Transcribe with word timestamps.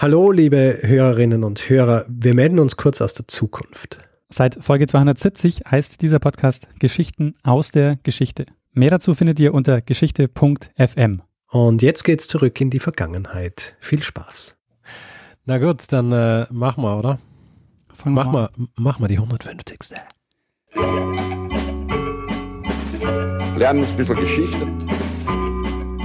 Hallo, 0.00 0.30
liebe 0.30 0.78
Hörerinnen 0.82 1.42
und 1.42 1.68
Hörer. 1.68 2.04
Wir 2.08 2.32
melden 2.32 2.60
uns 2.60 2.76
kurz 2.76 3.00
aus 3.00 3.14
der 3.14 3.26
Zukunft. 3.26 3.98
Seit 4.28 4.54
Folge 4.54 4.86
270 4.86 5.62
heißt 5.68 6.00
dieser 6.02 6.20
Podcast 6.20 6.68
Geschichten 6.78 7.34
aus 7.42 7.72
der 7.72 7.96
Geschichte. 8.04 8.46
Mehr 8.72 8.90
dazu 8.90 9.14
findet 9.14 9.40
ihr 9.40 9.52
unter 9.52 9.80
geschichte.fm. 9.80 11.22
Und 11.50 11.82
jetzt 11.82 12.04
geht's 12.04 12.28
zurück 12.28 12.60
in 12.60 12.70
die 12.70 12.78
Vergangenheit. 12.78 13.74
Viel 13.80 14.04
Spaß. 14.04 14.56
Na 15.46 15.58
gut, 15.58 15.86
dann 15.88 16.12
äh, 16.12 16.46
machen 16.52 16.84
wir, 16.84 16.96
oder? 16.96 17.18
Fangen 17.92 18.14
Mach 18.14 18.26
wir 18.26 18.32
mal, 18.32 18.50
mach 18.76 19.00
mal 19.00 19.08
die 19.08 19.16
150. 19.18 19.78
lernen 23.56 23.84
ein 23.84 23.96
bisschen 23.96 24.14
Geschichte. 24.14 24.97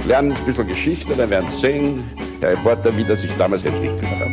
Lernen 0.06 0.32
ein 0.32 0.44
bisschen 0.44 0.66
Geschichte, 0.66 1.16
dann 1.16 1.30
werden 1.30 1.48
Sie 1.54 1.60
sehen, 1.62 2.04
Herr 2.40 2.50
Reporter, 2.50 2.94
wie 2.94 3.04
das 3.04 3.22
sich 3.22 3.30
damals 3.38 3.64
entwickelt 3.64 4.04
hat. 4.04 4.28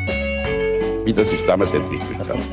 Wie 1.06 1.14
das 1.14 1.30
sich 1.30 1.46
damals 1.46 1.74
entwickelt 1.74 2.28
hat. 2.28 2.44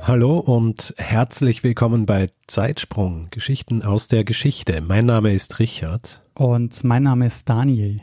Hallo 0.00 0.38
und 0.38 0.94
herzlich 0.96 1.64
willkommen 1.64 2.06
bei 2.06 2.30
Zeitsprung, 2.46 3.26
Geschichten 3.30 3.82
aus 3.82 4.06
der 4.06 4.22
Geschichte. 4.22 4.80
Mein 4.80 5.06
Name 5.06 5.32
ist 5.32 5.58
Richard. 5.58 6.22
Und 6.34 6.84
mein 6.84 7.02
Name 7.02 7.26
ist 7.26 7.48
Daniel. 7.48 8.00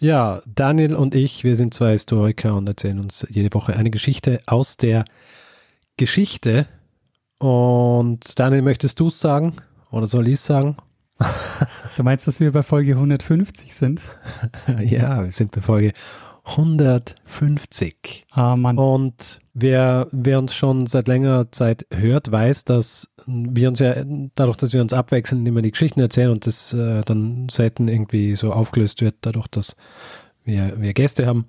Ja, 0.00 0.42
Daniel 0.52 0.96
und 0.96 1.14
ich, 1.14 1.44
wir 1.44 1.54
sind 1.54 1.74
zwei 1.74 1.92
Historiker 1.92 2.56
und 2.56 2.68
erzählen 2.68 2.98
uns 2.98 3.24
jede 3.30 3.54
Woche 3.54 3.76
eine 3.76 3.90
Geschichte 3.90 4.40
aus 4.46 4.78
der 4.78 5.04
Geschichte. 5.96 6.66
Und 7.38 8.36
Daniel, 8.36 8.62
möchtest 8.62 8.98
du 8.98 9.06
es 9.06 9.20
sagen? 9.20 9.54
Oder 9.92 10.08
soll 10.08 10.26
ich 10.26 10.34
es 10.34 10.44
sagen? 10.44 10.76
Du 11.96 12.04
meinst, 12.04 12.28
dass 12.28 12.38
wir 12.40 12.52
bei 12.52 12.62
Folge 12.62 12.92
150 12.92 13.74
sind? 13.74 14.00
ja, 14.80 15.24
wir 15.24 15.32
sind 15.32 15.50
bei 15.50 15.60
Folge 15.60 15.92
150. 16.44 18.26
Ah, 18.30 18.56
Mann. 18.56 18.78
Und 18.78 19.40
wer, 19.52 20.08
wer 20.12 20.38
uns 20.38 20.54
schon 20.54 20.86
seit 20.86 21.08
längerer 21.08 21.50
Zeit 21.52 21.86
hört, 21.92 22.30
weiß, 22.30 22.64
dass 22.64 23.14
wir 23.26 23.68
uns 23.68 23.80
ja, 23.80 23.96
dadurch, 24.34 24.56
dass 24.56 24.72
wir 24.72 24.80
uns 24.80 24.92
abwechselnd 24.92 25.46
immer 25.46 25.62
die 25.62 25.72
Geschichten 25.72 26.00
erzählen 26.00 26.30
und 26.30 26.46
das 26.46 26.72
äh, 26.72 27.02
dann 27.02 27.48
selten 27.50 27.88
irgendwie 27.88 28.34
so 28.34 28.52
aufgelöst 28.52 29.02
wird, 29.02 29.16
dadurch, 29.22 29.48
dass 29.48 29.76
wir, 30.44 30.80
wir 30.80 30.94
Gäste 30.94 31.26
haben, 31.26 31.46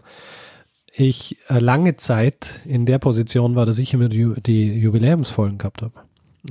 ich 0.91 1.37
äh, 1.47 1.59
lange 1.59 1.95
Zeit 1.95 2.61
in 2.65 2.85
der 2.85 2.99
Position 2.99 3.55
war, 3.55 3.65
dass 3.65 3.77
ich 3.77 3.93
immer 3.93 4.09
die, 4.09 4.33
die 4.41 4.73
Jubiläumsfolgen 4.73 5.57
gehabt 5.59 5.81
habe. 5.81 5.93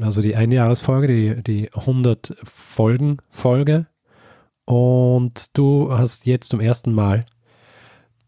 Also 0.01 0.23
die 0.23 0.37
Einjahresfolge, 0.37 1.07
die, 1.07 1.43
die 1.43 1.75
100 1.75 2.37
Folgen 2.43 3.19
Folge. 3.31 3.87
Und 4.65 5.57
du 5.57 5.91
hast 5.91 6.27
jetzt 6.27 6.51
zum 6.51 6.61
ersten 6.61 6.93
Mal 6.93 7.25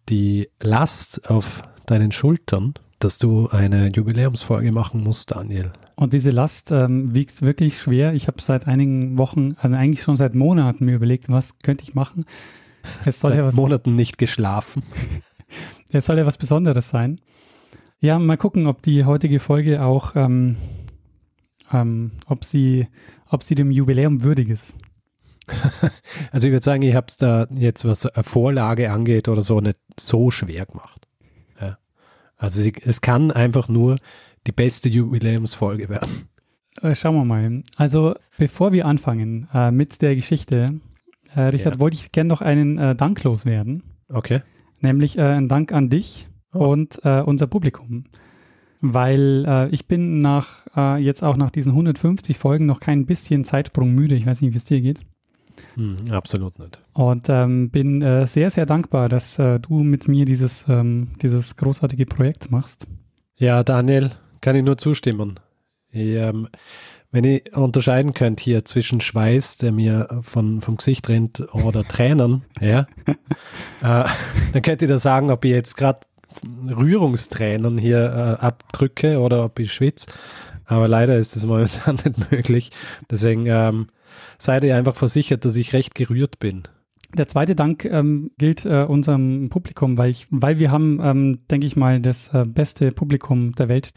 die 0.09 0.49
Last 0.61 1.31
auf 1.31 1.63
deinen 1.87 2.13
Schultern, 2.13 2.75
dass 2.99 3.19
du 3.19 3.49
eine 3.51 3.89
Jubiläumsfolge 3.89 4.73
machen 4.73 5.01
musst, 5.01 5.31
Daniel. 5.31 5.73
Und 5.97 6.13
diese 6.13 6.31
Last 6.31 6.71
ähm, 6.71 7.15
wiegt 7.15 7.43
wirklich 7.43 7.81
schwer. 7.81 8.15
Ich 8.15 8.27
habe 8.27 8.41
seit 8.41 8.67
einigen 8.67 9.19
Wochen, 9.19 9.51
also 9.59 9.77
eigentlich 9.77 10.03
schon 10.03 10.17
seit 10.17 10.35
Monaten 10.35 10.87
mir 10.87 10.95
überlegt, 10.95 11.29
was 11.29 11.59
könnte 11.59 11.85
ich 11.85 11.95
machen. 11.95 12.25
Es 13.05 13.21
soll 13.21 13.33
Seit 13.33 13.39
ja 13.39 13.47
was, 13.47 13.55
Monaten 13.55 13.95
nicht 13.95 14.17
geschlafen. 14.17 14.83
es 15.93 16.07
soll 16.07 16.17
ja 16.17 16.27
was 16.27 16.39
Besonderes 16.39 16.89
sein. 16.89 17.21
Ja, 18.01 18.19
mal 18.19 18.39
gucken, 18.39 18.67
ob 18.67 18.81
die 18.81 19.05
heutige 19.05 19.39
Folge 19.39 19.83
auch, 19.83 20.17
ähm, 20.17 20.57
ähm, 21.73 22.13
ob 22.27 22.45
sie, 22.45 22.87
ob 23.29 23.43
sie 23.43 23.55
dem 23.55 23.71
Jubiläum 23.71 24.23
würdig 24.23 24.49
ist. 24.51 24.75
Also 26.33 26.47
ich 26.47 26.53
würde 26.53 26.65
sagen, 26.65 26.83
ich 26.83 26.95
habe 26.95 27.07
es 27.09 27.17
da 27.17 27.47
jetzt, 27.51 27.85
was 27.85 28.09
Vorlage 28.23 28.93
angeht 28.93 29.29
oder 29.29 29.43
so, 29.43 29.61
nicht 29.61 29.79
so 29.99 30.31
schwer 30.31 30.67
gemacht. 30.67 31.09
Ja. 31.61 31.79
Also 32.37 32.61
sie, 32.61 32.73
es 32.85 33.01
kann 33.01 33.31
einfach 33.33 33.69
nur 33.69 33.97
die 34.47 34.53
beste 34.53 34.89
Jubiläumsfolge 34.89 35.89
werden. 35.89 36.29
Äh, 36.83 36.95
schauen 36.95 37.17
wir 37.17 37.25
mal. 37.25 37.63
Also, 37.77 38.15
bevor 38.39 38.73
wir 38.73 38.87
anfangen 38.87 39.49
äh, 39.53 39.73
mit 39.73 40.03
der 40.03 40.15
Geschichte, 40.15 40.81
äh, 41.35 41.41
Richard, 41.41 41.75
Ja. 41.77 41.81
wollte 41.81 41.97
ich 41.97 42.13
gerne 42.13 42.29
noch 42.29 42.41
einen 42.43 42.79
äh, 42.79 42.95
Dank 42.95 43.23
loswerden. 43.25 43.83
Okay. 44.09 44.43
Nämlich 44.81 45.19
äh, 45.19 45.23
ein 45.23 45.49
Dank 45.49 45.73
an 45.73 45.89
dich 45.91 46.29
Oh. 46.55 46.67
und 46.69 47.05
äh, 47.05 47.21
unser 47.23 47.47
Publikum. 47.49 48.05
Weil 48.81 49.45
äh, 49.47 49.69
ich 49.69 49.87
bin 49.87 50.21
nach, 50.21 50.67
äh, 50.75 51.03
jetzt 51.03 51.23
auch 51.23 51.37
nach 51.37 51.51
diesen 51.51 51.73
150 51.73 52.39
Folgen 52.39 52.67
noch 52.67 52.81
kein 52.81 53.07
bisschen 53.07 53.45
Zeitsprung 53.45 53.93
müde. 53.95 54.15
Ich 54.15 54.27
weiß 54.27 54.41
nicht, 54.41 54.55
wie 54.55 54.59
es 54.59 54.65
dir 54.65 54.81
geht. 54.81 55.01
Hm, 55.75 55.97
absolut 56.11 56.59
nicht. 56.59 56.79
Und 56.95 57.29
ähm, 57.29 57.71
bin 57.71 58.03
äh, 58.03 58.27
sehr, 58.27 58.51
sehr 58.51 58.67
dankbar, 58.67 59.09
dass 59.09 59.39
äh, 59.39 59.61
du 59.61 59.83
mit 59.83 60.09
mir 60.09 60.25
dieses, 60.25 60.67
ähm, 60.69 61.09
dieses 61.21 61.57
großartige 61.57 62.07
Projekt 62.07 62.51
machst. 62.51 62.87
Ja, 63.37 63.63
Daniel, 63.63 64.13
kann 64.41 64.57
ich 64.57 64.65
nur 64.65 64.79
zustimmen. 64.79 65.39
Ich, 65.91 66.15
ähm, 66.17 66.49
wenn 67.13 67.25
ihr 67.25 67.43
unterscheiden 67.55 68.15
könnt 68.15 68.39
hier 68.39 68.65
zwischen 68.65 69.01
Schweiß, 69.01 69.59
der 69.59 69.73
mir 69.73 70.21
von, 70.23 70.61
vom 70.61 70.77
Gesicht 70.77 71.09
rennt, 71.09 71.43
oder 71.53 71.83
Tränen, 71.83 72.43
ja, 72.61 72.87
äh, 73.83 74.09
dann 74.53 74.63
könnt 74.63 74.83
ihr 74.83 74.89
da 74.89 74.99
sagen, 74.99 75.31
ob 75.31 75.45
ich 75.45 75.51
jetzt 75.51 75.77
gerade 75.77 76.01
Rührungstränen 76.69 77.79
hier 77.79 77.99
äh, 78.41 78.45
abdrücke 78.45 79.19
oder 79.21 79.45
ob 79.45 79.59
ich 79.59 79.73
schwitze. 79.73 80.07
Aber 80.65 80.89
leider 80.89 81.19
ist 81.19 81.37
das 81.37 81.45
momentan 81.45 81.97
nicht 82.05 82.31
möglich. 82.31 82.71
Deswegen 83.11 83.47
ähm, 83.47 83.89
seid 84.39 84.65
ihr 84.65 84.77
einfach 84.77 84.95
versichert, 84.95 85.45
dass 85.45 85.57
ich 85.57 85.73
recht 85.73 85.95
gerührt 85.95 86.39
bin. 86.39 86.65
Der 87.17 87.27
zweite 87.27 87.57
Dank 87.57 87.85
ähm, 87.85 88.31
gilt 88.39 88.65
äh, 88.65 88.85
unserem 88.85 89.49
Publikum, 89.49 89.99
weil, 89.99 90.11
ich, 90.11 90.29
weil 90.31 90.61
wir 90.61 90.71
haben, 90.71 91.01
ähm, 91.03 91.39
denke 91.51 91.67
ich 91.67 91.75
mal, 91.75 92.01
das 92.01 92.33
äh, 92.33 92.45
beste 92.47 92.93
Publikum 92.93 93.53
der 93.57 93.69
Welt, 93.69 93.93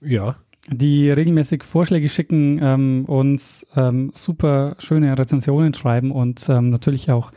Ja, 0.00 0.36
die 0.70 1.10
regelmäßig 1.10 1.62
Vorschläge 1.62 2.08
schicken, 2.08 2.58
ähm, 2.62 3.04
uns 3.06 3.66
ähm, 3.76 4.12
super 4.14 4.76
schöne 4.78 5.18
Rezensionen 5.18 5.74
schreiben 5.74 6.10
und 6.10 6.48
ähm, 6.48 6.70
natürlich 6.70 7.10
auch 7.10 7.32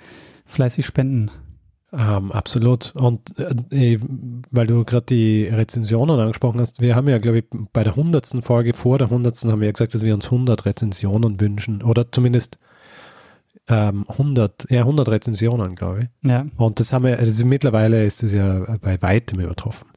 fleißig 0.45 0.85
spenden. 0.85 1.31
Ähm, 1.93 2.31
absolut. 2.33 2.93
Und 2.95 3.39
äh, 3.39 3.97
weil 4.51 4.67
du 4.67 4.83
gerade 4.83 5.05
die 5.05 5.45
Rezensionen 5.45 6.19
angesprochen 6.19 6.59
hast, 6.59 6.81
wir 6.81 6.95
haben 6.95 7.07
ja, 7.07 7.17
glaube 7.17 7.39
ich, 7.39 7.45
bei 7.71 7.83
der 7.83 7.95
hundertsten 7.95 8.41
Folge, 8.41 8.73
vor 8.73 8.97
der 8.97 9.09
hundertsten 9.09 9.51
haben 9.51 9.61
wir 9.61 9.67
ja 9.67 9.71
gesagt, 9.71 9.93
dass 9.93 10.03
wir 10.03 10.13
uns 10.13 10.25
100 10.25 10.65
Rezensionen 10.65 11.39
wünschen. 11.39 11.81
Oder 11.81 12.11
zumindest 12.11 12.59
ähm, 13.69 14.05
100, 14.09 14.67
ja 14.69 14.81
100 14.81 15.07
Rezensionen, 15.09 15.75
glaube 15.75 16.01
ich. 16.03 16.29
Ja, 16.29 16.45
Und 16.57 16.79
das 16.79 16.91
haben 16.91 17.05
wir, 17.05 17.19
ist, 17.19 17.43
mittlerweile 17.45 18.05
ist 18.05 18.21
es 18.23 18.33
ja 18.33 18.77
bei 18.81 19.01
weitem 19.01 19.39
übertroffen. 19.39 19.87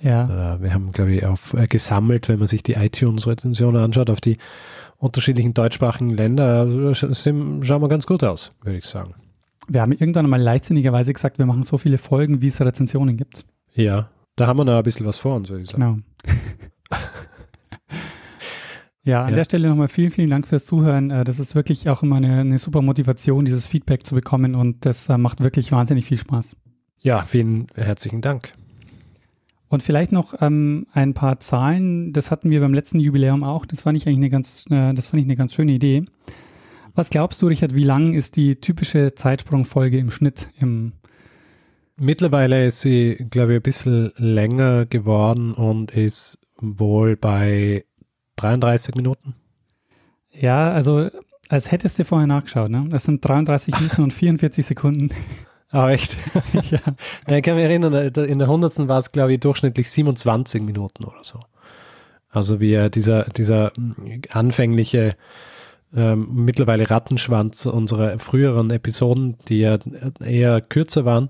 ja. 0.00 0.56
Äh, 0.56 0.62
wir 0.62 0.74
haben, 0.74 0.90
glaube 0.90 1.12
ich, 1.12 1.24
auf, 1.24 1.54
äh, 1.54 1.68
gesammelt, 1.68 2.28
wenn 2.28 2.40
man 2.40 2.48
sich 2.48 2.64
die 2.64 2.74
iTunes-Rezensionen 2.74 3.82
anschaut, 3.82 4.10
auf 4.10 4.20
die 4.20 4.38
unterschiedlichen 4.98 5.54
deutschsprachigen 5.54 6.10
Länder, 6.10 6.60
also, 6.60 6.94
schauen 6.94 7.62
wir 7.62 7.88
ganz 7.88 8.06
gut 8.06 8.24
aus, 8.24 8.52
würde 8.62 8.78
ich 8.78 8.86
sagen. 8.86 9.14
Wir 9.68 9.82
haben 9.82 9.92
irgendwann 9.92 10.28
mal 10.28 10.40
leichtsinnigerweise 10.40 11.12
gesagt, 11.12 11.38
wir 11.38 11.46
machen 11.46 11.64
so 11.64 11.78
viele 11.78 11.98
Folgen, 11.98 12.40
wie 12.42 12.48
es 12.48 12.60
Rezensionen 12.60 13.16
gibt. 13.16 13.44
Ja, 13.74 14.08
da 14.36 14.46
haben 14.46 14.58
wir 14.58 14.64
noch 14.64 14.76
ein 14.76 14.82
bisschen 14.82 15.06
was 15.06 15.16
vor 15.16 15.34
uns, 15.36 15.48
würde 15.48 15.62
ich 15.62 15.70
sagen. 15.70 16.04
Genau. 16.20 16.96
ja, 19.02 19.22
an 19.24 19.30
Ja. 19.30 19.36
der 19.36 19.44
Stelle 19.44 19.68
nochmal 19.68 19.88
vielen, 19.88 20.10
vielen 20.10 20.30
Dank 20.30 20.46
fürs 20.46 20.64
Zuhören. 20.66 21.10
Äh, 21.10 21.24
Das 21.24 21.38
ist 21.38 21.54
wirklich 21.54 21.88
auch 21.88 22.02
immer 22.02 22.16
eine, 22.16 22.40
eine 22.40 22.58
super 22.58 22.82
Motivation, 22.82 23.44
dieses 23.44 23.66
Feedback 23.66 24.04
zu 24.06 24.14
bekommen 24.14 24.54
und 24.54 24.84
das 24.84 25.08
äh, 25.08 25.18
macht 25.18 25.42
wirklich 25.42 25.72
wahnsinnig 25.72 26.04
viel 26.06 26.18
Spaß. 26.18 26.56
Ja, 27.00 27.22
vielen 27.22 27.66
herzlichen 27.74 28.20
Dank. 28.20 28.52
Und 29.68 29.82
vielleicht 29.82 30.12
noch 30.12 30.34
ähm, 30.40 30.86
ein 30.92 31.12
paar 31.14 31.40
Zahlen. 31.40 32.12
Das 32.12 32.30
hatten 32.30 32.50
wir 32.50 32.60
beim 32.60 32.72
letzten 32.72 33.00
Jubiläum 33.00 33.42
auch. 33.42 33.66
Das 33.66 33.80
fand 33.80 33.96
ich 33.96 34.06
eigentlich 34.06 34.18
eine 34.18 34.30
ganz, 34.30 34.64
äh, 34.70 34.94
das 34.94 35.06
fand 35.08 35.20
ich 35.20 35.26
eine 35.26 35.36
ganz 35.36 35.54
schöne 35.54 35.72
Idee. 35.72 36.04
Was 36.96 37.10
glaubst 37.10 37.42
du, 37.42 37.46
Richard, 37.48 37.74
wie 37.74 37.84
lang 37.84 38.14
ist 38.14 38.36
die 38.36 38.56
typische 38.56 39.14
Zeitsprungfolge 39.14 39.98
im 39.98 40.10
Schnitt? 40.10 40.48
Im, 40.58 40.94
Mittlerweile 41.98 42.66
ist 42.66 42.80
sie, 42.80 43.16
glaube 43.30 43.52
ich, 43.52 43.58
ein 43.58 43.62
bisschen 43.62 44.12
länger 44.16 44.86
geworden 44.86 45.52
und 45.52 45.90
ist 45.90 46.38
wohl 46.56 47.16
bei 47.16 47.84
33 48.36 48.94
Minuten. 48.94 49.34
ja, 50.32 50.70
also 50.72 51.10
als 51.48 51.70
hättest 51.70 51.98
du 51.98 52.04
vorher 52.04 52.26
nachgeschaut. 52.26 52.70
Ne? 52.70 52.86
Das 52.88 53.04
sind 53.04 53.22
33 53.24 53.78
Minuten 53.78 54.02
und 54.02 54.12
44 54.12 54.66
Sekunden. 54.66 55.10
Ah, 55.70 55.90
echt? 55.90 56.16
ja. 56.70 56.78
Ja, 57.26 57.36
ich 57.36 57.42
kann 57.42 57.56
mich 57.56 57.64
erinnern, 57.64 57.92
äh, 57.92 58.06
in 58.06 58.38
der 58.38 58.46
100. 58.46 58.86
war 58.86 59.00
es, 59.00 59.10
glaube 59.10 59.34
ich, 59.34 59.40
durchschnittlich 59.40 59.90
27 59.90 60.62
Minuten 60.62 61.04
oder 61.04 61.24
so. 61.24 61.40
Also 62.30 62.60
wie 62.60 62.74
äh, 62.74 62.88
dieser, 62.88 63.24
dieser 63.24 63.72
mh, 63.76 63.94
anfängliche 64.30 65.16
ähm, 65.94 66.28
mittlerweile 66.44 66.90
Rattenschwanz 66.90 67.66
unserer 67.66 68.18
früheren 68.18 68.70
Episoden, 68.70 69.36
die 69.48 69.60
ja 69.60 69.78
eher 70.20 70.60
kürzer 70.60 71.04
waren, 71.04 71.28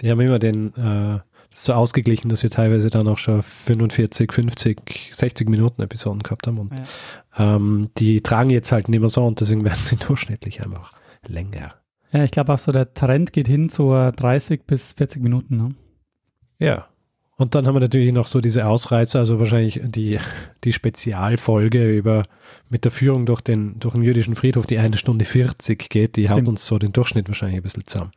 die 0.00 0.10
haben 0.10 0.20
immer 0.20 0.38
den, 0.38 0.74
äh, 0.76 1.20
so 1.54 1.74
ausgeglichen, 1.74 2.28
dass 2.30 2.42
wir 2.42 2.48
teilweise 2.50 2.88
dann 2.88 3.06
auch 3.08 3.18
schon 3.18 3.42
45, 3.42 4.32
50, 4.32 5.10
60 5.12 5.48
Minuten 5.50 5.82
Episoden 5.82 6.22
gehabt 6.22 6.46
haben. 6.46 6.58
Und 6.58 6.72
Ja. 7.38 7.56
ähm, 7.56 7.90
die 7.98 8.22
tragen 8.22 8.48
jetzt 8.50 8.72
halt 8.72 8.88
nicht 8.88 9.00
mehr 9.00 9.08
so 9.10 9.24
und 9.26 9.38
deswegen 9.40 9.62
werden 9.64 9.80
sie 9.84 9.96
durchschnittlich 10.08 10.62
einfach 10.62 10.92
länger. 11.28 11.74
Ja, 12.10 12.24
ich 12.24 12.30
glaube 12.30 12.52
auch 12.52 12.58
so, 12.58 12.72
der 12.72 12.92
Trend 12.94 13.32
geht 13.32 13.48
hin 13.48 13.68
zu 13.68 13.90
30 13.92 14.64
bis 14.66 14.92
40 14.94 15.22
Minuten. 15.22 15.56
Ne? 15.56 15.74
Ja. 16.58 16.86
Und 17.36 17.54
dann 17.54 17.66
haben 17.66 17.74
wir 17.74 17.80
natürlich 17.80 18.12
noch 18.12 18.26
so 18.26 18.40
diese 18.40 18.66
Ausreißer, 18.66 19.18
also 19.18 19.38
wahrscheinlich 19.38 19.80
die, 19.82 20.18
die 20.64 20.72
Spezialfolge 20.72 21.90
über 21.90 22.24
mit 22.68 22.84
der 22.84 22.90
Führung 22.90 23.26
durch 23.26 23.40
den, 23.40 23.78
durch 23.80 23.94
den 23.94 24.02
jüdischen 24.02 24.34
Friedhof, 24.34 24.66
die 24.66 24.78
eine 24.78 24.98
Stunde 24.98 25.24
40 25.24 25.88
geht, 25.88 26.16
die 26.16 26.24
Stimmt. 26.24 26.42
haut 26.42 26.48
uns 26.48 26.66
so 26.66 26.78
den 26.78 26.92
Durchschnitt 26.92 27.28
wahrscheinlich 27.28 27.58
ein 27.58 27.62
bisschen 27.62 27.86
zusammen. 27.86 28.12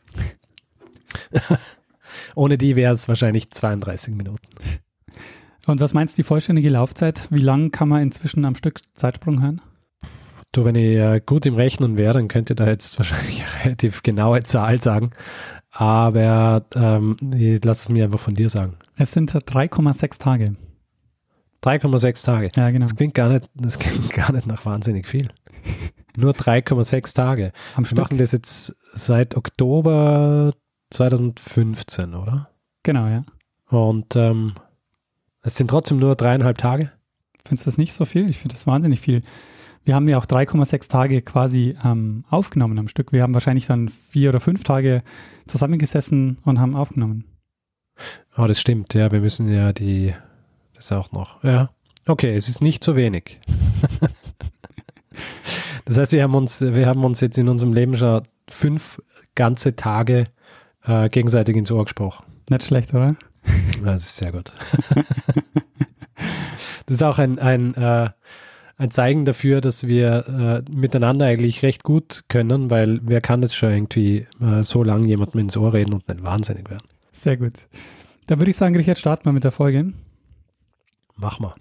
Ohne 2.35 2.57
die 2.57 2.75
wäre 2.75 2.93
es 2.93 3.07
wahrscheinlich 3.07 3.51
32 3.51 4.15
Minuten. 4.15 4.47
Und 5.65 5.79
was 5.79 5.93
meinst 5.93 6.17
du 6.17 6.21
die 6.21 6.27
vollständige 6.27 6.69
Laufzeit? 6.69 7.27
Wie 7.31 7.39
lang 7.39 7.71
kann 7.71 7.89
man 7.89 8.01
inzwischen 8.01 8.45
am 8.45 8.55
Stück 8.55 8.81
Zeitsprung 8.93 9.41
hören? 9.41 9.61
Du, 10.51 10.63
wenn 10.63 10.75
ich 10.75 10.97
äh, 10.97 11.21
gut 11.25 11.45
im 11.45 11.55
Rechnen 11.55 11.97
wäre, 11.97 12.13
dann 12.13 12.27
könnte 12.27 12.53
ich 12.53 12.57
da 12.57 12.67
jetzt 12.67 12.97
wahrscheinlich 12.99 13.43
eine 13.43 13.65
relativ 13.65 14.03
genaue 14.03 14.43
Zahl 14.43 14.81
sagen. 14.81 15.11
Aber 15.71 16.65
ähm, 16.75 17.15
lass 17.63 17.81
es 17.81 17.89
mir 17.89 18.05
einfach 18.05 18.19
von 18.19 18.35
dir 18.35 18.49
sagen. 18.49 18.77
Es 18.97 19.11
sind 19.11 19.31
3,6 19.31 20.19
Tage. 20.19 20.55
3,6 21.63 22.23
Tage. 22.25 22.51
Ja, 22.55 22.69
genau. 22.69 22.85
Das 22.85 22.95
klingt 22.95 23.13
gar 23.13 23.29
nicht, 23.29 23.49
das 23.55 23.79
klingt 23.79 24.09
gar 24.11 24.31
nicht 24.31 24.45
nach 24.47 24.65
wahnsinnig 24.65 25.07
viel. 25.07 25.27
Nur 26.17 26.31
3,6 26.33 27.13
Tage. 27.13 27.51
Am 27.75 27.83
Wir 27.83 27.87
Stück. 27.87 27.99
machen 27.99 28.17
das 28.17 28.31
jetzt 28.31 28.75
seit 28.97 29.35
Oktober 29.35 30.53
2015, 30.91 32.13
oder? 32.13 32.49
Genau, 32.83 33.07
ja. 33.07 33.25
Und 33.67 34.15
ähm, 34.15 34.53
es 35.41 35.55
sind 35.55 35.69
trotzdem 35.69 35.97
nur 35.97 36.15
dreieinhalb 36.15 36.57
Tage. 36.57 36.91
Findest 37.43 37.65
du 37.65 37.71
das 37.71 37.77
nicht 37.77 37.93
so 37.93 38.05
viel? 38.05 38.29
Ich 38.29 38.37
finde 38.37 38.55
das 38.55 38.65
wahnsinnig 38.65 39.01
viel. 39.01 39.23
Wir 39.83 39.93
haben 39.95 40.07
ja 40.07 40.17
auch 40.17 40.25
3,6 40.25 40.87
Tage 40.87 41.21
quasi 41.21 41.75
ähm, 41.83 42.23
aufgenommen 42.29 42.79
am 42.79 42.87
Stück. 42.87 43.11
Wir 43.11 43.23
haben 43.23 43.33
wahrscheinlich 43.33 43.67
dann 43.67 43.89
vier 43.89 44.29
oder 44.29 44.39
fünf 44.39 44.63
Tage 44.63 45.03
zusammengesessen 45.47 46.37
und 46.45 46.59
haben 46.59 46.75
aufgenommen. 46.75 47.25
Oh, 48.37 48.45
das 48.45 48.59
stimmt, 48.59 48.93
ja. 48.93 49.11
Wir 49.11 49.21
müssen 49.21 49.51
ja 49.51 49.73
die, 49.73 50.13
das 50.75 50.91
auch 50.91 51.11
noch. 51.11 51.43
Ja. 51.43 51.69
Okay, 52.05 52.35
es 52.35 52.47
ist 52.47 52.61
nicht 52.61 52.83
so 52.83 52.95
wenig. 52.95 53.39
das 55.85 55.97
heißt, 55.97 56.11
wir 56.11 56.23
haben 56.23 56.35
uns, 56.35 56.61
wir 56.61 56.85
haben 56.85 57.03
uns 57.03 57.21
jetzt 57.21 57.37
in 57.37 57.49
unserem 57.49 57.73
Leben 57.73 57.97
schon 57.97 58.23
fünf 58.49 59.01
ganze 59.33 59.75
Tage 59.75 60.27
äh, 60.83 61.09
gegenseitig 61.09 61.55
ins 61.55 61.71
Ohr 61.71 61.85
gesprochen. 61.85 62.25
Nicht 62.49 62.63
schlecht, 62.63 62.93
oder? 62.93 63.15
Das 63.83 64.03
ist 64.03 64.17
sehr 64.17 64.31
gut. 64.31 64.51
das 66.85 66.95
ist 66.95 67.03
auch 67.03 67.19
ein, 67.19 67.39
ein 67.39 67.73
äh, 67.75 68.09
ein 68.77 68.91
Zeichen 68.91 69.25
dafür, 69.25 69.61
dass 69.61 69.87
wir 69.87 70.63
äh, 70.67 70.71
miteinander 70.71 71.25
eigentlich 71.25 71.63
recht 71.63 71.83
gut 71.83 72.23
können, 72.27 72.69
weil 72.69 72.99
wer 73.03 73.21
kann 73.21 73.41
das 73.41 73.55
schon 73.55 73.71
irgendwie 73.71 74.27
äh, 74.41 74.63
so 74.63 74.83
lange 74.83 75.07
jemandem 75.07 75.41
ins 75.41 75.57
Ohr 75.57 75.73
reden 75.73 75.93
und 75.93 76.07
nicht 76.07 76.23
wahnsinnig 76.23 76.69
werden. 76.69 76.87
Sehr 77.15 77.37
gut. 77.37 77.67
Da 78.27 78.37
würde 78.37 78.51
ich 78.51 78.57
sagen, 78.57 78.75
Richard, 78.75 78.97
starten 78.97 79.25
wir 79.25 79.31
mit 79.31 79.43
der 79.43 79.51
Folge. 79.51 79.93
Mach 81.15 81.39
mal. 81.39 81.55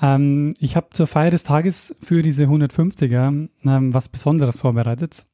Ähm, 0.00 0.54
ich 0.58 0.76
habe 0.76 0.88
zur 0.90 1.06
Feier 1.06 1.30
des 1.30 1.44
Tages 1.44 1.94
für 2.00 2.22
diese 2.22 2.44
150er 2.44 3.48
ähm, 3.64 3.94
was 3.94 4.08
Besonderes 4.08 4.58
vorbereitet. 4.58 5.26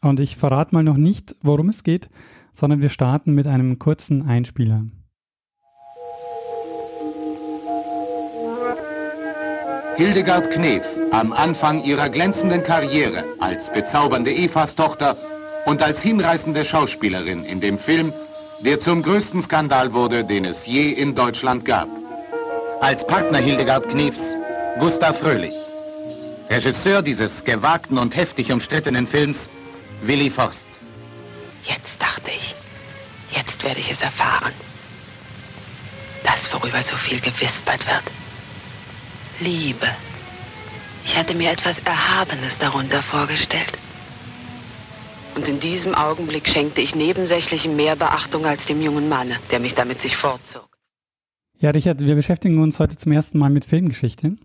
Und 0.00 0.20
ich 0.20 0.36
verrate 0.36 0.74
mal 0.74 0.84
noch 0.84 0.96
nicht, 0.96 1.34
worum 1.42 1.68
es 1.68 1.82
geht, 1.82 2.08
sondern 2.52 2.80
wir 2.80 2.88
starten 2.88 3.34
mit 3.34 3.46
einem 3.46 3.78
kurzen 3.78 4.26
Einspieler. 4.26 4.84
Hildegard 9.96 10.50
Knef 10.50 10.86
am 11.10 11.32
Anfang 11.32 11.82
ihrer 11.82 12.10
glänzenden 12.10 12.62
Karriere 12.62 13.24
als 13.40 13.72
bezaubernde 13.72 14.30
Evas 14.30 14.74
Tochter 14.74 15.16
und 15.64 15.82
als 15.82 16.00
hinreißende 16.02 16.64
Schauspielerin 16.64 17.44
in 17.44 17.60
dem 17.60 17.78
Film, 17.78 18.12
der 18.60 18.80
zum 18.80 19.02
größten 19.02 19.42
Skandal 19.42 19.92
wurde, 19.92 20.24
den 20.24 20.44
es 20.44 20.66
je 20.66 20.90
in 20.90 21.14
Deutschland 21.14 21.64
gab. 21.64 21.88
Als 22.80 23.06
Partner 23.06 23.38
Hildegard 23.38 23.88
Knefs 23.88 24.36
Gustav 24.78 25.18
Fröhlich. 25.18 25.54
Regisseur 26.48 27.02
dieses 27.02 27.44
gewagten 27.44 27.98
und 27.98 28.14
heftig 28.16 28.52
umstrittenen 28.52 29.06
Films 29.06 29.50
Willy 30.02 30.30
Forst. 30.30 30.66
Jetzt 31.64 31.96
dachte 31.98 32.30
ich, 32.30 32.54
jetzt 33.34 33.62
werde 33.64 33.80
ich 33.80 33.90
es 33.90 34.00
erfahren. 34.00 34.52
Das, 36.22 36.52
worüber 36.52 36.82
so 36.82 36.96
viel 36.96 37.20
gewispert 37.20 37.86
wird. 37.86 38.04
Liebe. 39.40 39.88
Ich 41.04 41.16
hatte 41.16 41.34
mir 41.34 41.52
etwas 41.52 41.78
Erhabenes 41.80 42.56
darunter 42.58 43.02
vorgestellt. 43.02 43.72
Und 45.36 45.46
in 45.48 45.60
diesem 45.60 45.94
Augenblick 45.94 46.48
schenkte 46.48 46.80
ich 46.80 46.94
Nebensächlichem 46.94 47.76
mehr 47.76 47.94
Beachtung 47.94 48.46
als 48.46 48.64
dem 48.64 48.80
jungen 48.80 49.10
Manne, 49.10 49.36
der 49.50 49.60
mich 49.60 49.74
damit 49.74 50.00
sich 50.00 50.16
fortzog. 50.16 50.66
Ja, 51.58 51.70
Richard, 51.70 52.00
wir 52.00 52.14
beschäftigen 52.14 52.58
uns 52.58 52.80
heute 52.80 52.96
zum 52.96 53.12
ersten 53.12 53.38
Mal 53.38 53.50
mit 53.50 53.66
Filmgeschichte. 53.66 54.36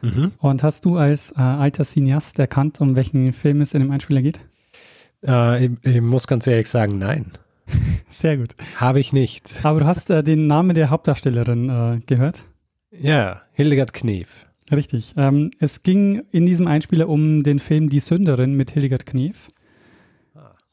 Mhm. 0.00 0.32
Und 0.38 0.62
hast 0.62 0.84
du 0.84 0.96
als 0.96 1.32
äh, 1.32 1.40
alter 1.40 1.84
Cineast 1.84 2.38
erkannt, 2.38 2.80
um 2.80 2.94
welchen 2.94 3.32
Film 3.32 3.60
es 3.60 3.74
in 3.74 3.80
dem 3.80 3.90
Einspieler 3.90 4.22
geht? 4.22 4.38
Äh, 5.26 5.66
ich, 5.66 5.70
ich, 5.82 6.00
muss 6.00 6.28
ganz 6.28 6.46
ehrlich 6.46 6.68
sagen, 6.68 6.98
nein. 6.98 7.32
Sehr 8.08 8.36
gut. 8.36 8.54
Habe 8.76 9.00
ich 9.00 9.12
nicht. 9.12 9.50
Aber 9.64 9.80
du 9.80 9.86
hast 9.86 10.10
äh, 10.10 10.22
den 10.22 10.46
Namen 10.46 10.76
der 10.76 10.90
Hauptdarstellerin 10.90 11.68
äh, 11.68 12.00
gehört? 12.06 12.44
Ja, 12.92 13.42
Hildegard 13.52 13.92
Knef. 13.92 14.46
Richtig. 14.70 15.14
Ähm, 15.16 15.50
es 15.58 15.82
ging 15.82 16.22
in 16.30 16.46
diesem 16.46 16.68
Einspieler 16.68 17.08
um 17.08 17.42
den 17.42 17.58
Film 17.58 17.88
Die 17.88 18.00
Sünderin 18.00 18.54
mit 18.54 18.70
Hildegard 18.70 19.04
Knef. 19.04 19.50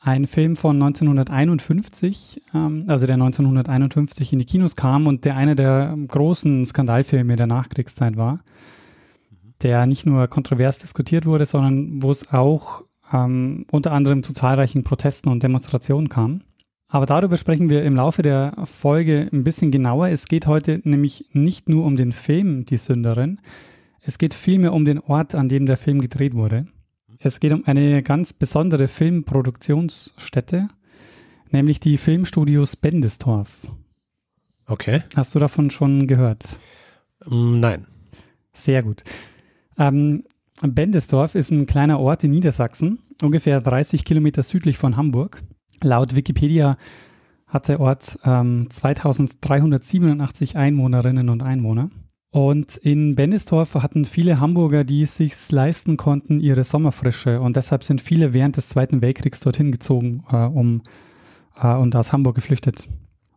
Ein 0.06 0.28
Film 0.28 0.56
von 0.56 0.80
1951, 0.80 2.40
ähm, 2.54 2.86
also 2.86 3.08
der 3.08 3.16
1951 3.16 4.34
in 4.34 4.38
die 4.38 4.46
Kinos 4.46 4.76
kam 4.76 5.08
und 5.08 5.26
der 5.26 5.36
einer 5.36 5.56
der 5.56 5.98
großen 6.08 6.64
Skandalfilme 6.64 7.36
der 7.36 7.48
Nachkriegszeit 7.48 8.16
war, 8.16 8.34
mhm. 8.34 9.54
der 9.64 9.88
nicht 9.88 10.06
nur 10.06 10.28
kontrovers 10.28 10.78
diskutiert 10.78 11.26
wurde, 11.26 11.48
sondern 11.48 12.04
wo 12.04 12.12
es 12.12 12.32
auch 12.32 12.84
ähm, 13.12 13.66
unter 13.72 13.94
anderem 13.94 14.22
zu 14.22 14.32
zahlreichen 14.32 14.84
Protesten 14.84 15.30
und 15.30 15.42
Demonstrationen 15.42 16.08
kam. 16.08 16.42
Aber 16.88 17.08
darüber 17.08 17.38
sprechen 17.38 17.72
wir 17.72 17.84
im 17.84 17.96
Laufe 17.96 18.22
der 18.22 18.54
Folge 18.66 19.28
ein 19.34 19.44
bisschen 19.44 19.72
genauer. 19.72 20.10
Es 20.10 20.28
geht 20.28 20.46
heute 20.46 20.82
nämlich 20.84 21.30
nicht 21.34 21.68
nur 21.68 21.84
um 21.84 21.96
den 21.96 22.12
Film 22.12 22.64
Die 22.68 22.78
Sünderin, 22.78 23.40
es 24.02 24.20
geht 24.20 24.36
vielmehr 24.36 24.74
um 24.74 24.86
den 24.86 25.00
Ort, 25.00 25.34
an 25.34 25.50
dem 25.50 25.66
der 25.66 25.78
Film 25.78 26.00
gedreht 26.00 26.36
wurde. 26.36 26.68
Es 27.26 27.40
geht 27.40 27.54
um 27.54 27.64
eine 27.66 28.04
ganz 28.04 28.34
besondere 28.34 28.88
Filmproduktionsstätte, 28.88 30.70
nämlich 31.50 31.80
die 31.80 31.98
Filmstudios 31.98 32.76
Bendestorf. 32.76 33.68
Okay. 34.68 35.02
Hast 35.16 35.34
du 35.34 35.40
davon 35.40 35.72
schon 35.72 36.06
gehört? 36.06 36.60
Mm, 37.26 37.60
nein. 37.60 37.88
Sehr 38.54 38.84
gut. 38.84 39.04
Ähm, 39.80 40.24
Bendesdorf 40.62 41.34
ist 41.34 41.50
ein 41.50 41.66
kleiner 41.66 42.00
Ort 42.00 42.24
in 42.24 42.30
Niedersachsen, 42.30 43.00
ungefähr 43.20 43.60
30 43.60 44.06
Kilometer 44.06 44.44
südlich 44.44 44.78
von 44.78 44.96
Hamburg. 44.96 45.42
Laut 45.82 46.16
Wikipedia 46.16 46.78
hat 47.48 47.70
der 47.70 47.80
Ort 47.80 48.20
ähm, 48.24 48.70
2387 48.70 50.58
Einwohnerinnen 50.58 51.30
und 51.30 51.42
Einwohner. 51.42 51.90
Und 52.36 52.76
in 52.76 53.16
Bennisdorf 53.16 53.76
hatten 53.76 54.04
viele 54.04 54.42
Hamburger, 54.42 54.84
die 54.84 55.04
es 55.04 55.16
sich 55.16 55.50
leisten 55.54 55.96
konnten, 55.96 56.42
ihre 56.42 56.66
Sommerfrische. 56.66 57.40
Und 57.40 57.56
deshalb 57.56 57.82
sind 57.82 58.02
viele 58.02 58.34
während 58.34 58.58
des 58.58 58.68
Zweiten 58.68 59.02
Weltkriegs 59.02 59.40
dorthin 59.40 59.72
gezogen 59.72 60.22
äh, 60.30 60.44
um, 60.44 60.82
äh, 61.58 61.74
und 61.74 61.96
aus 61.96 62.12
Hamburg 62.12 62.36
geflüchtet. 62.36 62.90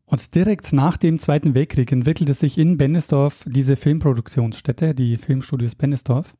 Und 0.05 0.35
direkt 0.35 0.73
nach 0.73 0.97
dem 0.97 1.21
Zweiten 1.21 1.55
Weltkrieg 1.55 1.93
entwickelte 1.93 2.35
sich 2.35 2.59
in 2.59 2.77
Bennisdorf 2.77 3.45
diese 3.47 3.77
Filmproduktionsstätte, 3.77 4.97
die 4.97 5.17
Filmstudios 5.17 5.77
Bennisdorf, 5.77 6.35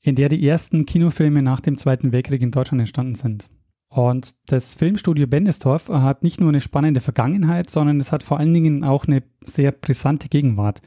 in 0.00 0.14
der 0.14 0.30
die 0.30 0.48
ersten 0.48 0.86
Kinofilme 0.86 1.42
nach 1.42 1.60
dem 1.60 1.76
Zweiten 1.76 2.12
Weltkrieg 2.12 2.40
in 2.40 2.50
Deutschland 2.50 2.80
entstanden 2.80 3.14
sind. 3.14 3.50
Und 3.90 4.34
das 4.46 4.74
Filmstudio 4.74 5.26
Bendistorf 5.26 5.88
hat 5.88 6.22
nicht 6.22 6.40
nur 6.40 6.50
eine 6.50 6.60
spannende 6.60 7.00
Vergangenheit, 7.00 7.70
sondern 7.70 8.00
es 8.00 8.12
hat 8.12 8.22
vor 8.22 8.38
allen 8.38 8.52
Dingen 8.52 8.84
auch 8.84 9.06
eine 9.06 9.22
sehr 9.44 9.72
brisante 9.72 10.28
Gegenwart. 10.28 10.82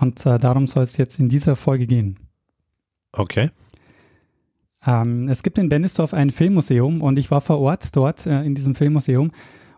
Und 0.00 0.24
äh, 0.24 0.38
darum 0.38 0.66
soll 0.66 0.82
es 0.82 0.96
jetzt 0.96 1.18
in 1.18 1.28
dieser 1.28 1.56
Folge 1.56 1.86
gehen. 1.86 2.18
Okay. 3.12 3.50
Ähm, 4.86 5.28
es 5.28 5.42
gibt 5.42 5.58
in 5.58 5.68
Bendistorf 5.68 6.14
ein 6.14 6.30
Filmmuseum 6.30 7.02
und 7.02 7.18
ich 7.18 7.30
war 7.30 7.42
vor 7.42 7.58
Ort 7.58 7.94
dort 7.94 8.26
äh, 8.26 8.42
in 8.42 8.54
diesem 8.54 8.74
Filmmuseum 8.74 9.30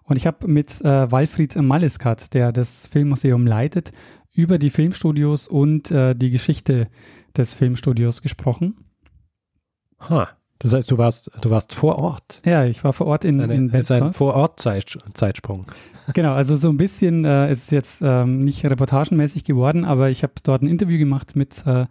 und 0.05 0.17
ich 0.17 0.27
habe 0.27 0.47
mit 0.47 0.81
äh, 0.83 1.11
Walfried 1.11 1.57
Malliskat, 1.57 2.35
der 2.35 2.53
das 2.53 2.87
Filmmuseum 2.87 3.47
leitet, 3.47 3.91
über 4.33 4.59
die 4.59 4.71
Filmstudios 4.71 5.49
und 5.49 5.91
äh, 5.91 6.15
die 6.15 6.31
Geschichte 6.31 6.89
des 7.37 7.53
Filmstudios 7.53 8.23
gesprochen. 8.23 8.77
Ha. 10.09 10.29
Das 10.63 10.73
heißt, 10.73 10.89
du 10.93 10.97
warst, 10.97 11.29
du 11.41 11.51
warst 11.51 11.75
vor 11.75 11.99
Ort. 11.99 12.41
Ja, 12.45 12.65
ich 12.65 12.85
war 12.85 12.93
vor 12.93 13.09
Ort 13.09 13.25
in, 13.25 13.41
eine, 13.41 13.53
in 13.53 13.69
ist 13.71 13.91
ein 13.91 14.13
Vor-Ort-Zeitsprung. 14.13 15.67
Genau, 16.15 16.35
also 16.35 16.57
so 16.57 16.69
ein 16.69 16.77
bisschen 16.77 17.25
äh, 17.25 17.51
ist 17.51 17.73
jetzt 17.73 18.01
ähm, 18.01 18.45
nicht 18.45 18.65
reportagenmäßig 18.65 19.43
geworden, 19.43 19.85
aber 19.85 20.11
ich 20.11 20.23
habe 20.23 20.35
dort 20.45 20.63
ein 20.63 20.69
Interview 20.69 20.99
gemacht 20.99 21.35
mit 21.35 21.67
äh, 21.67 21.87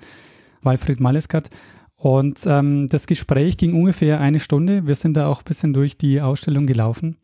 Walfried 0.62 1.02
Maleskat 1.02 1.50
Und 1.98 2.40
ähm, 2.46 2.88
das 2.88 3.08
Gespräch 3.08 3.58
ging 3.58 3.74
ungefähr 3.74 4.22
eine 4.22 4.40
Stunde. 4.40 4.88
Wir 4.88 4.96
sind 4.96 5.18
da 5.18 5.28
auch 5.28 5.40
ein 5.40 5.46
bisschen 5.46 5.74
durch 5.74 5.98
die 5.98 6.22
Ausstellung 6.22 6.66
gelaufen. 6.66 7.18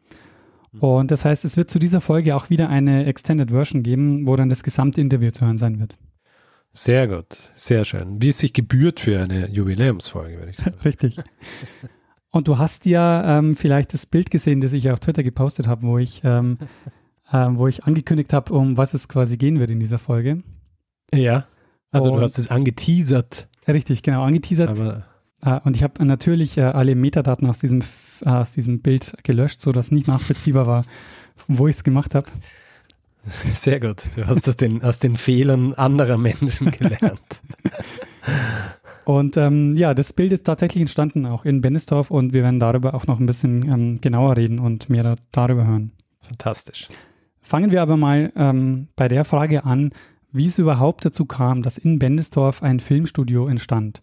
Mhm. 0.73 0.79
Und 0.81 1.11
das 1.11 1.23
heißt, 1.23 1.45
es 1.45 1.55
wird 1.55 1.69
zu 1.69 1.79
dieser 1.79 2.01
Folge 2.01 2.35
auch 2.35 2.49
wieder 2.49 2.67
eine 2.67 3.05
Extended 3.05 3.51
Version 3.51 3.83
geben, 3.83 4.27
wo 4.27 4.35
dann 4.35 4.49
das 4.49 4.63
gesamte 4.63 4.99
Interview 4.99 5.31
zu 5.31 5.45
hören 5.45 5.59
sein 5.59 5.79
wird. 5.79 5.97
Sehr 6.77 7.07
gut, 7.07 7.25
sehr 7.55 7.85
schön. 7.85 8.21
Wie 8.21 8.29
es 8.29 8.37
sich 8.37 8.53
gebührt 8.53 8.99
für 8.99 9.19
eine 9.19 9.49
Jubiläumsfolge, 9.49 10.37
würde 10.37 10.51
ich 10.51 10.57
sagen. 10.63 10.77
Richtig. 10.85 11.17
Und 12.29 12.47
du 12.47 12.59
hast 12.59 12.85
ja 12.85 13.39
ähm, 13.39 13.55
vielleicht 13.55 13.95
das 13.95 14.05
Bild 14.05 14.29
gesehen, 14.29 14.61
das 14.61 14.73
ich 14.73 14.91
auf 14.91 14.99
Twitter 14.99 15.23
gepostet 15.23 15.65
habe, 15.65 15.81
wo 15.81 15.97
ich, 15.97 16.21
ähm, 16.23 16.59
äh, 17.31 17.47
wo 17.49 17.67
ich 17.67 17.85
angekündigt 17.85 18.31
habe, 18.31 18.53
um 18.53 18.77
was 18.77 18.93
es 18.93 19.07
quasi 19.07 19.37
gehen 19.37 19.57
wird 19.57 19.71
in 19.71 19.79
dieser 19.79 19.97
Folge. 19.97 20.43
Ja. 21.11 21.47
Also 21.89 22.11
und, 22.11 22.17
du 22.17 22.21
hast 22.21 22.37
es 22.37 22.51
angeteasert. 22.51 23.47
Richtig, 23.67 24.03
genau, 24.03 24.21
angeteasert. 24.23 24.69
Aber 24.69 25.05
äh, 25.41 25.59
und 25.63 25.75
ich 25.75 25.81
habe 25.81 26.05
natürlich 26.05 26.59
äh, 26.59 26.61
alle 26.61 26.93
Metadaten 26.93 27.49
aus 27.49 27.57
diesem, 27.57 27.81
äh, 28.23 28.29
aus 28.29 28.51
diesem 28.51 28.83
Bild 28.83 29.15
gelöscht, 29.23 29.61
sodass 29.61 29.89
nicht 29.89 30.07
nachvollziehbar 30.07 30.67
war, 30.67 30.85
wo 31.47 31.67
ich 31.67 31.77
es 31.77 31.83
gemacht 31.83 32.13
habe. 32.13 32.27
Sehr 33.53 33.79
gut. 33.79 34.03
Du 34.15 34.25
hast 34.25 34.47
aus 34.47 34.57
den, 34.57 34.83
aus 34.83 34.99
den 34.99 35.15
Fehlern 35.15 35.73
anderer 35.73 36.17
Menschen 36.17 36.71
gelernt. 36.71 37.41
und 39.05 39.37
ähm, 39.37 39.73
ja, 39.75 39.93
das 39.93 40.13
Bild 40.13 40.31
ist 40.31 40.45
tatsächlich 40.45 40.81
entstanden 40.81 41.25
auch 41.25 41.45
in 41.45 41.61
Bennesdorf 41.61 42.11
und 42.11 42.33
wir 42.33 42.43
werden 42.43 42.59
darüber 42.59 42.93
auch 42.93 43.07
noch 43.07 43.19
ein 43.19 43.25
bisschen 43.25 43.69
ähm, 43.71 44.01
genauer 44.01 44.37
reden 44.37 44.59
und 44.59 44.89
mehr 44.89 45.03
da, 45.03 45.15
darüber 45.31 45.65
hören. 45.65 45.91
Fantastisch. 46.21 46.87
Fangen 47.41 47.71
wir 47.71 47.81
aber 47.81 47.97
mal 47.97 48.31
ähm, 48.35 48.87
bei 48.95 49.07
der 49.07 49.23
Frage 49.23 49.63
an, 49.63 49.91
wie 50.31 50.47
es 50.47 50.59
überhaupt 50.59 51.05
dazu 51.05 51.25
kam, 51.25 51.63
dass 51.63 51.77
in 51.77 51.99
Bendesdorf 51.99 52.61
ein 52.61 52.79
Filmstudio 52.79 53.47
entstand. 53.47 54.01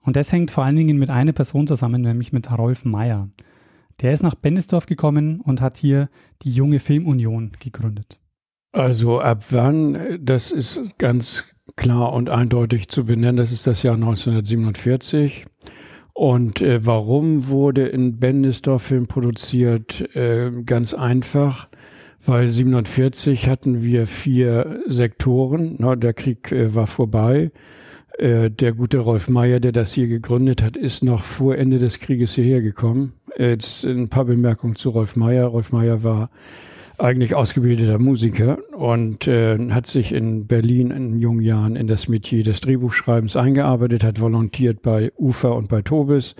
Und 0.00 0.16
das 0.16 0.32
hängt 0.32 0.50
vor 0.50 0.64
allen 0.64 0.76
Dingen 0.76 0.96
mit 0.96 1.10
einer 1.10 1.32
Person 1.32 1.66
zusammen, 1.66 2.02
nämlich 2.02 2.32
mit 2.32 2.50
Rolf 2.56 2.84
Meyer. 2.84 3.28
Der 4.00 4.12
ist 4.12 4.22
nach 4.22 4.36
Bendesdorf 4.36 4.86
gekommen 4.86 5.40
und 5.40 5.60
hat 5.60 5.76
hier 5.76 6.08
die 6.42 6.52
Junge 6.52 6.78
Filmunion 6.78 7.52
gegründet. 7.58 8.20
Also 8.72 9.20
ab 9.20 9.44
wann, 9.50 10.18
das 10.20 10.50
ist 10.50 10.98
ganz 10.98 11.44
klar 11.76 12.12
und 12.12 12.30
eindeutig 12.30 12.88
zu 12.88 13.04
benennen, 13.04 13.36
das 13.36 13.52
ist 13.52 13.66
das 13.66 13.82
Jahr 13.82 13.94
1947. 13.94 15.46
Und 16.12 16.60
äh, 16.60 16.84
warum 16.84 17.48
wurde 17.48 17.86
in 17.86 18.18
Bendesdorf 18.18 18.82
Film 18.82 19.06
produziert? 19.06 20.14
Äh, 20.16 20.62
ganz 20.64 20.92
einfach 20.94 21.68
weil 22.28 22.46
47 22.46 23.48
hatten 23.48 23.82
wir 23.82 24.06
vier 24.06 24.82
Sektoren. 24.86 25.76
Na, 25.78 25.96
der 25.96 26.12
Krieg 26.12 26.52
äh, 26.52 26.74
war 26.74 26.86
vorbei. 26.86 27.50
Äh, 28.18 28.50
der 28.50 28.72
gute 28.72 28.98
Rolf 28.98 29.28
Meyer, 29.28 29.60
der 29.60 29.72
das 29.72 29.92
hier 29.92 30.08
gegründet 30.08 30.62
hat, 30.62 30.76
ist 30.76 31.02
noch 31.02 31.22
vor 31.22 31.56
Ende 31.56 31.78
des 31.78 32.00
Krieges 32.00 32.34
hierher 32.34 32.60
gekommen. 32.60 33.14
Jetzt 33.38 33.84
ein 33.84 34.08
paar 34.08 34.24
Bemerkungen 34.24 34.76
zu 34.76 34.90
Rolf 34.90 35.16
Meyer. 35.16 35.46
Rolf 35.46 35.72
Meyer 35.72 36.02
war 36.02 36.30
eigentlich 36.98 37.34
ausgebildeter 37.34 37.98
Musiker 37.98 38.58
und 38.76 39.28
äh, 39.28 39.58
hat 39.70 39.86
sich 39.86 40.12
in 40.12 40.46
Berlin 40.46 40.90
in 40.90 41.18
jungen 41.20 41.42
Jahren 41.42 41.76
in 41.76 41.86
das 41.86 42.08
Metier 42.08 42.42
des 42.42 42.60
Drehbuchschreibens 42.60 43.36
eingearbeitet, 43.36 44.02
hat 44.02 44.20
volontiert 44.20 44.82
bei 44.82 45.12
UFA 45.16 45.50
und 45.50 45.68
bei 45.68 45.82
Tobis. 45.82 46.34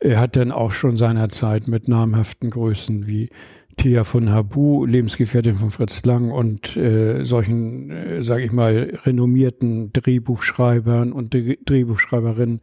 Er 0.00 0.20
hat 0.20 0.36
dann 0.36 0.50
auch 0.50 0.72
schon 0.72 0.96
seinerzeit 0.96 1.68
mit 1.68 1.88
namhaften 1.88 2.50
Größen 2.50 3.06
wie 3.06 3.30
Thea 3.76 4.04
von 4.04 4.30
Habu, 4.30 4.84
Lebensgefährtin 4.84 5.56
von 5.56 5.70
Fritz 5.70 6.04
Lang 6.04 6.30
und 6.30 6.76
äh, 6.76 7.24
solchen, 7.24 7.90
äh, 7.90 8.22
sage 8.22 8.44
ich 8.44 8.52
mal, 8.52 8.98
renommierten 9.04 9.92
Drehbuchschreibern 9.92 11.12
und 11.12 11.34
Drehbuchschreiberinnen 11.34 12.60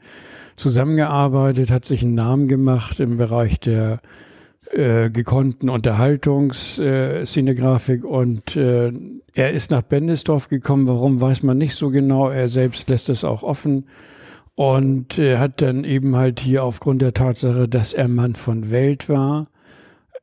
zusammengearbeitet, 0.56 1.72
hat 1.72 1.86
sich 1.86 2.04
einen 2.04 2.16
Namen 2.16 2.48
gemacht 2.48 3.00
im 3.00 3.18
Bereich 3.18 3.60
der 3.60 4.02
äh, 4.74 5.10
gekonnten 5.10 5.70
Unterhaltungsszenegrafik 5.70 8.04
äh, 8.04 8.08
und 8.08 8.56
äh, 8.56 8.92
er 9.34 9.52
ist 9.52 9.72
nach 9.72 9.82
Bendesdorf 9.82 10.48
gekommen. 10.48 10.88
Warum 10.88 11.22
weiß 11.22 11.44
man 11.44 11.58
nicht 11.58 11.76
so 11.76 11.90
genau. 11.90 12.30
Er 12.30 12.50
selbst 12.50 12.90
lässt 12.90 13.10
es 13.10 13.24
auch 13.24 13.44
offen 13.44 13.86
und 14.56 15.18
äh, 15.18 15.38
hat 15.38 15.62
dann 15.62 15.84
eben 15.84 16.16
halt 16.16 16.40
hier 16.40 16.64
aufgrund 16.64 17.02
der 17.02 17.14
Tatsache, 17.14 17.68
dass 17.68 17.94
er 17.94 18.08
Mann 18.08 18.36
von 18.36 18.72
Welt 18.72 19.10
war, 19.10 19.48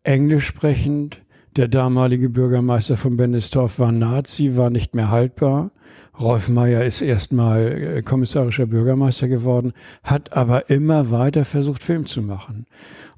englisch 0.03 0.47
sprechend. 0.47 1.23
Der 1.57 1.69
damalige 1.69 2.29
Bürgermeister 2.29 2.97
von 2.97 3.17
Bendistorf 3.17 3.79
war 3.79 3.91
Nazi, 3.91 4.57
war 4.57 4.71
nicht 4.71 4.95
mehr 4.95 5.11
haltbar. 5.11 5.73
Rolf 6.21 6.49
Meyer 6.49 6.85
ist 6.85 7.01
erstmal 7.01 7.97
äh, 7.99 8.03
kommissarischer 8.03 8.67
Bürgermeister 8.67 9.29
geworden, 9.29 9.73
hat 10.03 10.33
aber 10.33 10.69
immer 10.69 11.11
weiter 11.11 11.45
versucht, 11.45 11.83
Film 11.83 12.07
zu 12.07 12.23
machen. 12.23 12.67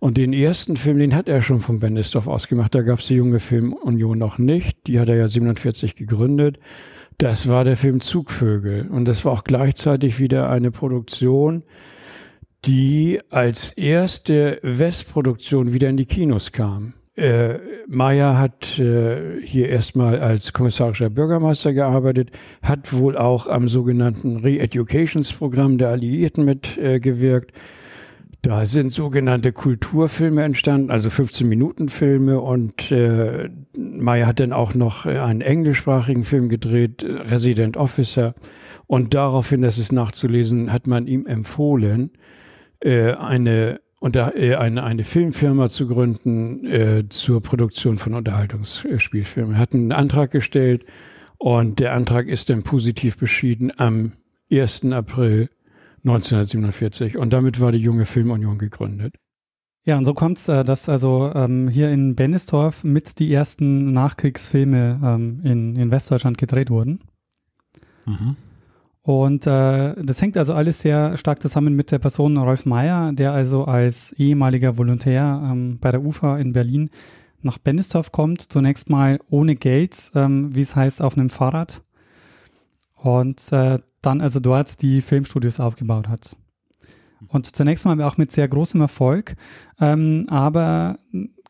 Und 0.00 0.16
den 0.16 0.32
ersten 0.32 0.76
Film, 0.76 0.98
den 0.98 1.14
hat 1.14 1.28
er 1.28 1.42
schon 1.42 1.60
von 1.60 1.80
Bendistorf 1.80 2.26
ausgemacht. 2.26 2.74
Da 2.74 2.82
gab 2.82 2.98
es 2.98 3.06
die 3.06 3.14
junge 3.14 3.40
Filmunion 3.40 4.18
noch 4.18 4.38
nicht. 4.38 4.86
Die 4.86 4.98
hat 4.98 5.08
er 5.08 5.16
ja 5.16 5.28
47 5.28 5.96
gegründet. 5.96 6.58
Das 7.18 7.48
war 7.48 7.64
der 7.64 7.76
Film 7.76 8.00
Zugvögel. 8.00 8.88
Und 8.88 9.06
das 9.06 9.24
war 9.24 9.32
auch 9.32 9.44
gleichzeitig 9.44 10.18
wieder 10.18 10.48
eine 10.48 10.70
Produktion, 10.70 11.64
die 12.64 13.20
als 13.30 13.72
erste 13.72 14.58
Westproduktion 14.62 15.72
wieder 15.72 15.88
in 15.88 15.96
die 15.96 16.06
Kinos 16.06 16.52
kam. 16.52 16.94
Äh, 17.16 17.58
Meyer 17.88 18.38
hat 18.38 18.78
äh, 18.78 19.40
hier 19.42 19.68
erstmal 19.68 20.20
als 20.20 20.52
kommissarischer 20.52 21.10
Bürgermeister 21.10 21.72
gearbeitet, 21.72 22.30
hat 22.62 22.92
wohl 22.92 23.16
auch 23.16 23.48
am 23.48 23.68
sogenannten 23.68 24.36
Re-Educations-Programm 24.38 25.76
der 25.78 25.88
Alliierten 25.88 26.44
mitgewirkt. 26.44 27.50
Äh, 27.50 27.58
da 28.42 28.64
sind 28.64 28.90
sogenannte 28.90 29.52
Kulturfilme 29.52 30.42
entstanden, 30.42 30.90
also 30.90 31.10
15-Minuten-Filme 31.10 32.40
und 32.40 32.90
äh, 32.90 33.50
Meyer 33.76 34.26
hat 34.26 34.40
dann 34.40 34.54
auch 34.54 34.74
noch 34.74 35.04
einen 35.04 35.42
englischsprachigen 35.42 36.24
Film 36.24 36.48
gedreht, 36.48 37.04
Resident 37.04 37.76
Officer. 37.76 38.34
Und 38.86 39.12
daraufhin, 39.12 39.60
das 39.60 39.76
ist 39.76 39.92
nachzulesen, 39.92 40.72
hat 40.72 40.86
man 40.86 41.06
ihm 41.06 41.26
empfohlen, 41.26 42.12
äh, 42.80 43.12
eine 43.12 43.80
unter, 44.00 44.34
äh, 44.34 44.56
eine, 44.56 44.82
eine 44.82 45.04
Filmfirma 45.04 45.68
zu 45.68 45.86
gründen 45.86 46.66
äh, 46.66 47.08
zur 47.08 47.40
Produktion 47.40 47.98
von 47.98 48.14
Unterhaltungsspielfilmen. 48.14 49.54
Er 49.54 49.60
hat 49.60 49.74
einen 49.74 49.92
Antrag 49.92 50.32
gestellt 50.32 50.84
und 51.38 51.78
der 51.78 51.92
Antrag 51.92 52.26
ist 52.26 52.50
dann 52.50 52.64
positiv 52.64 53.16
beschieden 53.16 53.70
am 53.78 54.12
1. 54.50 54.86
April 54.86 55.50
1947 56.04 57.18
und 57.18 57.32
damit 57.32 57.60
war 57.60 57.72
die 57.72 57.78
junge 57.78 58.06
Filmunion 58.06 58.58
gegründet. 58.58 59.14
Ja, 59.84 59.96
und 59.98 60.04
so 60.04 60.14
kommt 60.14 60.38
es, 60.38 60.48
äh, 60.48 60.64
dass 60.64 60.88
also 60.88 61.30
ähm, 61.34 61.68
hier 61.68 61.90
in 61.90 62.16
Bennesdorf 62.16 62.84
mit 62.84 63.18
die 63.18 63.32
ersten 63.32 63.92
Nachkriegsfilme 63.92 65.00
ähm, 65.02 65.40
in, 65.44 65.76
in 65.76 65.90
Westdeutschland 65.90 66.38
gedreht 66.38 66.70
wurden. 66.70 67.00
Mhm. 68.06 68.36
Und 69.02 69.46
äh, 69.46 69.94
das 70.02 70.20
hängt 70.20 70.36
also 70.36 70.52
alles 70.52 70.82
sehr 70.82 71.16
stark 71.16 71.40
zusammen 71.40 71.74
mit 71.74 71.90
der 71.90 71.98
Person 71.98 72.36
Rolf 72.36 72.66
Meyer, 72.66 73.12
der 73.12 73.32
also 73.32 73.64
als 73.64 74.12
ehemaliger 74.12 74.76
Volontär 74.76 75.42
ähm, 75.50 75.78
bei 75.80 75.90
der 75.90 76.04
UFA 76.04 76.38
in 76.38 76.52
Berlin 76.52 76.90
nach 77.42 77.58
Bendistorf 77.58 78.12
kommt. 78.12 78.52
Zunächst 78.52 78.90
mal 78.90 79.18
ohne 79.30 79.54
Geld, 79.54 80.10
ähm, 80.14 80.54
wie 80.54 80.60
es 80.60 80.76
heißt, 80.76 81.00
auf 81.00 81.16
einem 81.16 81.30
Fahrrad. 81.30 81.82
Und 82.96 83.50
äh, 83.52 83.78
dann 84.02 84.20
also 84.20 84.40
dort 84.40 84.82
die 84.82 85.00
Filmstudios 85.00 85.60
aufgebaut 85.60 86.08
hat. 86.08 86.36
Und 87.28 87.54
zunächst 87.54 87.84
mal 87.84 88.00
auch 88.02 88.18
mit 88.18 88.32
sehr 88.32 88.48
großem 88.48 88.80
Erfolg. 88.80 89.34
Ähm, 89.80 90.26
aber 90.30 90.98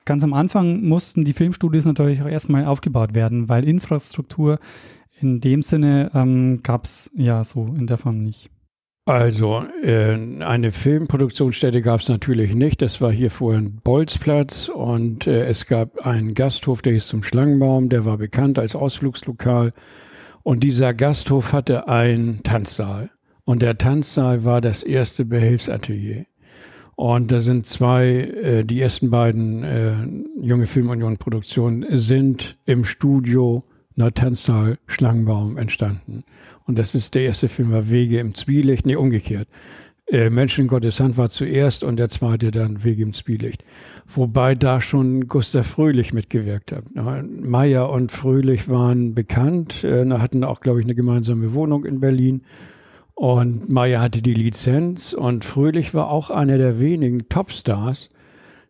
ganz 0.05 0.23
am 0.23 0.33
Anfang 0.33 0.83
mussten 0.83 1.25
die 1.25 1.33
Filmstudios 1.33 1.85
natürlich 1.85 2.23
auch 2.23 2.29
erstmal 2.29 2.65
aufgebaut 2.65 3.15
werden, 3.15 3.49
weil 3.49 3.65
Infrastruktur 3.65 4.59
in 5.21 5.41
dem 5.41 5.63
Sinne 5.63 6.11
ähm, 6.15 6.63
gab 6.63 6.85
es 6.85 7.11
ja 7.15 7.45
so 7.45 7.67
in 7.67 7.87
der 7.87 7.99
Form 7.99 8.19
nicht. 8.19 8.51
Also 9.07 9.65
äh, 9.83 10.13
eine 10.41 10.73
Filmproduktionsstätte 10.73 11.81
gab 11.81 12.01
es 12.01 12.09
natürlich 12.09 12.55
nicht. 12.55 12.81
Das 12.83 13.01
war 13.01 13.11
hier 13.11 13.31
vorher 13.31 13.61
ein 13.61 13.81
Bolzplatz 13.83 14.69
und 14.69 15.27
äh, 15.27 15.47
es 15.47 15.67
gab 15.67 16.07
einen 16.07 16.35
Gasthof, 16.35 16.83
der 16.83 16.93
hieß 16.93 17.09
zum 17.09 17.23
Schlangenbaum, 17.23 17.89
der 17.89 18.05
war 18.05 18.19
bekannt 18.19 18.59
als 18.59 18.77
Ausflugslokal. 18.77 19.73
Und 20.43 20.61
dieser 20.61 20.95
Gasthof 20.95 21.53
hatte 21.53 21.89
einen 21.89 22.43
Tanzsaal. 22.43 23.11
Und 23.45 23.63
der 23.63 23.79
Tanzsaal 23.79 24.45
war 24.45 24.61
das 24.61 24.83
erste 24.83 25.25
Behelfsatelier. 25.25 26.27
Und 26.95 27.33
da 27.33 27.41
sind 27.41 27.67
zwei, 27.67 28.07
äh, 28.07 28.65
die 28.65 28.81
ersten 28.81 29.11
beiden 29.11 29.65
äh, 29.65 29.97
Junge 30.41 30.67
Filmunion 30.67 31.17
Produktionen 31.17 31.85
sind 31.89 32.59
im 32.67 32.85
Studio 32.85 33.65
Tanzsaal 34.09 34.79
Schlangenbaum 34.87 35.59
entstanden. 35.59 36.25
Und 36.67 36.79
das 36.79 36.95
ist 36.95 37.15
der 37.15 37.23
erste 37.23 37.49
Film, 37.49 37.73
war 37.73 37.91
Wege 37.91 38.19
im 38.19 38.35
Zwielicht, 38.35 38.87
nee, 38.87 38.97
umgekehrt. 38.97 39.49
Äh, 40.11 40.29
Menschen 40.29 40.67
Gottes 40.67 40.99
Hand 40.99 41.17
war 41.17 41.29
zuerst 41.29 41.85
und 41.85 41.97
der 41.97 42.09
zweite 42.09 42.51
dann 42.51 42.83
Wege 42.83 43.03
im 43.03 43.13
Zwielicht. 43.13 43.65
Wobei 44.07 44.57
da 44.57 44.81
schon 44.81 45.29
Gustav 45.29 45.67
Fröhlich 45.67 46.13
mitgewirkt 46.13 46.73
hat. 46.73 46.85
Meyer 46.95 47.91
und 47.91 48.11
Fröhlich 48.11 48.69
waren 48.69 49.15
bekannt, 49.15 49.85
äh, 49.85 50.09
hatten 50.11 50.43
auch, 50.43 50.61
glaube 50.61 50.81
ich, 50.81 50.87
eine 50.87 50.97
gemeinsame 50.97 51.55
Wohnung 51.55 51.85
in 51.85 52.01
Berlin. 52.01 52.43
Und 53.15 53.69
Meyer 53.69 54.01
hatte 54.01 54.23
die 54.23 54.35
Lizenz 54.35 55.13
und 55.13 55.45
Fröhlich 55.45 55.95
war 55.95 56.11
auch 56.11 56.31
einer 56.31 56.59
der 56.59 56.81
wenigen 56.81 57.29
Topstars 57.29 58.11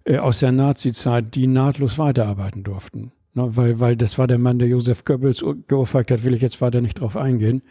äh, 0.05 0.19
aus 0.19 0.41
der 0.41 0.53
Nazi-Zeit, 0.53 1.35
die 1.35 1.47
nahtlos 1.47 1.99
weiterarbeiten 1.99 2.65
durften. 2.65 3.13
Ne, 3.35 3.57
weil, 3.57 3.79
weil 3.79 3.97
das 3.97 4.19
war 4.19 4.27
der 4.27 4.39
Mann, 4.39 4.59
der 4.59 4.69
Josef 4.69 5.05
Goebbels 5.05 5.45
geohrfeigt 5.69 6.11
hat, 6.11 6.25
will 6.25 6.35
ich 6.35 6.43
jetzt 6.43 6.61
weiter 6.61 6.81
nicht 6.81 6.99
drauf 7.01 7.17
eingehen. 7.17 7.63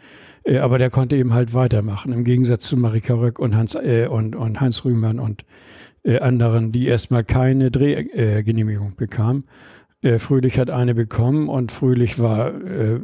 Äh, 0.42 0.58
aber 0.58 0.78
der 0.78 0.90
konnte 0.90 1.16
eben 1.16 1.34
halt 1.34 1.52
weitermachen, 1.52 2.12
im 2.12 2.24
Gegensatz 2.24 2.64
zu 2.64 2.76
Marika 2.76 3.14
Röck 3.14 3.38
und 3.38 3.54
Hans, 3.54 3.74
äh, 3.74 4.06
und, 4.06 4.34
und 4.36 4.60
Heinz 4.60 4.84
Rühmann 4.84 5.18
und 5.18 5.44
äh, 6.02 6.18
anderen, 6.18 6.72
die 6.72 6.86
erstmal 6.86 7.24
keine 7.24 7.70
Drehgenehmigung 7.70 8.96
bekamen. 8.96 9.44
Äh, 10.00 10.18
Fröhlich 10.18 10.58
hat 10.58 10.70
eine 10.70 10.94
bekommen 10.94 11.50
und 11.50 11.72
Fröhlich 11.72 12.18
war 12.18 12.54
äh, 12.54 12.98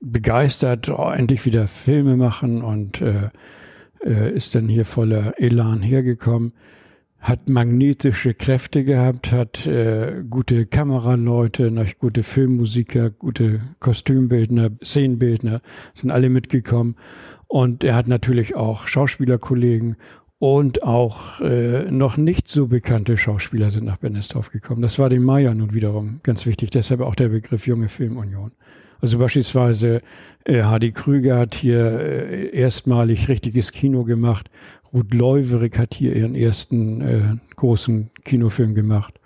begeistert, 0.00 0.88
oh, 0.88 1.10
endlich 1.10 1.46
wieder 1.46 1.68
Filme 1.68 2.16
machen 2.16 2.62
und 2.62 3.00
äh, 3.00 3.30
äh, 4.04 4.34
ist 4.34 4.56
dann 4.56 4.68
hier 4.68 4.84
voller 4.84 5.34
Elan 5.38 5.80
hergekommen 5.80 6.54
hat 7.20 7.50
magnetische 7.50 8.32
Kräfte 8.32 8.84
gehabt, 8.84 9.30
hat 9.30 9.66
äh, 9.66 10.24
gute 10.28 10.64
Kameraleute, 10.64 11.70
noch 11.70 11.86
gute 11.98 12.22
Filmmusiker, 12.22 13.10
gute 13.10 13.60
Kostümbildner, 13.78 14.70
Szenenbildner, 14.82 15.60
sind 15.94 16.10
alle 16.10 16.30
mitgekommen. 16.30 16.96
Und 17.46 17.84
er 17.84 17.94
hat 17.94 18.08
natürlich 18.08 18.56
auch 18.56 18.86
Schauspielerkollegen 18.86 19.96
und 20.38 20.82
auch 20.82 21.42
äh, 21.42 21.90
noch 21.90 22.16
nicht 22.16 22.48
so 22.48 22.68
bekannte 22.68 23.18
Schauspieler 23.18 23.70
sind 23.70 23.84
nach 23.84 23.98
Bennesdorf 23.98 24.50
gekommen. 24.50 24.80
Das 24.80 24.98
war 24.98 25.10
dem 25.10 25.22
Maya 25.22 25.52
nun 25.52 25.74
wiederum 25.74 26.20
ganz 26.22 26.46
wichtig, 26.46 26.70
deshalb 26.70 27.02
auch 27.02 27.14
der 27.14 27.28
Begriff 27.28 27.66
Junge 27.66 27.90
Filmunion. 27.90 28.52
Also 29.00 29.18
beispielsweise 29.18 30.02
äh, 30.44 30.62
Hardy 30.62 30.92
Krüger 30.92 31.38
hat 31.38 31.54
hier 31.54 32.00
äh, 32.00 32.50
erstmalig 32.56 33.28
richtiges 33.28 33.72
Kino 33.72 34.04
gemacht 34.04 34.50
Ruth 34.92 35.14
Leuwerig 35.14 35.78
hat 35.78 35.94
hier 35.94 36.14
ihren 36.16 36.34
ersten 36.34 37.00
äh, 37.00 37.36
großen 37.56 38.10
Kinofilm 38.24 38.74
gemacht. 38.74 39.20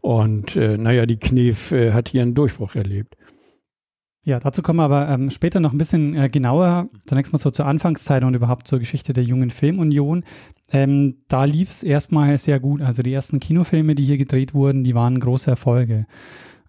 Und 0.00 0.56
äh, 0.56 0.76
naja, 0.76 1.06
die 1.06 1.18
Knef 1.18 1.72
äh, 1.72 1.92
hat 1.92 2.08
hier 2.08 2.22
einen 2.22 2.34
Durchbruch 2.34 2.74
erlebt. 2.74 3.16
Ja, 4.22 4.38
dazu 4.38 4.62
kommen 4.62 4.78
wir 4.78 4.84
aber 4.84 5.08
ähm, 5.10 5.30
später 5.30 5.60
noch 5.60 5.72
ein 5.72 5.78
bisschen 5.78 6.16
äh, 6.16 6.30
genauer. 6.30 6.88
Zunächst 7.06 7.32
mal 7.32 7.38
so 7.38 7.50
zur 7.50 7.66
Anfangszeit 7.66 8.24
und 8.24 8.34
überhaupt 8.34 8.66
zur 8.66 8.78
Geschichte 8.78 9.12
der 9.12 9.24
jungen 9.24 9.50
Filmunion. 9.50 10.24
Ähm, 10.72 11.18
da 11.28 11.44
lief 11.44 11.68
es 11.68 11.82
erstmal 11.82 12.38
sehr 12.38 12.58
gut. 12.58 12.80
Also 12.80 13.02
die 13.02 13.12
ersten 13.12 13.40
Kinofilme, 13.40 13.94
die 13.94 14.04
hier 14.04 14.16
gedreht 14.16 14.54
wurden, 14.54 14.82
die 14.82 14.94
waren 14.94 15.20
große 15.20 15.50
Erfolge. 15.50 16.06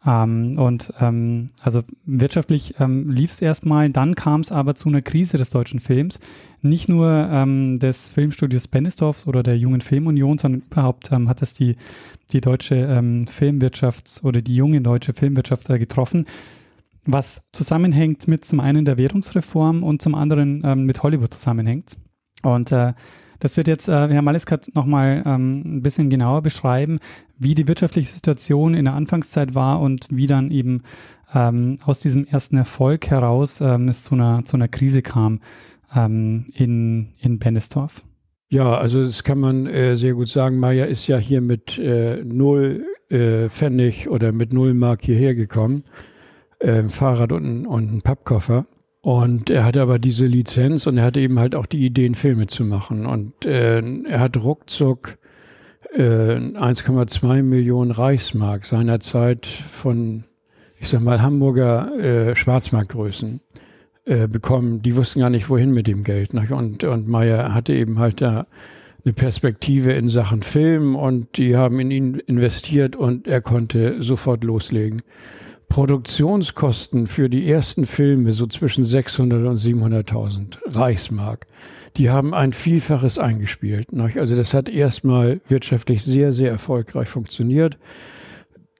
Ähm, 0.05 0.57
und 0.57 0.93
ähm, 0.99 1.49
also 1.59 1.83
wirtschaftlich 2.05 2.75
ähm, 2.79 3.09
lief 3.09 3.31
es 3.31 3.41
erstmal, 3.41 3.89
dann 3.89 4.15
kam 4.15 4.41
es 4.41 4.51
aber 4.51 4.75
zu 4.75 4.89
einer 4.89 5.01
Krise 5.01 5.37
des 5.37 5.49
deutschen 5.49 5.79
Films. 5.79 6.19
Nicht 6.61 6.89
nur 6.89 7.09
ähm, 7.09 7.79
des 7.79 8.07
Filmstudios 8.07 8.67
Bennesdorfs 8.67 9.25
oder 9.25 9.41
der 9.41 9.57
Jungen 9.57 9.81
Filmunion, 9.81 10.37
sondern 10.37 10.63
überhaupt 10.69 11.11
ähm, 11.11 11.27
hat 11.27 11.41
es 11.41 11.53
die, 11.53 11.75
die 12.31 12.41
deutsche 12.41 12.75
ähm, 12.75 13.25
Filmwirtschaft 13.25 14.21
oder 14.23 14.41
die 14.41 14.55
junge 14.55 14.81
deutsche 14.81 15.13
Filmwirtschaft 15.13 15.69
äh, 15.69 15.79
getroffen. 15.79 16.25
Was 17.07 17.43
zusammenhängt 17.51 18.27
mit 18.27 18.45
zum 18.45 18.59
einen 18.59 18.85
der 18.85 18.97
Währungsreform 18.97 19.83
und 19.83 20.01
zum 20.01 20.15
anderen 20.15 20.61
ähm, 20.63 20.85
mit 20.85 21.01
Hollywood 21.03 21.33
zusammenhängt. 21.33 21.97
Und 22.43 22.71
äh, 22.71 22.93
das 23.39 23.57
wird 23.57 23.67
jetzt 23.67 23.87
äh, 23.87 24.07
Herr 24.09 24.21
Maliskat 24.21 24.73
nochmal 24.73 25.23
ähm, 25.25 25.77
ein 25.77 25.81
bisschen 25.81 26.09
genauer 26.09 26.41
beschreiben, 26.41 26.97
wie 27.37 27.55
die 27.55 27.67
wirtschaftliche 27.67 28.11
Situation 28.11 28.73
in 28.73 28.85
der 28.85 28.93
Anfangszeit 28.93 29.55
war 29.55 29.81
und 29.81 30.07
wie 30.09 30.27
dann 30.27 30.51
eben 30.51 30.83
ähm, 31.33 31.77
aus 31.85 31.99
diesem 31.99 32.25
ersten 32.25 32.57
Erfolg 32.57 33.07
heraus 33.07 33.61
ähm, 33.61 33.87
es 33.87 34.03
zu 34.03 34.15
einer, 34.15 34.43
zu 34.45 34.57
einer 34.57 34.67
Krise 34.67 35.01
kam 35.01 35.41
ähm, 35.95 36.45
in, 36.53 37.09
in 37.19 37.39
Bennesdorf. 37.39 38.03
Ja, 38.49 38.77
also 38.77 39.03
das 39.03 39.23
kann 39.23 39.39
man 39.39 39.65
äh, 39.65 39.97
sehr 39.97 40.13
gut 40.13 40.27
sagen. 40.27 40.59
Maya 40.59 40.85
ist 40.85 41.07
ja 41.07 41.17
hier 41.17 41.41
mit 41.41 41.77
äh, 41.77 42.23
null 42.23 42.85
äh, 43.09 43.49
Pfennig 43.49 44.07
oder 44.09 44.31
mit 44.31 44.53
null 44.53 44.73
Mark 44.73 45.03
hierher 45.03 45.35
gekommen. 45.35 45.83
Äh, 46.59 46.87
Fahrrad 46.89 47.31
und, 47.31 47.65
und 47.65 47.91
ein 47.91 48.01
Pappkoffer. 48.01 48.65
Und 49.05 49.51
er 49.51 49.63
hatte 49.65 49.83
aber 49.83 49.99
diese 49.99 50.25
Lizenz 50.25 50.87
und 50.87 50.97
er 50.97 51.03
hatte 51.03 51.19
eben 51.19 51.37
halt 51.37 51.53
auch 51.53 51.67
die 51.67 51.85
Ideen, 51.85 52.15
Filme 52.15 52.47
zu 52.47 52.63
machen. 52.63 53.05
Und 53.05 53.45
äh, 53.45 53.79
er 53.79 54.19
hat 54.19 54.35
ruckzuck 54.35 55.19
äh, 55.93 56.01
1,2 56.01 57.43
Millionen 57.43 57.91
Reichsmark 57.91 58.65
seinerzeit 58.65 59.45
von, 59.45 60.23
ich 60.79 60.87
sag 60.87 61.01
mal, 61.01 61.21
Hamburger 61.21 61.95
äh, 61.99 62.35
Schwarzmarktgrößen 62.35 63.41
äh, 64.05 64.27
bekommen. 64.27 64.81
Die 64.81 64.95
wussten 64.95 65.19
gar 65.19 65.29
nicht, 65.29 65.51
wohin 65.51 65.69
mit 65.69 65.85
dem 65.85 66.03
Geld. 66.03 66.33
Ne? 66.33 66.47
Und, 66.49 66.83
und 66.83 67.07
Meyer 67.07 67.53
hatte 67.53 67.73
eben 67.73 67.99
halt 67.99 68.21
da 68.21 68.47
eine 69.05 69.13
Perspektive 69.13 69.93
in 69.93 70.09
Sachen 70.09 70.41
Film 70.41 70.95
und 70.95 71.37
die 71.37 71.55
haben 71.55 71.79
in 71.79 71.91
ihn 71.91 72.15
investiert 72.15 72.95
und 72.95 73.27
er 73.27 73.41
konnte 73.41 74.01
sofort 74.01 74.43
loslegen. 74.43 75.03
Produktionskosten 75.69 77.07
für 77.07 77.29
die 77.29 77.49
ersten 77.49 77.85
Filme 77.85 78.33
so 78.33 78.47
zwischen 78.47 78.83
600 78.83 79.45
und 79.45 79.57
700.000 79.57 80.57
Reichsmark. 80.65 81.47
Die 81.97 82.09
haben 82.09 82.33
ein 82.33 82.53
Vielfaches 82.53 83.19
eingespielt. 83.19 83.87
Also 84.15 84.35
das 84.35 84.53
hat 84.53 84.69
erstmal 84.69 85.41
wirtschaftlich 85.47 86.03
sehr, 86.03 86.33
sehr 86.33 86.51
erfolgreich 86.51 87.07
funktioniert. 87.07 87.77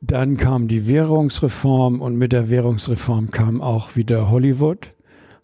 Dann 0.01 0.37
kam 0.37 0.67
die 0.67 0.87
Währungsreform 0.87 2.01
und 2.01 2.17
mit 2.17 2.31
der 2.31 2.49
Währungsreform 2.49 3.31
kam 3.31 3.61
auch 3.61 3.95
wieder 3.95 4.29
Hollywood. 4.29 4.93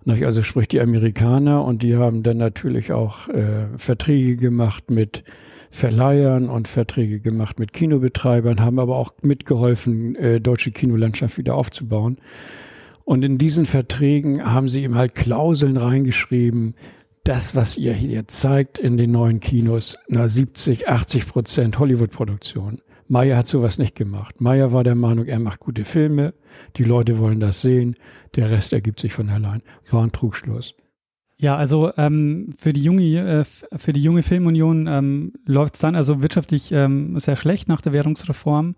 Also 0.06 0.43
sprich 0.43 0.67
die 0.67 0.82
Amerikaner 0.82 1.63
und 1.63 1.84
die 1.84 1.95
haben 1.95 2.23
dann 2.23 2.38
natürlich 2.38 2.91
auch 2.91 3.30
äh, 3.30 3.67
Verträge 3.77 4.36
gemacht 4.36 4.89
mit 4.89 5.23
Verleihern 5.71 6.49
und 6.49 6.67
Verträge 6.67 7.21
gemacht 7.21 7.57
mit 7.57 7.73
Kinobetreibern, 7.73 8.60
haben 8.60 8.77
aber 8.77 8.97
auch 8.97 9.13
mitgeholfen, 9.21 10.15
äh, 10.15 10.41
deutsche 10.41 10.71
Kinolandschaft 10.71 11.38
wieder 11.38 11.55
aufzubauen. 11.55 12.17
Und 13.05 13.23
in 13.23 13.38
diesen 13.38 13.65
Verträgen 13.65 14.45
haben 14.45 14.69
sie 14.69 14.84
eben 14.84 14.95
halt 14.95 15.15
Klauseln 15.15 15.77
reingeschrieben, 15.77 16.75
das, 17.23 17.55
was 17.55 17.77
ihr 17.77 17.93
hier 17.93 18.27
zeigt 18.27 18.77
in 18.77 18.97
den 18.97 19.12
neuen 19.12 19.39
Kinos, 19.39 19.97
na 20.07 20.27
70, 20.27 20.89
80 20.89 21.27
Prozent 21.27 21.79
Hollywood-Produktion. 21.79 22.81
Meyer 23.07 23.38
hat 23.38 23.47
sowas 23.47 23.77
nicht 23.77 23.95
gemacht. 23.95 24.41
Meyer 24.41 24.71
war 24.71 24.84
der 24.84 24.95
Meinung, 24.95 25.25
er 25.25 25.39
macht 25.39 25.60
gute 25.60 25.86
Filme, 25.86 26.34
die 26.77 26.84
Leute 26.84 27.19
wollen 27.19 27.39
das 27.39 27.62
sehen, 27.62 27.95
der 28.36 28.49
Rest 28.49 28.73
ergibt 28.73 28.99
sich 28.99 29.13
von 29.13 29.29
allein. 29.29 29.62
War 29.89 30.03
ein 30.03 30.12
Trugschluss. 30.12 30.75
Ja, 31.41 31.56
also 31.56 31.91
ähm, 31.97 32.54
für 32.56 32.71
die 32.71 32.84
junge 32.84 33.17
äh, 33.17 33.43
für 33.75 33.93
die 33.93 34.04
junge 34.04 34.21
Filmunion 34.21 34.86
ähm, 34.86 35.34
läuft 35.43 35.73
es 35.73 35.80
dann 35.80 35.95
also 35.95 36.21
wirtschaftlich 36.21 36.71
ähm, 36.71 37.17
sehr 37.17 37.36
schlecht 37.36 37.67
nach 37.67 37.82
der 37.82 37.93
Währungsreform. 37.93 38.75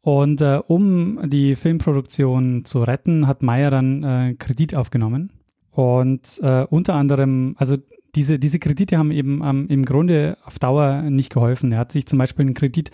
Und 0.00 0.40
äh, 0.40 0.60
um 0.64 1.28
die 1.28 1.56
Filmproduktion 1.56 2.64
zu 2.64 2.84
retten, 2.84 3.26
hat 3.26 3.42
Meyer 3.42 3.72
dann 3.72 4.04
äh, 4.04 4.34
Kredit 4.38 4.76
aufgenommen. 4.76 5.32
Und 5.72 6.38
äh, 6.40 6.66
unter 6.70 6.94
anderem, 6.94 7.56
also 7.58 7.76
diese, 8.14 8.38
diese 8.38 8.60
Kredite 8.60 8.96
haben 8.96 9.10
eben 9.10 9.42
ähm, 9.44 9.66
im 9.68 9.84
Grunde 9.84 10.38
auf 10.44 10.60
Dauer 10.60 11.02
nicht 11.02 11.32
geholfen. 11.32 11.72
Er 11.72 11.78
hat 11.78 11.90
sich 11.90 12.06
zum 12.06 12.20
Beispiel 12.20 12.46
einen 12.46 12.54
Kredit 12.54 12.92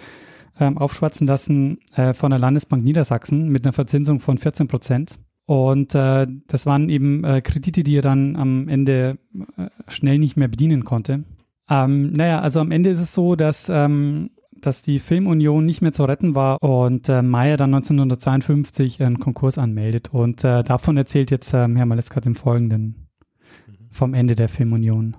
ähm, 0.59 0.79
aufschwatzen 0.79 1.27
lassen 1.27 1.79
äh, 1.95 2.15
von 2.15 2.31
der 2.31 2.39
Landesbank 2.39 2.83
Niedersachsen 2.83 3.51
mit 3.51 3.67
einer 3.67 3.75
Verzinsung 3.75 4.21
von 4.21 4.39
14 4.39 4.67
Prozent. 4.67 5.19
Und 5.47 5.95
äh, 5.95 6.27
das 6.47 6.67
waren 6.67 6.89
eben 6.89 7.23
äh, 7.25 7.43
Kredite, 7.43 7.83
die 7.83 7.97
er 7.97 8.03
dann 8.03 8.37
am 8.37 8.69
Ende 8.69 9.19
äh, 9.57 9.67
schnell 9.89 10.19
nicht 10.19 10.37
mehr 10.37 10.49
bedienen 10.49 10.85
konnte. 10.85 11.25
Ähm, 11.69 12.13
naja, 12.13 12.41
also 12.41 12.61
am 12.61 12.71
Ende 12.71 12.91
ist 12.91 13.01
es 13.01 13.15
so, 13.15 13.37
dass, 13.37 13.69
ähm, 13.69 14.31
dass 14.53 14.83
die 14.83 14.99
Filmunion 14.99 15.67
nicht 15.67 15.83
mehr 15.83 15.93
zu 15.93 16.05
retten 16.05 16.35
war 16.35 16.63
und 16.63 17.09
äh, 17.09 17.23
Meyer 17.23 17.57
dann 17.57 17.75
1952 17.75 19.03
einen 19.03 19.19
Konkurs 19.19 19.59
anmeldet. 19.59 20.11
Und 20.13 20.45
äh, 20.45 20.63
davon 20.63 20.97
erzählt 20.97 21.31
jetzt 21.31 21.53
äh, 21.53 21.69
Herr 21.69 21.87
Maleskat 21.87 22.25
im 22.27 22.35
Folgenden 22.35 23.09
vom 23.91 24.15
Ende 24.15 24.35
der 24.35 24.49
Filmunion. 24.49 25.17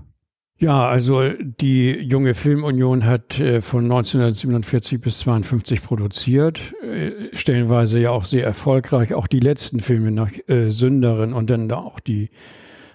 Ja, 0.57 0.87
also 0.87 1.21
die 1.31 1.91
junge 1.91 2.33
Filmunion 2.33 3.05
hat 3.05 3.41
äh, 3.41 3.59
von 3.59 3.83
1947 3.83 5.01
bis 5.01 5.19
52 5.19 5.83
produziert, 5.83 6.73
äh, 6.81 7.35
stellenweise 7.35 7.99
ja 7.99 8.11
auch 8.11 8.23
sehr 8.23 8.45
erfolgreich. 8.45 9.13
Auch 9.13 9.27
die 9.27 9.41
letzten 9.41 9.81
Filme 9.81 10.11
nach 10.11 10.31
äh, 10.47 10.69
Sünderin 10.69 11.33
und 11.33 11.49
dann 11.49 11.69
auch 11.73 11.99
die 11.99 12.29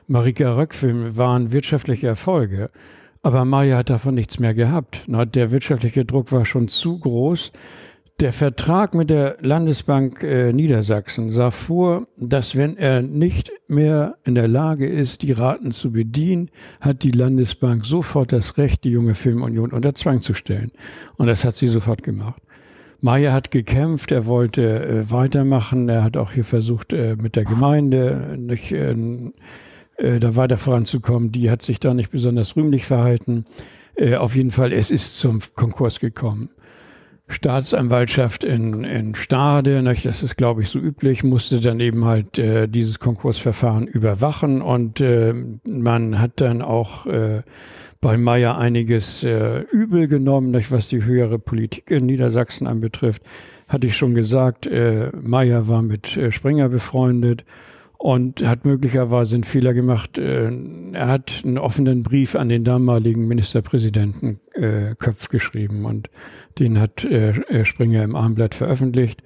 Marika 0.06 0.56
Röck-Filme 0.56 1.18
waren 1.18 1.52
wirtschaftliche 1.52 2.06
Erfolge. 2.06 2.70
Aber 3.22 3.44
Maya 3.44 3.76
hat 3.76 3.90
davon 3.90 4.14
nichts 4.14 4.38
mehr 4.38 4.54
gehabt. 4.54 5.04
Na, 5.06 5.26
der 5.26 5.50
wirtschaftliche 5.50 6.06
Druck 6.06 6.32
war 6.32 6.46
schon 6.46 6.66
zu 6.66 6.98
groß. 6.98 7.52
Der 8.20 8.34
Vertrag 8.34 8.94
mit 8.94 9.08
der 9.08 9.38
Landesbank 9.40 10.22
äh, 10.22 10.52
Niedersachsen 10.52 11.32
sah 11.32 11.50
vor, 11.50 12.06
dass 12.18 12.54
wenn 12.54 12.76
er 12.76 13.00
nicht 13.00 13.50
mehr 13.66 14.18
in 14.24 14.34
der 14.34 14.46
Lage 14.46 14.86
ist, 14.86 15.22
die 15.22 15.32
Raten 15.32 15.72
zu 15.72 15.90
bedienen, 15.90 16.50
hat 16.82 17.02
die 17.02 17.12
Landesbank 17.12 17.86
sofort 17.86 18.32
das 18.32 18.58
Recht, 18.58 18.84
die 18.84 18.90
junge 18.90 19.14
Filmunion 19.14 19.72
unter 19.72 19.94
Zwang 19.94 20.20
zu 20.20 20.34
stellen. 20.34 20.70
Und 21.16 21.28
das 21.28 21.46
hat 21.46 21.54
sie 21.54 21.68
sofort 21.68 22.02
gemacht. 22.02 22.42
Meyer 23.00 23.32
hat 23.32 23.50
gekämpft, 23.50 24.12
er 24.12 24.26
wollte 24.26 24.84
äh, 24.84 25.10
weitermachen, 25.10 25.88
er 25.88 26.04
hat 26.04 26.18
auch 26.18 26.32
hier 26.32 26.44
versucht, 26.44 26.92
äh, 26.92 27.16
mit 27.16 27.36
der 27.36 27.46
Gemeinde 27.46 28.36
nicht, 28.38 28.70
äh, 28.70 28.94
äh, 29.96 30.18
da 30.18 30.36
weiter 30.36 30.58
voranzukommen. 30.58 31.32
Die 31.32 31.50
hat 31.50 31.62
sich 31.62 31.80
da 31.80 31.94
nicht 31.94 32.10
besonders 32.10 32.54
rühmlich 32.54 32.84
verhalten. 32.84 33.46
Äh, 33.94 34.16
auf 34.16 34.36
jeden 34.36 34.50
Fall, 34.50 34.74
es 34.74 34.90
ist 34.90 35.18
zum 35.18 35.40
Konkurs 35.54 36.00
gekommen. 36.00 36.50
Staatsanwaltschaft 37.32 38.44
in, 38.44 38.84
in 38.84 39.14
Stade, 39.14 39.82
nicht, 39.82 40.04
das 40.04 40.22
ist 40.22 40.36
glaube 40.36 40.62
ich 40.62 40.68
so 40.68 40.78
üblich, 40.78 41.24
musste 41.24 41.60
dann 41.60 41.80
eben 41.80 42.04
halt 42.04 42.38
äh, 42.38 42.68
dieses 42.68 42.98
Konkursverfahren 42.98 43.86
überwachen 43.86 44.62
und 44.62 45.00
äh, 45.00 45.34
man 45.64 46.18
hat 46.18 46.40
dann 46.40 46.62
auch 46.62 47.06
äh, 47.06 47.42
bei 48.00 48.16
Meyer 48.16 48.56
einiges 48.56 49.22
äh, 49.22 49.60
übel 49.70 50.08
genommen, 50.08 50.50
nicht, 50.50 50.72
was 50.72 50.88
die 50.88 51.04
höhere 51.04 51.38
Politik 51.38 51.90
in 51.90 52.06
Niedersachsen 52.06 52.66
anbetrifft. 52.66 53.22
Hatte 53.68 53.86
ich 53.86 53.96
schon 53.96 54.14
gesagt, 54.14 54.66
äh, 54.66 55.10
Meyer 55.20 55.68
war 55.68 55.82
mit 55.82 56.16
äh, 56.16 56.32
Springer 56.32 56.68
befreundet 56.68 57.44
und 58.00 58.42
hat 58.42 58.64
möglicherweise 58.64 59.34
einen 59.34 59.44
Fehler 59.44 59.74
gemacht. 59.74 60.16
Äh, 60.16 60.50
er 60.94 61.06
hat 61.06 61.42
einen 61.44 61.58
offenen 61.58 62.02
Brief 62.02 62.34
an 62.34 62.48
den 62.48 62.64
damaligen 62.64 63.28
Ministerpräsidenten 63.28 64.40
äh, 64.54 64.94
Köpf 64.94 65.28
geschrieben 65.28 65.84
und 65.84 66.08
den 66.58 66.80
hat 66.80 67.04
äh, 67.04 67.62
Springer 67.66 68.02
im 68.02 68.16
Armblatt 68.16 68.54
veröffentlicht. 68.54 69.22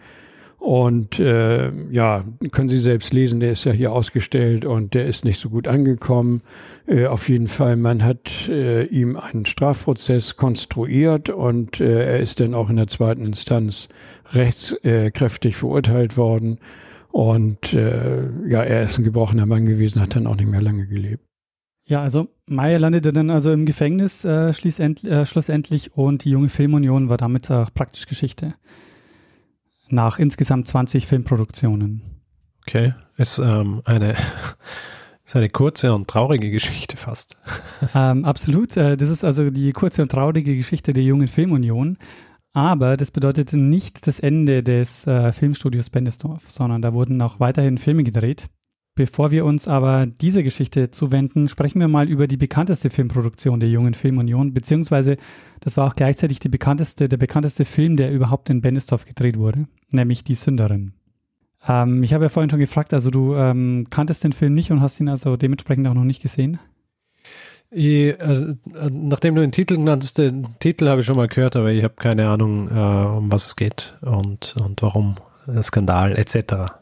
Und 0.58 1.20
äh, 1.20 1.70
ja, 1.92 2.24
können 2.50 2.68
Sie 2.68 2.80
selbst 2.80 3.12
lesen, 3.12 3.38
der 3.38 3.52
ist 3.52 3.64
ja 3.64 3.70
hier 3.70 3.92
ausgestellt 3.92 4.64
und 4.64 4.94
der 4.94 5.06
ist 5.06 5.24
nicht 5.24 5.38
so 5.38 5.50
gut 5.50 5.68
angekommen. 5.68 6.42
Äh, 6.88 7.06
auf 7.06 7.28
jeden 7.28 7.48
Fall, 7.48 7.76
man 7.76 8.02
hat 8.02 8.48
äh, 8.48 8.86
ihm 8.86 9.16
einen 9.16 9.46
Strafprozess 9.46 10.34
konstruiert 10.34 11.30
und 11.30 11.80
äh, 11.80 12.06
er 12.06 12.18
ist 12.18 12.40
dann 12.40 12.54
auch 12.54 12.70
in 12.70 12.76
der 12.76 12.88
zweiten 12.88 13.24
Instanz 13.24 13.88
rechtskräftig 14.32 15.54
verurteilt 15.54 16.16
worden. 16.16 16.58
Und 17.14 17.72
äh, 17.74 18.28
ja, 18.48 18.64
er 18.64 18.82
ist 18.82 18.98
ein 18.98 19.04
gebrochener 19.04 19.46
Mann 19.46 19.66
gewesen, 19.66 20.02
hat 20.02 20.16
dann 20.16 20.26
auch 20.26 20.34
nicht 20.34 20.50
mehr 20.50 20.60
lange 20.60 20.88
gelebt. 20.88 21.24
Ja, 21.84 22.02
also 22.02 22.26
Meyer 22.46 22.80
landete 22.80 23.12
dann 23.12 23.30
also 23.30 23.52
im 23.52 23.66
Gefängnis 23.66 24.24
äh, 24.24 24.48
äh, 24.48 25.24
schlussendlich 25.24 25.96
und 25.96 26.24
die 26.24 26.30
junge 26.30 26.48
Filmunion 26.48 27.08
war 27.08 27.16
damit 27.16 27.48
auch 27.52 27.72
praktisch 27.72 28.08
Geschichte. 28.08 28.56
Nach 29.90 30.18
insgesamt 30.18 30.66
20 30.66 31.06
Filmproduktionen. 31.06 32.02
Okay, 32.66 32.94
ist 33.16 33.38
ähm, 33.38 33.82
eine 33.84 34.16
ist 35.24 35.36
eine 35.36 35.50
kurze 35.50 35.94
und 35.94 36.08
traurige 36.08 36.50
Geschichte 36.50 36.96
fast. 36.96 37.36
ähm, 37.94 38.24
absolut. 38.24 38.76
Äh, 38.76 38.96
das 38.96 39.08
ist 39.08 39.22
also 39.22 39.50
die 39.50 39.70
kurze 39.70 40.02
und 40.02 40.10
traurige 40.10 40.56
Geschichte 40.56 40.92
der 40.92 41.04
jungen 41.04 41.28
Filmunion. 41.28 41.96
Aber 42.54 42.96
das 42.96 43.10
bedeutete 43.10 43.56
nicht 43.56 44.06
das 44.06 44.20
Ende 44.20 44.62
des 44.62 45.08
äh, 45.08 45.32
Filmstudios 45.32 45.90
Bendesdorf, 45.90 46.50
sondern 46.50 46.82
da 46.82 46.94
wurden 46.94 47.20
auch 47.20 47.40
weiterhin 47.40 47.78
Filme 47.78 48.04
gedreht. 48.04 48.46
Bevor 48.94 49.32
wir 49.32 49.44
uns 49.44 49.66
aber 49.66 50.06
dieser 50.06 50.44
Geschichte 50.44 50.92
zuwenden, 50.92 51.48
sprechen 51.48 51.80
wir 51.80 51.88
mal 51.88 52.08
über 52.08 52.28
die 52.28 52.36
bekannteste 52.36 52.90
Filmproduktion 52.90 53.58
der 53.58 53.68
Jungen 53.68 53.94
Filmunion, 53.94 54.54
beziehungsweise 54.54 55.16
das 55.58 55.76
war 55.76 55.88
auch 55.88 55.96
gleichzeitig 55.96 56.38
die 56.38 56.48
bekannteste, 56.48 57.08
der 57.08 57.16
bekannteste 57.16 57.64
Film, 57.64 57.96
der 57.96 58.12
überhaupt 58.12 58.48
in 58.50 58.60
Bendesdorf 58.60 59.04
gedreht 59.04 59.36
wurde, 59.36 59.66
nämlich 59.90 60.22
Die 60.22 60.36
Sünderin. 60.36 60.92
Ähm, 61.66 62.04
ich 62.04 62.14
habe 62.14 62.26
ja 62.26 62.28
vorhin 62.28 62.50
schon 62.50 62.60
gefragt, 62.60 62.94
also 62.94 63.10
du 63.10 63.34
ähm, 63.34 63.88
kanntest 63.90 64.22
den 64.22 64.32
Film 64.32 64.54
nicht 64.54 64.70
und 64.70 64.80
hast 64.80 65.00
ihn 65.00 65.08
also 65.08 65.36
dementsprechend 65.36 65.88
auch 65.88 65.94
noch 65.94 66.04
nicht 66.04 66.22
gesehen? 66.22 66.60
Ich, 67.74 68.20
äh, 68.20 68.54
nachdem 68.90 69.34
du 69.34 69.40
den 69.40 69.50
Titel 69.50 69.76
genannt 69.76 70.04
hast, 70.04 70.18
den 70.18 70.46
Titel 70.60 70.88
habe 70.88 71.00
ich 71.00 71.06
schon 71.06 71.16
mal 71.16 71.26
gehört, 71.26 71.56
aber 71.56 71.72
ich 71.72 71.82
habe 71.82 71.94
keine 71.94 72.28
Ahnung, 72.28 72.68
äh, 72.68 73.16
um 73.18 73.32
was 73.32 73.46
es 73.46 73.56
geht 73.56 73.94
und, 74.00 74.56
und 74.56 74.80
warum, 74.80 75.16
äh, 75.48 75.60
Skandal 75.60 76.16
etc. 76.16 76.72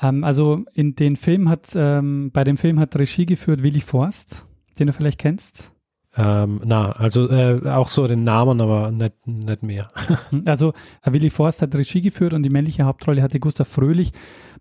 Ähm, 0.00 0.22
also 0.22 0.64
in 0.74 0.94
den 0.94 1.16
Film 1.16 1.48
hat, 1.48 1.70
ähm, 1.74 2.30
bei 2.32 2.44
dem 2.44 2.56
Film 2.56 2.78
hat 2.78 2.96
Regie 2.96 3.26
geführt 3.26 3.62
Willy 3.64 3.80
Forst, 3.80 4.46
den 4.78 4.86
du 4.86 4.92
vielleicht 4.92 5.18
kennst. 5.18 5.72
Ähm, 6.16 6.60
na, 6.64 6.92
also 6.92 7.28
äh, 7.28 7.68
auch 7.68 7.88
so 7.88 8.06
den 8.06 8.22
Namen, 8.22 8.60
aber 8.60 8.90
nicht, 8.90 9.26
nicht 9.26 9.62
mehr. 9.62 9.90
also 10.44 10.72
äh, 11.02 11.12
Willy 11.12 11.30
Forst 11.30 11.62
hat 11.62 11.74
Regie 11.74 12.00
geführt 12.00 12.32
und 12.32 12.44
die 12.44 12.50
männliche 12.50 12.84
Hauptrolle 12.84 13.22
hatte 13.22 13.40
Gustav 13.40 13.68
Fröhlich. 13.68 14.12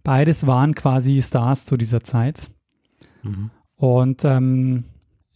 Beides 0.03 0.47
waren 0.47 0.75
quasi 0.75 1.21
Stars 1.21 1.65
zu 1.65 1.77
dieser 1.77 2.03
Zeit. 2.03 2.49
Mhm. 3.23 3.51
Und 3.78 4.26
ähm, 4.26 4.84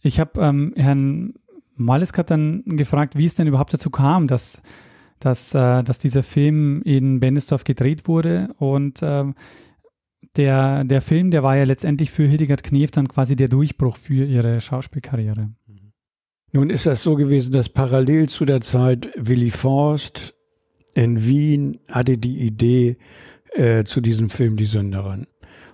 ich 0.02 0.20
habe 0.20 0.40
ähm, 0.40 0.74
Herrn 0.76 1.34
Maleskat 1.76 2.30
dann 2.30 2.64
gefragt, 2.66 3.16
wie 3.16 3.24
es 3.24 3.34
denn 3.34 3.46
überhaupt 3.46 3.72
dazu 3.72 3.88
kam, 3.88 4.26
dass, 4.26 4.60
dass, 5.20 5.54
äh, 5.54 5.82
dass 5.82 5.98
dieser 5.98 6.22
Film 6.22 6.82
in 6.82 7.20
Bendesdorf 7.20 7.64
gedreht 7.64 8.08
wurde. 8.08 8.54
Und 8.58 9.00
äh, 9.02 9.24
der, 10.36 10.84
der 10.84 11.00
Film, 11.00 11.30
der 11.30 11.42
war 11.42 11.56
ja 11.56 11.64
letztendlich 11.64 12.10
für 12.10 12.24
Hildegard 12.24 12.62
Knef 12.62 12.90
dann 12.90 13.08
quasi 13.08 13.36
der 13.36 13.48
Durchbruch 13.48 13.96
für 13.96 14.24
ihre 14.24 14.60
Schauspielkarriere. 14.60 15.50
Nun 16.52 16.68
ist 16.68 16.84
das 16.84 17.02
so 17.02 17.14
gewesen, 17.14 17.52
dass 17.52 17.70
parallel 17.70 18.28
zu 18.28 18.44
der 18.44 18.60
Zeit 18.60 19.08
Willy 19.16 19.50
Forst 19.50 20.34
in 20.94 21.24
Wien 21.24 21.78
hatte 21.88 22.18
die 22.18 22.40
Idee 22.40 22.98
äh, 23.54 23.84
zu 23.84 24.02
diesem 24.02 24.28
Film 24.28 24.56
Die 24.56 24.66
Sünderin. 24.66 25.26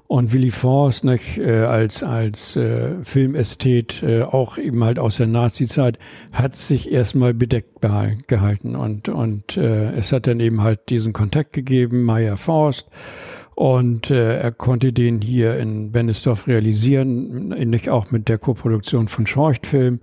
Und 0.08 0.32
Willy 0.32 0.50
Forst 0.50 1.04
nicht, 1.04 1.36
äh, 1.36 1.60
als, 1.64 2.02
als 2.02 2.56
äh, 2.56 2.94
Filmästhet, 3.04 4.02
äh, 4.02 4.22
auch 4.22 4.56
eben 4.56 4.82
halt 4.82 4.98
aus 4.98 5.18
der 5.18 5.26
Nazi-Zeit, 5.26 5.98
hat 6.32 6.56
sich 6.56 6.90
erstmal 6.90 7.34
bedeckt 7.34 7.82
gehalten. 8.26 8.74
Und, 8.74 9.10
und 9.10 9.58
äh, 9.58 9.92
es 9.92 10.10
hat 10.10 10.26
dann 10.26 10.40
eben 10.40 10.62
halt 10.62 10.88
diesen 10.88 11.12
Kontakt 11.12 11.52
gegeben, 11.52 12.04
Meyer 12.04 12.38
Forst. 12.38 12.86
Und 13.54 14.10
äh, 14.10 14.38
er 14.38 14.52
konnte 14.52 14.94
den 14.94 15.20
hier 15.20 15.58
in 15.58 15.92
Bennesdorf 15.92 16.46
realisieren, 16.46 17.48
nicht 17.48 17.90
auch 17.90 18.10
mit 18.10 18.30
der 18.30 18.38
Koproduktion 18.38 19.08
von 19.08 19.26
Schorchtfilm. 19.26 20.00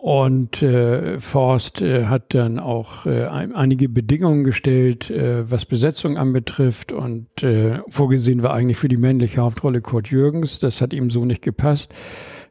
Und 0.00 0.62
äh, 0.62 1.18
Forst 1.18 1.82
äh, 1.82 2.04
hat 2.04 2.32
dann 2.32 2.60
auch 2.60 3.04
äh, 3.06 3.24
einige 3.26 3.88
Bedingungen 3.88 4.44
gestellt, 4.44 5.10
äh, 5.10 5.50
was 5.50 5.66
Besetzung 5.66 6.16
anbetrifft. 6.16 6.92
Und 6.92 7.42
äh, 7.42 7.80
vorgesehen 7.88 8.44
war 8.44 8.54
eigentlich 8.54 8.76
für 8.76 8.88
die 8.88 8.96
männliche 8.96 9.40
Hauptrolle 9.40 9.80
Kurt 9.80 10.06
Jürgens. 10.06 10.60
Das 10.60 10.80
hat 10.80 10.92
ihm 10.92 11.10
so 11.10 11.24
nicht 11.24 11.42
gepasst. 11.42 11.92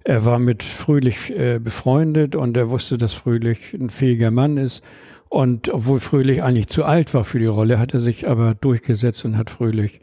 Er 0.03 0.25
war 0.25 0.39
mit 0.39 0.61
Fröhlich 0.61 1.33
äh, 1.37 1.59
befreundet 1.59 2.35
und 2.35 2.57
er 2.57 2.69
wusste, 2.69 2.97
dass 2.97 3.13
Fröhlich 3.13 3.73
ein 3.73 3.89
fähiger 3.89 4.29
Mann 4.29 4.57
ist. 4.57 4.83
Und 5.29 5.69
obwohl 5.69 6.01
Fröhlich 6.01 6.43
eigentlich 6.43 6.67
zu 6.67 6.83
alt 6.83 7.13
war 7.13 7.23
für 7.23 7.39
die 7.39 7.45
Rolle, 7.45 7.79
hat 7.79 7.93
er 7.93 8.01
sich 8.01 8.27
aber 8.27 8.55
durchgesetzt 8.55 9.23
und 9.23 9.37
hat 9.37 9.49
Fröhlich 9.49 10.01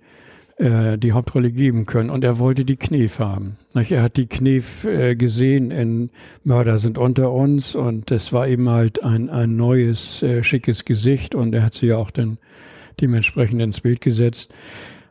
äh, 0.65 0.97
die 0.97 1.13
Hauptrolle 1.13 1.53
geben 1.53 1.85
können. 1.85 2.09
Und 2.09 2.25
er 2.25 2.39
wollte 2.39 2.65
die 2.65 2.77
Knef 2.77 3.19
haben. 3.19 3.59
Er 3.75 4.03
hat 4.03 4.17
die 4.17 4.27
Knef 4.27 4.85
äh, 4.85 5.15
gesehen 5.15 5.71
in 5.71 6.11
Mörder 6.43 6.79
sind 6.79 6.97
unter 6.97 7.33
uns 7.33 7.75
und 7.75 8.11
das 8.11 8.33
war 8.33 8.49
eben 8.49 8.71
halt 8.71 9.05
ein, 9.05 9.29
ein 9.29 9.57
neues, 9.57 10.23
äh, 10.23 10.43
schickes 10.43 10.87
Gesicht 10.87 11.35
und 11.35 11.55
er 11.55 11.65
hat 11.65 11.75
sie 11.75 11.89
ja 11.89 11.99
auch 11.99 12.11
dann 12.11 12.39
dementsprechend 12.99 13.61
ins 13.61 13.83
Bild 13.83 14.01
gesetzt. 14.01 14.55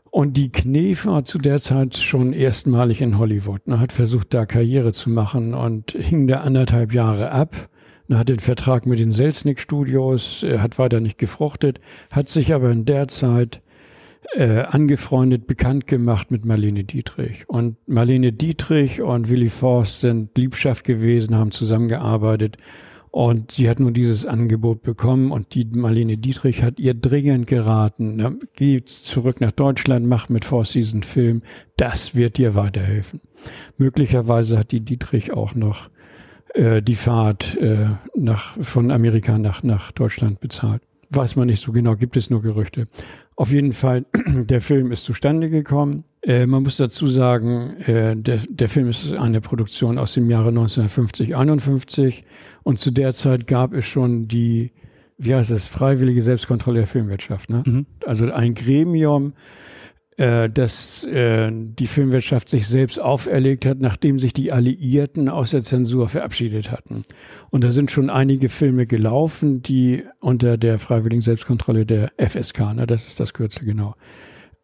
Und 0.09 0.37
die 0.37 0.51
Knef 0.51 1.05
war 1.05 1.23
zu 1.23 1.37
der 1.37 1.59
Zeit 1.59 1.97
schon 1.97 2.33
erstmalig 2.33 3.01
in 3.01 3.19
Hollywood. 3.19 3.61
Er 3.67 3.79
hat 3.79 3.91
versucht, 3.91 4.33
da 4.33 4.47
Karriere 4.47 4.91
zu 4.91 5.11
machen 5.11 5.53
und 5.53 5.91
hing 5.91 6.25
da 6.25 6.41
anderthalb 6.41 6.93
Jahre 6.93 7.31
ab. 7.31 7.55
Er 8.09 8.17
hat 8.17 8.29
den 8.29 8.39
Vertrag 8.39 8.87
mit 8.87 8.97
den 8.99 9.11
Selznick 9.11 9.59
Studios, 9.59 10.45
hat 10.57 10.77
weiter 10.77 10.99
nicht 10.99 11.17
gefruchtet, 11.17 11.79
hat 12.11 12.27
sich 12.27 12.53
aber 12.53 12.69
in 12.71 12.85
der 12.85 13.07
Zeit 13.07 13.62
äh, 14.33 14.61
angefreundet, 14.61 15.47
bekannt 15.47 15.87
gemacht 15.87 16.31
mit 16.31 16.45
Marlene 16.45 16.83
Dietrich. 16.83 17.47
Und 17.47 17.77
Marlene 17.87 18.33
Dietrich 18.33 19.01
und 19.01 19.29
Willy 19.29 19.49
Forst 19.49 20.01
sind 20.01 20.37
Liebschaft 20.37 20.83
gewesen, 20.85 21.35
haben 21.35 21.51
zusammengearbeitet. 21.51 22.57
Und 23.11 23.51
sie 23.51 23.69
hat 23.69 23.79
nun 23.79 23.93
dieses 23.93 24.25
Angebot 24.25 24.81
bekommen 24.81 25.31
und 25.31 25.53
die 25.53 25.65
Marlene 25.65 26.17
Dietrich 26.17 26.63
hat 26.63 26.79
ihr 26.79 26.95
dringend 26.95 27.45
geraten, 27.45 28.39
geh 28.55 28.83
zurück 28.83 29.39
nach 29.39 29.51
Deutschland, 29.51 30.07
mach 30.07 30.29
mit 30.29 30.45
Forst 30.45 30.73
diesen 30.73 31.03
Film, 31.03 31.43
das 31.77 32.15
wird 32.15 32.37
dir 32.37 32.55
weiterhelfen. 32.55 33.21
Möglicherweise 33.77 34.57
hat 34.57 34.71
die 34.71 34.79
Dietrich 34.79 35.31
auch 35.31 35.53
noch 35.53 35.91
äh, 36.55 36.81
die 36.81 36.95
Fahrt 36.95 37.55
äh, 37.57 37.89
nach, 38.15 38.57
von 38.59 38.89
Amerika 38.89 39.37
nach, 39.37 39.61
nach 39.61 39.91
Deutschland 39.91 40.39
bezahlt. 40.39 40.81
Weiß 41.15 41.35
man 41.35 41.47
nicht 41.47 41.63
so 41.63 41.71
genau, 41.71 41.95
gibt 41.95 42.17
es 42.17 42.29
nur 42.29 42.41
Gerüchte. 42.41 42.87
Auf 43.35 43.51
jeden 43.51 43.73
Fall, 43.73 44.05
der 44.27 44.61
Film 44.61 44.91
ist 44.91 45.03
zustande 45.03 45.49
gekommen. 45.49 46.05
Äh, 46.21 46.45
man 46.45 46.63
muss 46.63 46.77
dazu 46.77 47.07
sagen, 47.07 47.75
äh, 47.85 48.15
der, 48.15 48.39
der 48.49 48.69
Film 48.69 48.89
ist 48.89 49.13
eine 49.13 49.41
Produktion 49.41 49.97
aus 49.97 50.13
dem 50.13 50.29
Jahre 50.29 50.49
1950, 50.49 51.35
51 51.35 52.23
und 52.63 52.79
zu 52.79 52.91
der 52.91 53.13
Zeit 53.13 53.47
gab 53.47 53.73
es 53.73 53.85
schon 53.85 54.27
die, 54.27 54.71
wie 55.17 55.35
heißt 55.35 55.51
es, 55.51 55.67
freiwillige 55.67 56.21
Selbstkontrolle 56.21 56.79
der 56.79 56.87
Filmwirtschaft. 56.87 57.49
Ne? 57.49 57.63
Mhm. 57.65 57.85
Also 58.05 58.31
ein 58.31 58.53
Gremium, 58.53 59.33
dass 60.17 61.03
äh, 61.05 61.49
die 61.51 61.87
Filmwirtschaft 61.87 62.49
sich 62.49 62.67
selbst 62.67 63.01
auferlegt 63.01 63.65
hat, 63.65 63.79
nachdem 63.79 64.19
sich 64.19 64.33
die 64.33 64.51
Alliierten 64.51 65.29
aus 65.29 65.51
der 65.51 65.61
Zensur 65.61 66.09
verabschiedet 66.09 66.71
hatten. 66.71 67.05
Und 67.49 67.63
da 67.63 67.71
sind 67.71 67.91
schon 67.91 68.09
einige 68.09 68.49
Filme 68.49 68.85
gelaufen, 68.85 69.63
die 69.63 70.03
unter 70.19 70.57
der 70.57 70.79
freiwilligen 70.79 71.21
Selbstkontrolle 71.21 71.85
der 71.85 72.11
FSK, 72.17 72.73
ne, 72.75 72.87
das 72.87 73.07
ist 73.07 73.19
das 73.19 73.33
Kürzel 73.33 73.65
genau, 73.65 73.95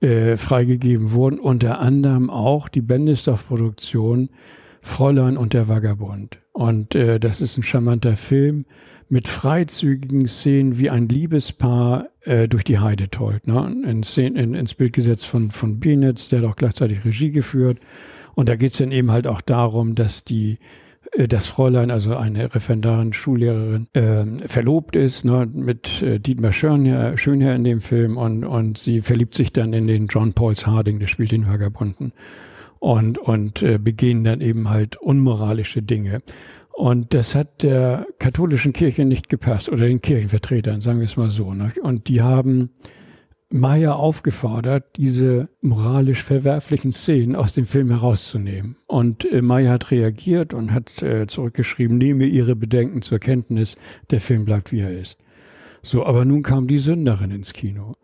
äh, 0.01 0.37
freigegeben 0.37 1.11
wurden, 1.11 1.39
unter 1.39 1.79
anderem 1.79 2.29
auch 2.29 2.69
die 2.69 2.81
Bendisdorf-Produktion 2.81 4.29
Fräulein 4.81 5.37
und 5.37 5.53
der 5.53 5.67
Vagabund. 5.67 6.39
Und 6.53 6.95
äh, 6.95 7.19
das 7.19 7.41
ist 7.41 7.57
ein 7.57 7.63
charmanter 7.63 8.15
Film 8.15 8.65
mit 9.09 9.27
freizügigen 9.27 10.27
Szenen, 10.27 10.77
wie 10.77 10.89
ein 10.89 11.09
Liebespaar 11.09 12.09
äh, 12.21 12.47
durch 12.47 12.63
die 12.63 12.79
Heide 12.79 13.09
tollt. 13.09 13.47
Ne? 13.47 13.83
In 13.85 14.03
Szenen, 14.03 14.35
in, 14.35 14.53
ins 14.53 14.75
Bild 14.75 14.93
gesetzt 14.93 15.25
von, 15.25 15.49
von 15.51 15.79
Benitz, 15.79 16.29
der 16.29 16.43
auch 16.43 16.55
gleichzeitig 16.55 17.03
Regie 17.03 17.31
geführt. 17.31 17.79
Und 18.35 18.47
da 18.49 18.55
geht 18.55 18.71
es 18.71 18.77
dann 18.77 18.91
eben 18.91 19.11
halt 19.11 19.25
auch 19.25 19.41
darum, 19.41 19.95
dass 19.95 20.23
die 20.23 20.59
äh, 21.13 21.27
das 21.27 21.47
Fräulein, 21.47 21.89
also 21.89 22.15
eine 22.15 22.53
Referendarin, 22.53 23.13
Schullehrerin, 23.13 23.87
äh, 23.93 24.47
verlobt 24.47 24.95
ist 24.95 25.25
ne, 25.25 25.49
mit 25.51 26.01
äh, 26.03 26.19
Dietmar 26.19 26.51
Schönherr, 26.51 27.17
Schönherr 27.17 27.55
in 27.55 27.63
dem 27.63 27.81
Film 27.81 28.15
und, 28.15 28.45
und 28.45 28.77
sie 28.77 29.01
verliebt 29.01 29.33
sich 29.33 29.51
dann 29.51 29.73
in 29.73 29.87
den 29.87 30.07
John 30.07 30.33
Pauls 30.33 30.67
Harding, 30.67 30.99
der 30.99 31.07
spielt 31.07 31.31
den 31.31 31.47
Vagabunden 31.47 32.13
und, 32.79 33.17
und 33.17 33.61
äh, 33.61 33.77
begehen 33.77 34.23
dann 34.23 34.41
eben 34.41 34.69
halt 34.69 34.97
unmoralische 34.97 35.81
Dinge. 35.81 36.21
Und 36.79 37.13
das 37.13 37.35
hat 37.35 37.61
der 37.61 38.07
katholischen 38.19 38.71
Kirche 38.71 39.03
nicht 39.03 39.27
gepasst 39.27 39.67
oder 39.67 39.85
den 39.85 39.99
Kirchenvertretern, 39.99 40.79
sagen 40.79 40.99
wir 40.99 41.03
es 41.03 41.17
mal 41.17 41.29
so. 41.29 41.53
Ne? 41.53 41.73
Und 41.81 42.07
die 42.07 42.21
haben 42.21 42.69
Meyer 43.49 43.97
aufgefordert, 43.97 44.85
diese 44.95 45.49
moralisch 45.59 46.23
verwerflichen 46.23 46.93
Szenen 46.93 47.35
aus 47.35 47.53
dem 47.53 47.65
Film 47.65 47.89
herauszunehmen. 47.89 48.77
Und 48.87 49.29
äh, 49.29 49.41
Meyer 49.41 49.73
hat 49.73 49.91
reagiert 49.91 50.53
und 50.53 50.71
hat 50.71 51.03
äh, 51.03 51.27
zurückgeschrieben, 51.27 51.97
nehme 51.97 52.23
Ihre 52.23 52.55
Bedenken 52.55 53.01
zur 53.01 53.19
Kenntnis, 53.19 53.75
der 54.09 54.21
Film 54.21 54.45
bleibt 54.45 54.71
wie 54.71 54.79
er 54.79 54.97
ist. 54.97 55.19
So, 55.81 56.05
aber 56.05 56.23
nun 56.23 56.43
kam 56.43 56.69
die 56.69 56.79
Sünderin 56.79 57.31
ins 57.31 57.51
Kino. 57.51 57.95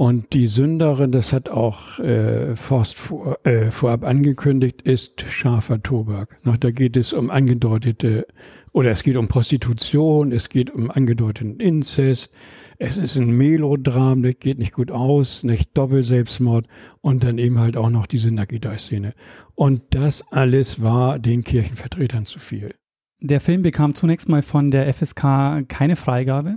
Und 0.00 0.32
die 0.32 0.46
Sünderin, 0.46 1.12
das 1.12 1.30
hat 1.30 1.50
auch 1.50 1.98
äh, 1.98 2.56
Forst 2.56 2.94
vor, 2.94 3.38
äh, 3.44 3.70
vorab 3.70 4.02
angekündigt, 4.02 4.80
ist 4.80 5.20
scharfer 5.20 5.82
Tobak. 5.82 6.38
Noch, 6.42 6.56
da 6.56 6.70
geht 6.70 6.96
es 6.96 7.12
um 7.12 7.28
angedeutete, 7.28 8.26
oder 8.72 8.92
es 8.92 9.02
geht 9.02 9.16
um 9.16 9.28
Prostitution, 9.28 10.32
es 10.32 10.48
geht 10.48 10.70
um 10.70 10.90
angedeuteten 10.90 11.60
Inzest, 11.60 12.32
es 12.78 12.96
ist 12.96 13.16
ein 13.16 13.32
Melodram, 13.32 14.22
das 14.22 14.36
geht 14.40 14.58
nicht 14.58 14.72
gut 14.72 14.90
aus, 14.90 15.44
nicht 15.44 15.76
Doppelselbstmord 15.76 16.66
und 17.02 17.22
dann 17.22 17.36
eben 17.36 17.58
halt 17.58 17.76
auch 17.76 17.90
noch 17.90 18.06
diese 18.06 18.30
Nakidai-Szene. 18.30 19.12
Und 19.54 19.82
das 19.90 20.24
alles 20.32 20.80
war 20.80 21.18
den 21.18 21.44
Kirchenvertretern 21.44 22.24
zu 22.24 22.38
viel. 22.38 22.70
Der 23.20 23.42
Film 23.42 23.60
bekam 23.60 23.94
zunächst 23.94 24.30
mal 24.30 24.40
von 24.40 24.70
der 24.70 24.90
FSK 24.94 25.68
keine 25.68 25.94
Freigabe 25.94 26.56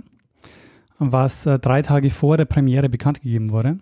was 0.98 1.46
äh, 1.46 1.58
drei 1.58 1.82
Tage 1.82 2.10
vor 2.10 2.36
der 2.36 2.44
Premiere 2.44 2.88
bekannt 2.88 3.22
gegeben 3.22 3.50
wurde. 3.50 3.78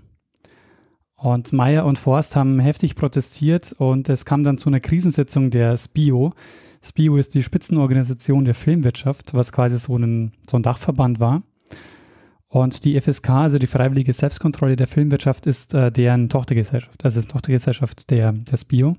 Und 1.17 1.53
Meyer 1.53 1.87
und 1.87 1.99
Forst 1.99 2.35
haben 2.35 2.59
heftig 2.59 2.97
protestiert 2.97 3.73
und 3.79 4.09
es 4.09 4.25
kam 4.25 4.43
dann 4.43 4.59
zu 4.59 4.69
einer 4.69 4.81
Krisensitzung 4.81 5.51
der 5.51 5.77
SPIO. 5.77 6.33
SPIO 6.85 7.17
ist 7.17 7.35
die 7.35 7.45
Spitzenorganisation 7.45 8.45
der 8.45 8.55
Filmwirtschaft, 8.55 9.33
was 9.33 9.53
quasi 9.53 9.79
so 9.79 9.97
ein, 9.97 10.33
so 10.51 10.57
ein 10.57 10.65
Dachverband 10.65 11.21
war. 11.21 11.43
Und 12.49 12.85
die 12.85 13.01
FSK, 13.01 13.31
also 13.31 13.59
die 13.59 13.69
Freiwillige 13.69 14.13
Selbstkontrolle 14.13 14.77
der 14.77 14.89
Filmwirtschaft, 14.89 15.47
ist 15.47 15.75
äh, 15.75 15.93
deren 15.93 16.29
Tochtergesellschaft, 16.29 17.05
also 17.05 17.21
ist 17.21 17.31
Tochtergesellschaft 17.31 18.11
der, 18.11 18.33
der 18.33 18.57
SPIO. 18.59 18.97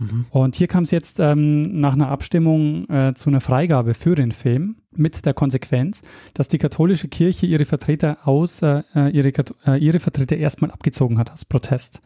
Mhm. 0.00 0.24
Und 0.30 0.56
hier 0.56 0.66
kam 0.66 0.84
es 0.84 0.90
jetzt 0.90 1.20
ähm, 1.20 1.78
nach 1.78 1.92
einer 1.92 2.08
Abstimmung 2.08 2.88
äh, 2.88 3.12
zu 3.14 3.28
einer 3.28 3.40
Freigabe 3.40 3.94
für 3.94 4.14
den 4.14 4.32
Film 4.32 4.76
mit 4.90 5.24
der 5.26 5.34
Konsequenz, 5.34 6.00
dass 6.34 6.48
die 6.48 6.58
katholische 6.58 7.08
Kirche 7.08 7.46
ihre 7.46 7.66
Vertreter 7.66 8.18
aus, 8.24 8.62
äh, 8.62 8.82
äh 8.94 9.10
ihre, 9.10 9.32
äh, 9.66 9.78
ihre 9.78 10.00
Vertreter 10.00 10.36
erstmal 10.36 10.70
abgezogen 10.70 11.18
hat 11.18 11.30
aus 11.30 11.44
Protest. 11.44 12.00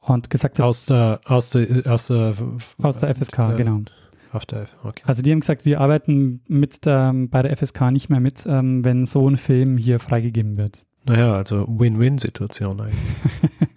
Und 0.00 0.30
gesagt 0.30 0.58
hat. 0.58 0.66
Aus 0.66 0.84
der, 0.84 1.20
aus 1.24 1.50
der, 1.50 1.82
aus 1.86 2.06
der, 2.06 2.34
aus 2.80 2.98
der 2.98 3.14
FSK, 3.14 3.38
äh, 3.38 3.56
genau. 3.56 3.80
Der, 4.50 4.66
okay. 4.82 5.02
Also 5.06 5.22
die 5.22 5.30
haben 5.30 5.40
gesagt, 5.40 5.64
wir 5.64 5.80
arbeiten 5.80 6.42
mit 6.48 6.80
ähm, 6.86 7.30
bei 7.30 7.42
der 7.42 7.56
FSK 7.56 7.92
nicht 7.92 8.08
mehr 8.08 8.18
mit, 8.18 8.44
ähm, 8.46 8.84
wenn 8.84 9.06
so 9.06 9.28
ein 9.28 9.36
Film 9.36 9.78
hier 9.78 10.00
freigegeben 10.00 10.56
wird. 10.56 10.84
Naja, 11.04 11.34
also 11.34 11.66
Win-Win-Situation 11.68 12.80
eigentlich. 12.80 12.98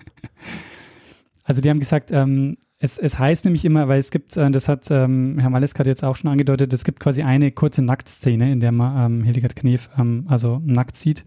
also 1.44 1.62
die 1.62 1.70
haben 1.70 1.80
gesagt, 1.80 2.10
ähm, 2.12 2.58
es, 2.80 2.98
es 2.98 3.18
heißt 3.18 3.46
nämlich 3.46 3.66
immer, 3.66 3.88
weil 3.88 4.00
es 4.00 4.12
gibt, 4.12 4.38
äh, 4.38 4.52
das 4.52 4.68
hat 4.68 4.90
ähm, 4.92 5.40
Herr 5.40 5.50
Maleska 5.50 5.84
jetzt 5.84 6.04
auch 6.04 6.16
schon 6.16 6.30
angedeutet, 6.30 6.74
es 6.74 6.84
gibt 6.84 7.00
quasi 7.00 7.24
eine 7.24 7.52
kurze 7.52 7.82
Nacktszene, 7.82 8.52
in 8.52 8.60
der 8.60 8.72
man 8.72 9.12
ähm, 9.12 9.24
Hildegard 9.24 9.56
Knef 9.56 9.90
ähm, 9.98 10.26
also 10.28 10.62
nackt 10.64 10.96
sieht. 10.96 11.26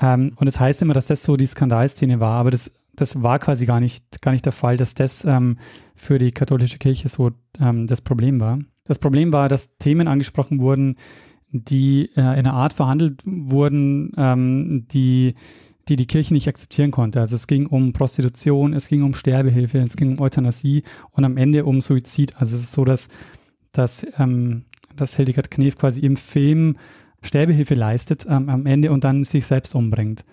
Ähm, 0.00 0.32
und 0.36 0.46
es 0.46 0.60
heißt 0.60 0.82
immer, 0.82 0.94
dass 0.94 1.06
das 1.06 1.24
so 1.24 1.36
die 1.36 1.46
Skandalszene 1.46 2.20
war, 2.20 2.38
aber 2.38 2.52
das, 2.52 2.70
das 2.94 3.22
war 3.22 3.40
quasi 3.40 3.66
gar 3.66 3.80
nicht, 3.80 4.22
gar 4.22 4.30
nicht 4.30 4.44
der 4.44 4.52
Fall, 4.52 4.76
dass 4.76 4.94
das 4.94 5.24
ähm, 5.24 5.58
für 5.96 6.18
die 6.18 6.30
katholische 6.30 6.78
Kirche 6.78 7.08
so 7.08 7.32
ähm, 7.60 7.88
das 7.88 8.00
Problem 8.00 8.38
war. 8.38 8.60
Das 8.84 8.98
Problem 8.98 9.32
war, 9.32 9.48
dass 9.48 9.76
Themen 9.78 10.06
angesprochen 10.06 10.60
wurden, 10.60 10.96
die 11.48 12.10
äh, 12.16 12.20
in 12.20 12.46
einer 12.46 12.54
Art 12.54 12.72
verhandelt 12.72 13.22
wurden, 13.24 14.84
die 14.92 15.34
die 15.88 15.96
die 15.96 16.06
Kirche 16.06 16.34
nicht 16.34 16.48
akzeptieren 16.48 16.90
konnte. 16.90 17.20
Also 17.20 17.36
es 17.36 17.46
ging 17.46 17.66
um 17.66 17.92
Prostitution, 17.92 18.72
es 18.72 18.88
ging 18.88 19.02
um 19.02 19.14
Sterbehilfe, 19.14 19.78
es 19.78 19.96
ging 19.96 20.12
um 20.12 20.20
Euthanasie 20.20 20.82
und 21.10 21.24
am 21.24 21.36
Ende 21.36 21.64
um 21.64 21.80
Suizid. 21.80 22.36
Also 22.36 22.56
es 22.56 22.62
ist 22.62 22.72
so, 22.72 22.84
dass, 22.84 23.08
dass, 23.72 24.06
ähm, 24.18 24.64
dass 24.96 25.16
Hildegard 25.16 25.50
Knef 25.50 25.76
quasi 25.76 26.00
im 26.00 26.16
Film 26.16 26.76
Sterbehilfe 27.22 27.74
leistet 27.74 28.26
ähm, 28.28 28.48
am 28.48 28.66
Ende 28.66 28.90
und 28.92 29.04
dann 29.04 29.24
sich 29.24 29.46
selbst 29.46 29.74
umbringt. 29.74 30.24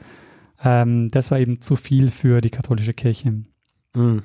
Ähm, 0.63 1.09
das 1.09 1.31
war 1.31 1.39
eben 1.39 1.61
zu 1.61 1.75
viel 1.75 2.09
für 2.09 2.41
die 2.41 2.49
katholische 2.49 2.93
Kirche. 2.93 3.43
Mhm. 3.93 4.23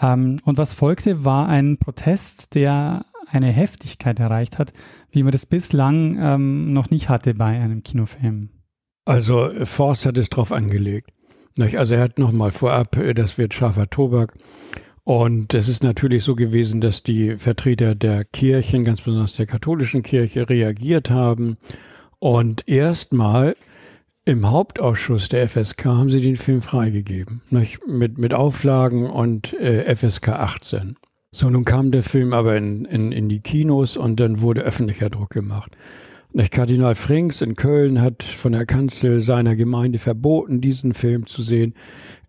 Ähm, 0.00 0.40
und 0.44 0.58
was 0.58 0.74
folgte, 0.74 1.24
war 1.24 1.48
ein 1.48 1.78
Protest, 1.78 2.54
der 2.54 3.06
eine 3.28 3.50
Heftigkeit 3.50 4.20
erreicht 4.20 4.58
hat, 4.58 4.72
wie 5.10 5.22
man 5.22 5.32
das 5.32 5.46
bislang 5.46 6.18
ähm, 6.20 6.72
noch 6.72 6.90
nicht 6.90 7.08
hatte 7.08 7.34
bei 7.34 7.60
einem 7.60 7.82
Kinofilm. 7.82 8.50
Also 9.04 9.50
Forst 9.64 10.06
hat 10.06 10.16
es 10.18 10.30
drauf 10.30 10.52
angelegt. 10.52 11.10
Also 11.58 11.94
er 11.94 12.00
hat 12.00 12.18
nochmal 12.18 12.50
vorab, 12.50 12.96
äh, 12.96 13.14
das 13.14 13.38
wird 13.38 13.54
scharfer 13.54 13.88
Tobak. 13.88 14.34
Und 15.04 15.52
es 15.52 15.68
ist 15.68 15.82
natürlich 15.82 16.24
so 16.24 16.34
gewesen, 16.34 16.80
dass 16.80 17.02
die 17.02 17.36
Vertreter 17.36 17.94
der 17.94 18.24
Kirchen, 18.24 18.84
ganz 18.84 19.02
besonders 19.02 19.36
der 19.36 19.46
katholischen 19.46 20.02
Kirche, 20.02 20.48
reagiert 20.48 21.10
haben. 21.10 21.58
Und 22.18 22.66
erstmal 22.66 23.54
im 24.24 24.50
Hauptausschuss 24.50 25.28
der 25.28 25.46
FSK 25.46 25.84
haben 25.84 26.08
sie 26.08 26.22
den 26.22 26.36
Film 26.36 26.62
freigegeben. 26.62 27.42
Mit, 27.50 28.16
mit 28.16 28.32
Auflagen 28.32 29.10
und 29.10 29.52
äh, 29.60 29.94
FSK 29.94 30.28
18. 30.30 30.96
So, 31.30 31.50
nun 31.50 31.66
kam 31.66 31.90
der 31.90 32.02
Film 32.02 32.32
aber 32.32 32.56
in, 32.56 32.86
in, 32.86 33.12
in 33.12 33.28
die 33.28 33.40
Kinos 33.40 33.98
und 33.98 34.18
dann 34.20 34.40
wurde 34.40 34.62
öffentlicher 34.62 35.10
Druck 35.10 35.30
gemacht. 35.30 35.76
Kardinal 36.50 36.96
Frings 36.96 37.40
in 37.42 37.54
Köln 37.54 38.00
hat 38.00 38.24
von 38.24 38.52
der 38.52 38.66
Kanzel 38.66 39.20
seiner 39.20 39.54
Gemeinde 39.54 40.00
verboten, 40.00 40.60
diesen 40.60 40.92
Film 40.92 41.26
zu 41.26 41.42
sehen. 41.44 41.74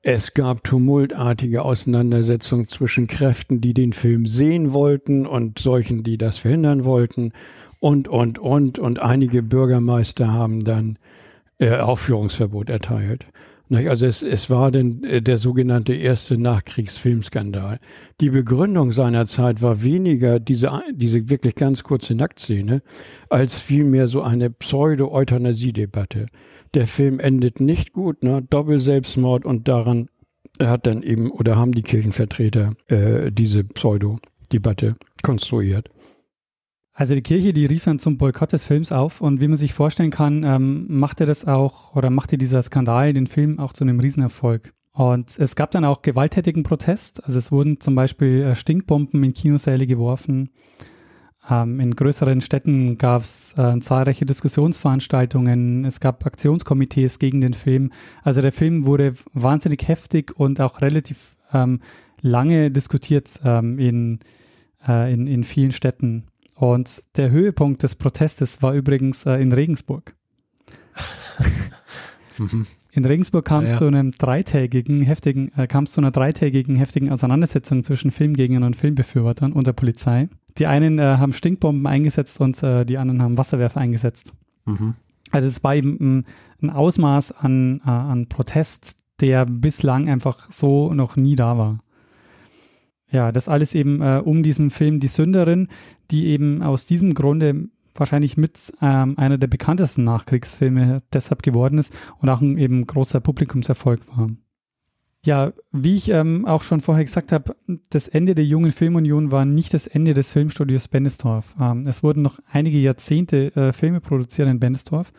Es 0.04 0.36
gab 0.36 0.63
tumultartige 0.63 1.63
Auseinandersetzungen 1.65 2.68
zwischen 2.68 3.08
Kräften, 3.08 3.62
die 3.62 3.74
den 3.74 3.94
Film 3.94 4.28
sehen 4.28 4.74
wollten 4.74 5.26
und 5.26 5.58
solchen, 5.58 6.04
die 6.04 6.20
das 6.20 6.38
verhindern 6.38 6.86
wollten. 6.86 7.34
Und, 7.80 8.08
und, 8.08 8.38
und. 8.38 8.78
Und 8.78 9.00
einige 9.00 9.41
Bürgermeister 9.41 10.32
haben 10.32 10.63
dann 10.63 11.00
äh, 11.58 11.78
Aufführungsverbot 11.78 12.70
erteilt. 12.70 13.26
Also 13.71 14.06
es, 14.06 14.21
es 14.21 14.49
war 14.49 14.71
denn 14.71 15.04
äh, 15.04 15.21
der 15.21 15.38
sogenannte 15.38 15.93
erste 15.93 16.38
Nachkriegsfilmskandal. 16.38 17.80
Die 18.21 18.30
Begründung 18.30 18.91
seiner 18.91 19.25
Zeit 19.25 19.62
war 19.62 19.82
weniger 19.82 20.39
diese, 20.39 20.82
diese 20.91 21.30
wirklich 21.30 21.56
ganz 21.56 21.84
kurze 21.84 22.13
Nacktszene, 22.13 22.84
als 23.30 23.58
vielmehr 23.60 24.08
so 24.08 24.21
eine 24.21 24.51
Pseudo-Euthanasie-Debatte. 24.51 26.28
Der 26.75 26.88
Film 26.88 27.19
endet 27.19 27.60
nicht 27.60 27.93
gut, 27.93 28.23
ne? 28.23 28.43
Doppelselbstmord 28.47 29.45
und 29.45 29.67
daran 29.67 30.10
hat 30.62 30.86
dann 30.86 31.01
eben 31.01 31.32
oder 31.32 31.56
haben 31.56 31.71
die 31.71 31.82
Kirchenvertreter 31.82 32.73
äh, 32.88 33.32
diese 33.32 33.63
Pseudo-Debatte 33.63 34.95
konstruiert. 35.23 35.89
Also 36.97 37.13
die 37.13 37.21
Kirche, 37.21 37.51
die 37.51 37.65
rief 37.65 37.84
dann 37.84 37.99
zum 37.99 38.17
Boykott 38.17 38.53
des 38.53 38.65
Films 38.65 38.93
auf 38.93 39.19
und 39.19 39.41
wie 39.41 39.49
man 39.49 39.58
sich 39.58 39.73
vorstellen 39.73 40.12
kann, 40.12 40.45
ähm, 40.45 40.86
machte 40.88 41.25
das 41.25 41.45
auch 41.45 41.93
oder 41.93 42.10
machte 42.10 42.38
dieser 42.38 42.63
Skandal 42.63 43.12
den 43.12 43.27
Film 43.27 43.60
auch 43.60 43.73
zu 43.73 43.84
einem 43.84 43.99
Riesenerfolg. 43.99 44.73
Und 44.93 45.38
es 45.38 45.58
gab 45.58 45.71
dann 45.71 45.84
auch 45.84 46.03
gewalttätigen 46.03 46.63
Protest. 46.63 47.21
Also 47.25 47.38
es 47.38 47.51
wurden 47.51 47.81
zum 47.81 47.95
Beispiel 47.95 48.43
äh, 48.43 48.55
Stinkbomben 48.55 49.21
in 49.25 49.34
Kinosäle 49.34 49.88
geworfen. 49.88 50.51
Ähm, 51.49 51.81
in 51.81 51.97
größeren 51.97 52.39
Städten 52.39 52.97
gab 52.97 53.23
es 53.23 53.53
äh, 53.58 53.77
zahlreiche 53.81 54.25
Diskussionsveranstaltungen. 54.25 55.84
Es 55.84 55.99
gab 55.99 56.25
Aktionskomitees 56.25 57.19
gegen 57.19 57.41
den 57.41 57.53
Film. 57.53 57.89
Also 58.23 58.39
der 58.39 58.53
Film 58.53 58.86
wurde 58.86 59.15
wahnsinnig 59.34 59.86
heftig 59.86 60.31
und 60.39 60.62
auch 60.62 60.79
relativ 60.79 61.36
ähm, 61.51 61.81
lange 62.21 62.71
diskutiert 62.71 63.41
ähm, 63.43 63.79
in, 63.79 64.19
äh, 64.88 65.12
in, 65.13 65.27
in 65.27 65.43
vielen 65.43 65.73
Städten. 65.73 66.27
Und 66.56 67.04
der 67.18 67.30
Höhepunkt 67.30 67.84
des 67.84 67.96
Protestes 67.96 68.62
war 68.62 68.74
übrigens 68.74 69.26
äh, 69.26 69.36
in 69.36 69.52
Regensburg. 69.52 70.15
Mhm. 72.38 72.68
In 72.91 73.06
Regensburg 73.06 73.46
kam 73.46 73.63
es 73.63 73.72
ja, 73.72 73.76
ja. 73.76 73.80
zu 73.80 73.88
einem 73.88 74.12
dreitägigen, 74.12 75.02
heftigen, 75.02 75.52
äh, 75.58 75.68
kam 75.68 75.84
es 75.84 75.91
zu 75.91 76.02
einer 76.02 76.12
dreitägigen, 76.12 76.76
heftigen 76.76 77.12
Auseinandersetzung 77.12 77.84
zwischen 77.84 78.12
Filmgegnern 78.12 78.63
und 78.63 78.76
Filmbefürwortern 78.76 79.54
und 79.54 79.68
der 79.68 79.74
Polizei. 79.74 80.30
Die 80.58 80.68
einen 80.68 81.00
äh, 81.00 81.18
haben 81.18 81.34
Stinkbomben 81.34 81.86
eingesetzt 81.88 82.39
und 82.39 82.62
äh, 82.63 82.86
die 82.86 82.98
anderen 82.98 83.22
haben 83.22 83.38
Wasserwerfer 83.38 83.82
eingesetzt. 83.82 84.34
Mhm. 84.65 84.94
Also 85.32 85.48
es 85.48 85.63
war 85.63 85.76
eben 85.76 85.98
ein, 86.00 86.26
ein 86.62 86.70
Ausmaß 86.70 87.34
an, 87.34 87.82
äh, 87.86 87.89
an 87.89 88.28
Protest, 88.28 88.96
der 89.20 89.46
bislang 89.46 90.08
einfach 90.08 90.50
so 90.52 90.94
noch 90.94 91.18
nie 91.18 91.36
da 91.36 91.58
war. 91.58 91.80
Ja, 93.15 93.32
das 93.32 93.47
alles 93.47 93.75
eben 93.75 94.01
äh, 94.01 94.21
um 94.21 94.43
diesen 94.43 94.71
Film 94.71 94.99
Die 94.99 95.08
Sünderin, 95.08 95.69
die 96.12 96.25
eben 96.25 96.62
aus 96.62 96.84
diesem 96.84 97.13
Grunde 97.13 97.69
wahrscheinlich 97.93 98.36
mit 98.36 98.58
ähm, 98.82 99.17
einer 99.17 99.38
der 99.38 99.47
bekanntesten 99.47 100.04
Nachkriegsfilme 100.04 101.01
deshalb 101.13 101.41
geworden 101.41 101.78
ist 101.78 101.93
und 102.19 102.28
auch 102.28 102.41
ein 102.41 102.58
eben 102.58 102.86
großer 102.86 103.21
Publikumserfolg 103.21 104.01
war. 104.17 104.32
Ja, 105.23 105.54
wie 105.71 105.95
ich 105.95 106.10
ähm, 106.10 106.43
auch 106.43 106.62
schon 106.62 106.82
vorher 106.82 107.06
gesagt 107.06 107.32
habe, 107.32 107.56
das 107.89 108.10
Ende 108.10 108.36
der 108.36 108.43
jungen 108.43 108.71
Filmunion 108.71 109.32
war 109.32 109.45
nicht 109.45 109.73
das 109.73 109.88
Ende 109.88 110.13
des 110.13 110.34
Filmstudios 110.34 110.89
Bennesdorf. 110.89 111.56
Ähm, 111.58 111.86
es 111.88 112.04
wurden 112.04 112.21
noch 112.21 112.39
einige 112.51 112.80
Jahrzehnte 112.80 113.56
äh, 113.56 113.71
Filme 113.71 114.01
produziert 114.01 114.49
in 114.49 114.60
Bennesdorf, 114.60 115.13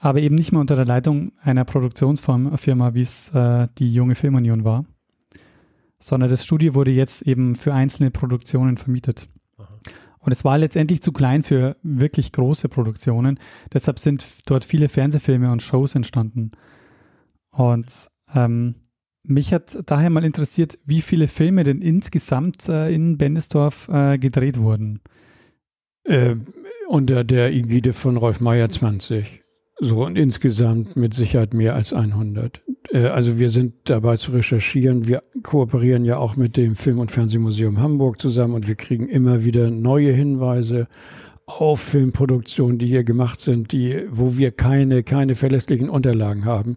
aber 0.00 0.20
eben 0.20 0.36
nicht 0.36 0.52
mehr 0.52 0.62
unter 0.62 0.74
der 0.74 0.86
Leitung 0.86 1.32
einer 1.42 1.66
Produktionsfirma, 1.66 2.94
wie 2.94 3.02
es 3.02 3.28
äh, 3.34 3.68
die 3.76 3.92
junge 3.92 4.14
Filmunion 4.14 4.64
war, 4.64 4.86
sondern 5.98 6.30
das 6.30 6.44
Studio 6.44 6.74
wurde 6.74 6.90
jetzt 6.90 7.22
eben 7.22 7.56
für 7.56 7.74
einzelne 7.74 8.10
Produktionen 8.10 8.76
vermietet. 8.76 9.28
Aha. 9.58 9.68
Und 10.26 10.32
es 10.32 10.44
war 10.44 10.58
letztendlich 10.58 11.02
zu 11.02 11.12
klein 11.12 11.44
für 11.44 11.76
wirklich 11.84 12.32
große 12.32 12.68
Produktionen. 12.68 13.38
Deshalb 13.72 14.00
sind 14.00 14.24
dort 14.46 14.64
viele 14.64 14.88
Fernsehfilme 14.88 15.52
und 15.52 15.62
Shows 15.62 15.94
entstanden. 15.94 16.50
Und 17.52 18.10
ähm, 18.34 18.74
mich 19.22 19.52
hat 19.52 19.78
daher 19.86 20.10
mal 20.10 20.24
interessiert, 20.24 20.78
wie 20.84 21.00
viele 21.00 21.28
Filme 21.28 21.62
denn 21.62 21.80
insgesamt 21.80 22.68
äh, 22.68 22.92
in 22.92 23.18
Bendesdorf 23.18 23.88
äh, 23.88 24.18
gedreht 24.18 24.58
wurden. 24.58 25.00
Äh, 26.02 26.36
unter 26.88 27.22
der 27.22 27.52
Ägide 27.52 27.92
von 27.92 28.16
Rolf 28.16 28.40
Meyer 28.40 28.68
20. 28.68 29.42
So 29.78 30.04
und 30.04 30.16
insgesamt 30.16 30.96
mit 30.96 31.14
Sicherheit 31.14 31.54
mehr 31.54 31.74
als 31.74 31.92
100. 31.92 32.62
Äh, 32.92 33.06
also 33.06 33.38
wir 33.38 33.50
sind 33.50 33.74
dabei 33.84 34.16
zu 34.16 34.32
recherchieren. 34.32 35.06
Wir 35.06 35.22
kooperieren 35.42 36.04
ja 36.04 36.18
auch 36.18 36.36
mit 36.36 36.56
dem 36.56 36.76
Film- 36.76 36.98
und 36.98 37.12
Fernsehmuseum 37.12 37.80
Hamburg 37.80 38.20
zusammen 38.20 38.54
und 38.54 38.68
wir 38.68 38.74
kriegen 38.74 39.08
immer 39.08 39.44
wieder 39.44 39.70
neue 39.70 40.12
Hinweise 40.12 40.88
auf 41.46 41.80
Filmproduktionen, 41.80 42.78
die 42.78 42.86
hier 42.86 43.04
gemacht 43.04 43.38
sind, 43.38 43.70
die, 43.70 44.04
wo 44.10 44.36
wir 44.36 44.50
keine, 44.50 45.04
keine 45.04 45.36
verlässlichen 45.36 45.88
Unterlagen 45.88 46.44
haben. 46.44 46.76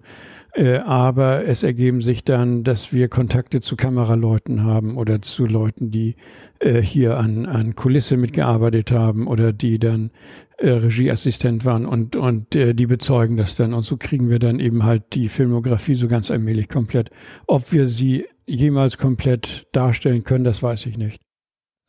Äh, 0.53 0.77
aber 0.77 1.45
es 1.45 1.63
ergeben 1.63 2.01
sich 2.01 2.23
dann, 2.23 2.63
dass 2.63 2.93
wir 2.93 3.08
Kontakte 3.08 3.62
zu 3.62 3.75
Kameraleuten 3.75 4.63
haben 4.63 4.97
oder 4.97 5.21
zu 5.21 5.45
Leuten, 5.45 5.91
die 5.91 6.15
äh, 6.60 6.82
hier 6.82 7.17
an, 7.17 7.45
an 7.45 7.75
Kulisse 7.75 8.17
mitgearbeitet 8.17 8.91
haben 8.91 9.27
oder 9.27 9.53
die 9.53 9.79
dann 9.79 10.12
äh, 10.58 10.69
Regieassistent 10.69 11.65
waren 11.65 11.86
und, 11.86 12.15
und 12.15 12.55
äh, 12.55 12.73
die 12.73 12.88
bezeugen 12.88 13.38
das 13.38 13.55
dann. 13.55 13.73
Und 13.73 13.84
so 13.84 13.97
kriegen 13.97 14.29
wir 14.29 14.39
dann 14.39 14.60
eben 14.60 14.84
halt 14.84 15.13
die 15.13 15.29
Filmografie 15.29 15.95
so 15.95 16.08
ganz 16.08 16.29
allmählich 16.29 16.69
komplett. 16.69 17.10
Ob 17.47 17.71
wir 17.71 17.88
sie 17.88 18.25
jemals 18.45 18.97
komplett 18.97 19.67
darstellen 19.71 20.23
können, 20.23 20.43
das 20.43 20.62
weiß 20.62 20.86
ich 20.88 20.97
nicht. 20.97 21.21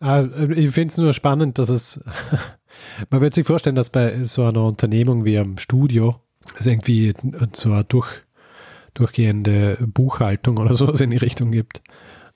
Ah, 0.03 0.25
ich 0.55 0.71
finde 0.71 0.93
es 0.93 0.99
nur 0.99 1.13
spannend, 1.13 1.59
dass 1.59 1.69
es, 1.69 2.01
man 3.11 3.21
wird 3.21 3.35
sich 3.35 3.47
vorstellen, 3.47 3.77
dass 3.77 3.91
bei 3.91 4.25
so 4.25 4.45
einer 4.45 4.65
Unternehmung 4.65 5.25
wie 5.25 5.39
am 5.39 5.59
Studio 5.59 6.17
es 6.59 6.67
irgendwie 6.67 7.13
so 7.53 7.73
eine 7.73 7.85
durch, 7.85 8.09
durchgehende 8.95 9.79
Buchhaltung 9.87 10.59
oder 10.59 10.75
sowas 10.75 11.01
in 11.01 11.11
die 11.11 11.17
Richtung 11.17 11.53
gibt, 11.53 11.83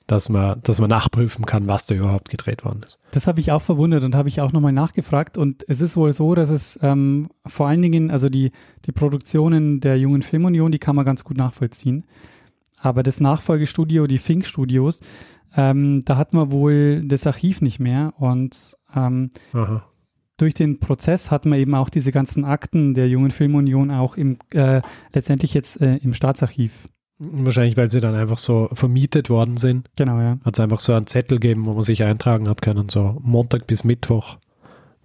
dass 0.06 0.28
man, 0.28 0.60
dass 0.62 0.78
man 0.78 0.90
nachprüfen 0.90 1.46
kann, 1.46 1.66
was 1.66 1.86
da 1.86 1.94
überhaupt 1.94 2.28
gedreht 2.28 2.64
worden 2.64 2.82
ist. 2.86 2.98
Das 3.12 3.26
habe 3.26 3.40
ich 3.40 3.52
auch 3.52 3.62
verwundert 3.62 4.04
und 4.04 4.14
habe 4.14 4.28
ich 4.28 4.40
auch 4.40 4.52
nochmal 4.52 4.72
nachgefragt. 4.72 5.38
Und 5.38 5.64
es 5.68 5.80
ist 5.80 5.96
wohl 5.96 6.12
so, 6.12 6.34
dass 6.34 6.50
es 6.50 6.78
ähm, 6.82 7.30
vor 7.46 7.68
allen 7.68 7.80
Dingen, 7.80 8.10
also 8.10 8.28
die, 8.28 8.52
die 8.84 8.92
Produktionen 8.92 9.80
der 9.80 9.98
Jungen 9.98 10.22
Filmunion, 10.22 10.72
die 10.72 10.78
kann 10.78 10.96
man 10.96 11.06
ganz 11.06 11.24
gut 11.24 11.38
nachvollziehen. 11.38 12.04
Aber 12.78 13.02
das 13.02 13.18
Nachfolgestudio, 13.18 14.06
die 14.06 14.18
Fink 14.18 14.44
Studios, 14.44 15.00
ähm, 15.56 16.02
da 16.04 16.18
hat 16.18 16.34
man 16.34 16.52
wohl 16.52 17.02
das 17.06 17.26
Archiv 17.26 17.62
nicht 17.62 17.80
mehr. 17.80 18.12
Und 18.18 18.76
ähm, 18.94 19.30
Aha 19.54 19.84
durch 20.36 20.54
den 20.54 20.80
Prozess 20.80 21.30
hat 21.30 21.46
man 21.46 21.58
eben 21.58 21.74
auch 21.74 21.88
diese 21.88 22.12
ganzen 22.12 22.44
Akten 22.44 22.94
der 22.94 23.08
Jungen 23.08 23.30
Filmunion 23.30 23.90
auch 23.90 24.16
im, 24.16 24.38
äh, 24.52 24.82
letztendlich 25.12 25.54
jetzt 25.54 25.80
äh, 25.80 25.96
im 25.96 26.14
Staatsarchiv. 26.14 26.88
Wahrscheinlich, 27.18 27.76
weil 27.76 27.90
sie 27.90 28.00
dann 28.00 28.14
einfach 28.16 28.38
so 28.38 28.68
vermietet 28.72 29.30
worden 29.30 29.56
sind. 29.56 29.88
Genau, 29.96 30.20
ja. 30.20 30.38
Hat 30.44 30.54
es 30.54 30.60
einfach 30.60 30.80
so 30.80 30.92
einen 30.92 31.06
Zettel 31.06 31.38
gegeben, 31.38 31.66
wo 31.66 31.74
man 31.74 31.82
sich 31.82 32.02
eintragen 32.02 32.48
hat 32.48 32.60
können, 32.60 32.88
so 32.88 33.18
Montag 33.22 33.66
bis 33.68 33.84
Mittwoch 33.84 34.38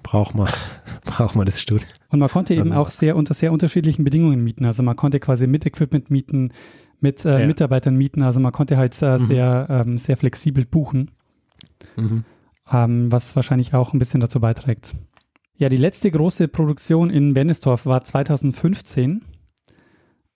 braucht 0.02 0.34
man, 0.34 0.50
braucht 1.06 1.36
man 1.36 1.46
das 1.46 1.62
Studio. 1.62 1.88
Und 2.10 2.20
man 2.20 2.30
konnte 2.30 2.54
eben 2.54 2.72
also. 2.72 2.76
auch 2.76 2.90
sehr 2.90 3.16
unter 3.16 3.34
sehr 3.34 3.52
unterschiedlichen 3.52 4.04
Bedingungen 4.04 4.44
mieten. 4.44 4.66
Also 4.66 4.82
man 4.82 4.96
konnte 4.96 5.20
quasi 5.20 5.46
mit 5.46 5.66
Equipment 5.66 6.10
mieten, 6.10 6.52
mit 7.00 7.24
äh, 7.26 7.42
ja. 7.42 7.48
Mitarbeitern 7.48 7.96
mieten. 7.96 8.24
Also 8.24 8.40
man 8.40 8.52
konnte 8.52 8.78
halt 8.78 9.00
äh, 9.02 9.20
mhm. 9.20 9.26
sehr, 9.26 9.68
ähm, 9.70 9.98
sehr 9.98 10.18
flexibel 10.18 10.66
buchen. 10.66 11.12
Mhm. 11.96 12.24
Ähm, 12.72 13.12
was 13.12 13.36
wahrscheinlich 13.36 13.74
auch 13.74 13.94
ein 13.94 14.00
bisschen 14.00 14.20
dazu 14.20 14.40
beiträgt. 14.40 14.96
Ja, 15.60 15.68
die 15.68 15.76
letzte 15.76 16.10
große 16.10 16.48
Produktion 16.48 17.10
in 17.10 17.34
Bennestorf 17.34 17.86
war 17.86 18.02
2015. 18.02 19.26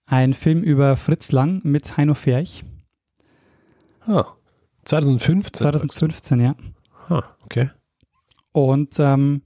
Ein 0.05 0.33
Film 0.33 0.61
über 0.61 0.97
Fritz 0.97 1.31
Lang 1.31 1.61
mit 1.63 1.95
Heino 1.95 2.13
Ferch. 2.13 2.65
Ah, 4.01 4.25
2015? 4.83 5.53
2015, 5.53 6.39
ja. 6.41 6.55
Ah, 7.07 7.23
okay. 7.45 7.69
Und 8.51 8.95
ähm, 8.99 9.43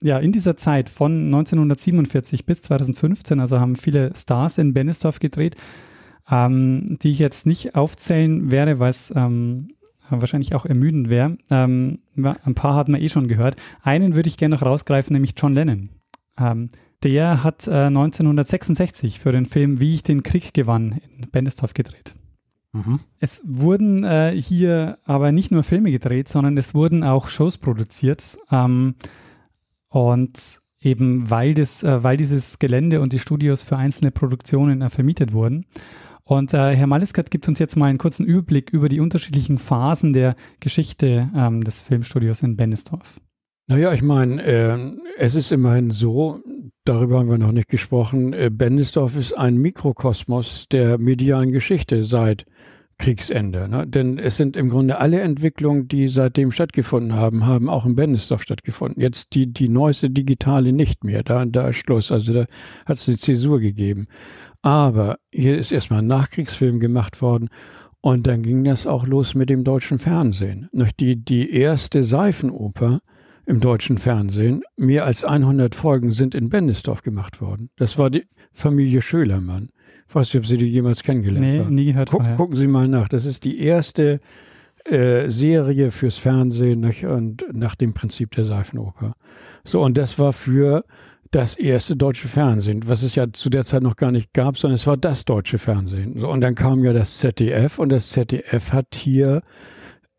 ja, 0.00 0.20
in 0.20 0.30
dieser 0.30 0.56
Zeit 0.56 0.88
von 0.88 1.24
1947 1.24 2.46
bis 2.46 2.62
2015, 2.62 3.40
also 3.40 3.58
haben 3.58 3.74
viele 3.74 4.14
Stars 4.14 4.56
in 4.58 4.72
Bennestorf 4.72 5.18
gedreht, 5.18 5.56
ähm, 6.30 6.96
die 7.02 7.10
ich 7.10 7.18
jetzt 7.18 7.44
nicht 7.44 7.74
aufzählen 7.74 8.52
werde, 8.52 8.78
weil 8.78 8.90
es 8.90 9.12
ähm, 9.16 9.72
wahrscheinlich 10.10 10.54
auch 10.54 10.66
ermüdend 10.66 11.10
wäre. 11.10 11.36
Ähm, 11.50 12.00
ein 12.16 12.54
paar 12.54 12.74
hat 12.74 12.88
man 12.88 13.00
eh 13.00 13.08
schon 13.08 13.28
gehört. 13.28 13.56
Einen 13.82 14.14
würde 14.14 14.28
ich 14.28 14.36
gerne 14.36 14.54
noch 14.54 14.62
rausgreifen, 14.62 15.14
nämlich 15.14 15.34
John 15.36 15.54
Lennon. 15.54 15.90
Ähm, 16.38 16.70
der 17.02 17.44
hat 17.44 17.66
äh, 17.68 17.86
1966 17.86 19.20
für 19.20 19.32
den 19.32 19.46
Film 19.46 19.80
Wie 19.80 19.94
ich 19.94 20.02
den 20.02 20.22
Krieg 20.22 20.52
gewann 20.52 21.00
in 21.18 21.30
Bendestorf 21.30 21.74
gedreht. 21.74 22.14
Mhm. 22.72 23.00
Es 23.18 23.42
wurden 23.44 24.04
äh, 24.04 24.32
hier 24.32 24.98
aber 25.04 25.32
nicht 25.32 25.50
nur 25.50 25.62
Filme 25.62 25.90
gedreht, 25.90 26.28
sondern 26.28 26.56
es 26.56 26.74
wurden 26.74 27.04
auch 27.04 27.28
Shows 27.28 27.58
produziert. 27.58 28.38
Ähm, 28.50 28.96
und 29.88 30.38
eben 30.82 31.30
weil, 31.30 31.54
das, 31.54 31.82
äh, 31.82 32.02
weil 32.02 32.16
dieses 32.16 32.58
Gelände 32.58 33.00
und 33.00 33.12
die 33.12 33.18
Studios 33.18 33.62
für 33.62 33.76
einzelne 33.76 34.10
Produktionen 34.10 34.82
äh, 34.82 34.90
vermietet 34.90 35.32
wurden. 35.32 35.66
Und 36.28 36.52
äh, 36.52 36.76
Herr 36.76 36.86
Maliskat 36.86 37.30
gibt 37.30 37.48
uns 37.48 37.58
jetzt 37.58 37.74
mal 37.74 37.86
einen 37.86 37.96
kurzen 37.96 38.26
Überblick 38.26 38.68
über 38.70 38.90
die 38.90 39.00
unterschiedlichen 39.00 39.56
Phasen 39.56 40.12
der 40.12 40.36
Geschichte 40.60 41.30
ähm, 41.34 41.64
des 41.64 41.80
Filmstudios 41.80 42.42
in 42.42 42.54
Bennesdorf. 42.54 43.18
Naja, 43.66 43.94
ich 43.94 44.02
meine, 44.02 44.42
äh, 44.42 44.76
es 45.16 45.34
ist 45.34 45.52
immerhin 45.52 45.90
so, 45.90 46.42
darüber 46.84 47.18
haben 47.18 47.30
wir 47.30 47.38
noch 47.38 47.52
nicht 47.52 47.68
gesprochen, 47.68 48.34
äh, 48.34 48.50
Bennesdorf 48.52 49.16
ist 49.16 49.38
ein 49.38 49.56
Mikrokosmos 49.56 50.68
der 50.68 50.98
medialen 50.98 51.50
Geschichte 51.50 52.04
seit 52.04 52.44
Kriegsende. 52.98 53.68
Ne? 53.68 53.86
Denn 53.86 54.18
es 54.18 54.36
sind 54.36 54.56
im 54.56 54.68
Grunde 54.68 54.98
alle 54.98 55.20
Entwicklungen, 55.20 55.88
die 55.88 56.08
seitdem 56.08 56.50
stattgefunden 56.50 57.14
haben, 57.14 57.46
haben 57.46 57.68
auch 57.68 57.86
in 57.86 57.94
Bennesdorf 57.94 58.42
stattgefunden. 58.42 59.00
Jetzt 59.00 59.34
die, 59.34 59.52
die 59.52 59.68
neueste 59.68 60.10
digitale 60.10 60.72
nicht 60.72 61.04
mehr. 61.04 61.22
Da, 61.22 61.44
da 61.46 61.68
ist 61.68 61.76
Schluss. 61.76 62.10
Also 62.10 62.32
da 62.32 62.46
hat 62.86 62.96
es 62.96 63.08
eine 63.08 63.16
Zäsur 63.16 63.60
gegeben. 63.60 64.08
Aber 64.62 65.18
hier 65.32 65.56
ist 65.56 65.70
erstmal 65.70 66.00
ein 66.00 66.06
Nachkriegsfilm 66.06 66.80
gemacht 66.80 67.22
worden 67.22 67.48
und 68.00 68.26
dann 68.26 68.42
ging 68.42 68.64
das 68.64 68.86
auch 68.86 69.06
los 69.06 69.34
mit 69.34 69.48
dem 69.50 69.64
deutschen 69.64 69.98
Fernsehen. 69.98 70.68
Die, 70.98 71.24
die 71.24 71.52
erste 71.52 72.04
Seifenoper 72.04 73.00
im 73.48 73.60
deutschen 73.60 73.96
Fernsehen, 73.96 74.62
mehr 74.76 75.06
als 75.06 75.24
100 75.24 75.74
Folgen 75.74 76.10
sind 76.10 76.34
in 76.34 76.50
Bendisdorf 76.50 77.02
gemacht 77.02 77.40
worden. 77.40 77.70
Das 77.76 77.96
war 77.96 78.10
die 78.10 78.24
Familie 78.52 79.00
Schölermann. 79.00 79.70
Ich 80.06 80.14
weiß 80.14 80.28
nicht, 80.28 80.36
ob 80.36 80.46
Sie 80.46 80.58
die 80.58 80.66
jemals 80.66 81.02
kennengelernt 81.02 81.46
nee, 81.46 81.58
haben. 81.58 81.74
nie 81.74 81.86
gehört 81.86 82.10
Guck, 82.10 82.36
Gucken 82.36 82.56
Sie 82.56 82.66
mal 82.66 82.88
nach. 82.88 83.08
Das 83.08 83.24
ist 83.24 83.44
die 83.44 83.60
erste 83.60 84.20
äh, 84.84 85.30
Serie 85.30 85.90
fürs 85.90 86.18
Fernsehen 86.18 86.80
nicht? 86.80 87.06
und 87.06 87.46
nach 87.50 87.74
dem 87.74 87.94
Prinzip 87.94 88.32
der 88.32 88.44
Seifenoper. 88.44 89.14
So, 89.64 89.82
und 89.82 89.96
das 89.96 90.18
war 90.18 90.34
für 90.34 90.84
das 91.30 91.56
erste 91.56 91.96
deutsche 91.96 92.28
Fernsehen, 92.28 92.86
was 92.86 93.02
es 93.02 93.14
ja 93.14 93.32
zu 93.32 93.48
der 93.48 93.64
Zeit 93.64 93.82
noch 93.82 93.96
gar 93.96 94.12
nicht 94.12 94.34
gab, 94.34 94.58
sondern 94.58 94.74
es 94.74 94.86
war 94.86 94.98
das 94.98 95.24
deutsche 95.24 95.58
Fernsehen. 95.58 96.18
So, 96.18 96.28
und 96.28 96.42
dann 96.42 96.54
kam 96.54 96.84
ja 96.84 96.92
das 96.92 97.16
ZDF 97.16 97.78
und 97.78 97.88
das 97.88 98.10
ZDF 98.10 98.72
hat 98.74 98.94
hier 98.94 99.40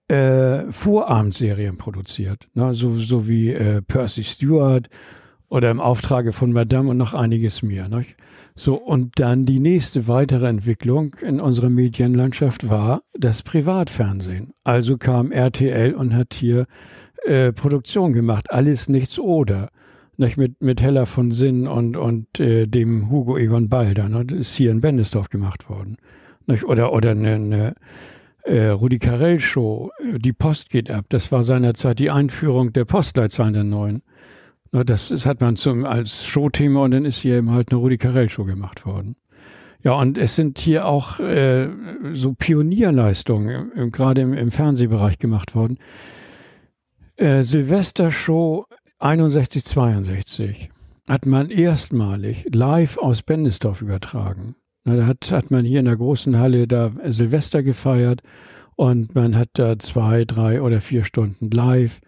äh, 0.09 0.71
Vorabendserien 0.71 1.77
produziert, 1.77 2.47
ne? 2.53 2.73
so, 2.73 2.97
so 2.97 3.27
wie 3.27 3.51
äh, 3.51 3.81
Percy 3.81 4.23
Stewart 4.23 4.89
oder 5.49 5.71
im 5.71 5.79
Auftrage 5.79 6.33
von 6.33 6.51
Madame 6.51 6.89
und 6.89 6.97
noch 6.97 7.13
einiges 7.13 7.61
mehr. 7.61 7.87
Ne? 7.89 8.05
So, 8.55 8.75
und 8.75 9.19
dann 9.19 9.45
die 9.45 9.59
nächste 9.59 10.07
weitere 10.07 10.47
Entwicklung 10.47 11.15
in 11.21 11.39
unserer 11.39 11.69
Medienlandschaft 11.69 12.69
war 12.69 13.01
das 13.13 13.43
Privatfernsehen. 13.43 14.53
Also 14.63 14.97
kam 14.97 15.31
RTL 15.31 15.93
und 15.93 16.13
hat 16.13 16.33
hier 16.33 16.65
äh, 17.23 17.53
Produktion 17.53 18.11
gemacht. 18.13 18.51
Alles 18.51 18.89
nichts 18.89 19.17
oder. 19.17 19.69
Nicht 20.17 20.37
mit, 20.37 20.61
mit 20.61 20.81
Hella 20.81 21.05
von 21.05 21.31
Sinn 21.31 21.67
und, 21.67 21.95
und 21.95 22.39
äh, 22.39 22.67
dem 22.67 23.09
Hugo 23.09 23.37
Egon 23.37 23.69
Balder. 23.69 24.09
Ne? 24.09 24.25
Das 24.25 24.39
ist 24.39 24.55
hier 24.55 24.71
in 24.71 24.81
Bendesdorf 24.81 25.29
gemacht 25.29 25.69
worden. 25.69 25.97
Nicht? 26.45 26.65
Oder, 26.65 26.91
oder 26.91 27.11
eine, 27.11 27.35
eine 27.35 27.75
äh, 28.43 28.67
Rudi 28.67 28.99
Carell 28.99 29.39
Show, 29.39 29.91
Die 30.17 30.33
Post 30.33 30.69
geht 30.69 30.89
ab. 30.89 31.05
Das 31.09 31.31
war 31.31 31.43
seinerzeit 31.43 31.99
die 31.99 32.11
Einführung 32.11 32.73
der 32.73 32.85
Postleitzahlen 32.85 33.53
der 33.53 33.63
neuen. 33.63 34.03
Ne? 34.71 34.85
Das, 34.85 35.09
das 35.09 35.25
hat 35.25 35.41
man 35.41 35.55
zum, 35.55 35.85
als 35.85 36.25
Showthema 36.25 36.83
und 36.83 36.91
dann 36.91 37.05
ist 37.05 37.19
hier 37.19 37.37
eben 37.37 37.51
halt 37.51 37.71
eine 37.71 37.79
Rudi 37.79 37.97
Carell 37.97 38.29
Show 38.29 38.45
gemacht 38.45 38.85
worden. 38.85 39.15
Ja, 39.81 39.93
und 39.93 40.17
es 40.17 40.35
sind 40.35 40.59
hier 40.59 40.85
auch 40.85 41.19
äh, 41.19 41.69
so 42.13 42.33
Pionierleistungen, 42.33 43.91
gerade 43.91 44.21
im, 44.21 44.33
im 44.33 44.51
Fernsehbereich 44.51 45.19
gemacht 45.19 45.55
worden. 45.55 45.77
Äh, 47.15 47.43
Silvestershow 47.43 48.65
61, 48.99 49.63
62 49.63 50.69
hat 51.07 51.25
man 51.25 51.49
erstmalig 51.49 52.45
live 52.53 52.97
aus 52.97 53.23
Bendesdorf 53.23 53.81
übertragen. 53.81 54.55
Da 54.97 55.05
hat, 55.05 55.31
hat 55.31 55.51
man 55.51 55.65
hier 55.65 55.79
in 55.79 55.85
der 55.85 55.97
großen 55.97 56.37
Halle 56.37 56.67
da 56.67 56.91
Silvester 57.05 57.63
gefeiert 57.63 58.21
und 58.75 59.15
man 59.15 59.35
hat 59.35 59.49
da 59.53 59.77
zwei, 59.77 60.25
drei 60.25 60.61
oder 60.61 60.81
vier 60.81 61.03
Stunden 61.03 61.49
live 61.51 61.99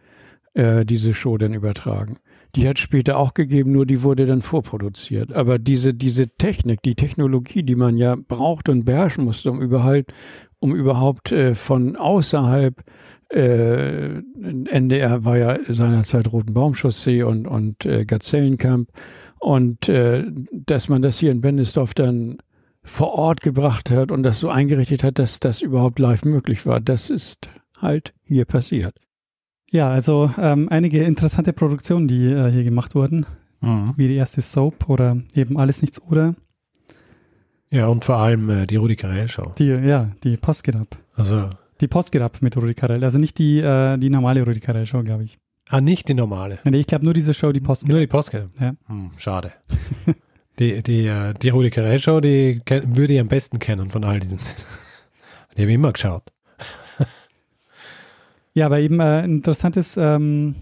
äh, 0.53 0.85
diese 0.85 1.13
Show 1.13 1.37
dann 1.37 1.53
übertragen. 1.53 2.19
Die 2.55 2.67
hat 2.67 2.79
später 2.79 3.17
auch 3.17 3.33
gegeben, 3.33 3.71
nur 3.71 3.85
die 3.85 4.03
wurde 4.03 4.25
dann 4.25 4.41
vorproduziert. 4.41 5.31
Aber 5.33 5.57
diese, 5.57 5.93
diese 5.93 6.27
Technik, 6.27 6.81
die 6.81 6.95
Technologie, 6.95 7.63
die 7.63 7.75
man 7.75 7.95
ja 7.97 8.15
braucht 8.15 8.67
und 8.67 8.83
beherrschen 8.83 9.23
musste, 9.23 9.51
um 9.51 9.61
überhaupt, 9.61 10.13
um 10.59 10.75
überhaupt 10.75 11.31
äh, 11.31 11.55
von 11.55 11.95
außerhalb 11.95 12.83
äh, 13.29 14.21
NDR 14.39 15.23
war 15.23 15.37
ja 15.37 15.57
seinerzeit 15.69 16.31
Rotenbaumchaussee 16.31 17.23
und, 17.23 17.47
und 17.47 17.85
äh, 17.85 18.05
Gazellenkamp. 18.05 18.89
Und 19.39 19.87
äh, 19.89 20.25
dass 20.51 20.89
man 20.89 21.01
das 21.01 21.17
hier 21.17 21.31
in 21.31 21.41
Bendesdorf 21.41 21.93
dann 21.93 22.37
vor 22.83 23.13
Ort 23.13 23.41
gebracht 23.41 23.91
hat 23.91 24.11
und 24.11 24.23
das 24.23 24.39
so 24.39 24.49
eingerichtet 24.49 25.03
hat, 25.03 25.19
dass 25.19 25.39
das 25.39 25.61
überhaupt 25.61 25.99
live 25.99 26.23
möglich 26.23 26.65
war, 26.65 26.79
das 26.79 27.09
ist 27.09 27.49
halt 27.79 28.13
hier 28.23 28.45
passiert. 28.45 28.95
Ja, 29.69 29.89
also 29.89 30.31
ähm, 30.37 30.67
einige 30.69 31.03
interessante 31.03 31.53
Produktionen, 31.53 32.07
die 32.07 32.25
äh, 32.25 32.51
hier 32.51 32.63
gemacht 32.63 32.93
wurden, 32.95 33.25
mhm. 33.61 33.93
wie 33.95 34.07
die 34.07 34.15
erste 34.15 34.41
Soap 34.41 34.89
oder 34.89 35.17
eben 35.33 35.57
Alles 35.57 35.81
Nichts 35.81 36.01
oder. 36.01 36.35
Ja, 37.69 37.87
und 37.87 38.03
vor 38.03 38.17
allem 38.17 38.49
äh, 38.49 38.67
die 38.67 38.75
Rudi 38.75 38.97
Carell 38.97 39.29
Show. 39.29 39.53
Die, 39.57 39.67
ja, 39.67 40.11
die 40.23 40.35
Post 40.35 40.65
geht 40.65 40.75
ab. 40.75 40.97
Also 41.13 41.49
die 41.79 41.87
Post 41.87 42.11
geht 42.11 42.21
ab 42.21 42.37
mit 42.41 42.57
Rudi 42.57 42.73
Carell. 42.73 43.03
Also 43.03 43.17
nicht 43.17 43.37
die, 43.37 43.59
äh, 43.59 43.97
die 43.97 44.09
normale 44.09 44.43
Rudi 44.43 44.59
Carell 44.59 44.85
Show, 44.85 45.03
glaube 45.03 45.23
ich. 45.23 45.39
Ah, 45.69 45.79
nicht 45.79 46.09
die 46.09 46.13
normale. 46.13 46.59
Nee, 46.65 46.79
ich 46.79 46.87
glaube 46.87 47.05
nur 47.05 47.13
diese 47.13 47.33
Show, 47.33 47.53
die 47.53 47.61
Post 47.61 47.83
geht 47.83 47.89
Nur 47.91 47.99
die 48.01 48.07
Post 48.07 48.31
geht 48.31 48.43
Ja. 48.59 48.73
Hm, 48.87 49.11
schade. 49.15 49.53
die, 50.59 50.83
die, 50.83 51.07
äh, 51.07 51.33
die 51.33 51.49
Rudi 51.49 51.69
Carell 51.69 51.99
Show, 51.99 52.21
die 52.21 52.61
würde 52.67 53.13
ich 53.13 53.19
am 53.19 53.27
besten 53.27 53.59
kennen 53.59 53.89
von 53.89 54.03
all 54.03 54.19
diesen. 54.19 54.39
die 55.55 55.61
habe 55.61 55.71
ich 55.71 55.75
immer 55.75 55.93
geschaut. 55.93 56.23
ja, 58.53 58.65
aber 58.67 58.79
eben 58.79 58.99
äh, 58.99 59.23
ein 59.23 59.37
interessantes, 59.37 59.97
ähm, 59.97 60.55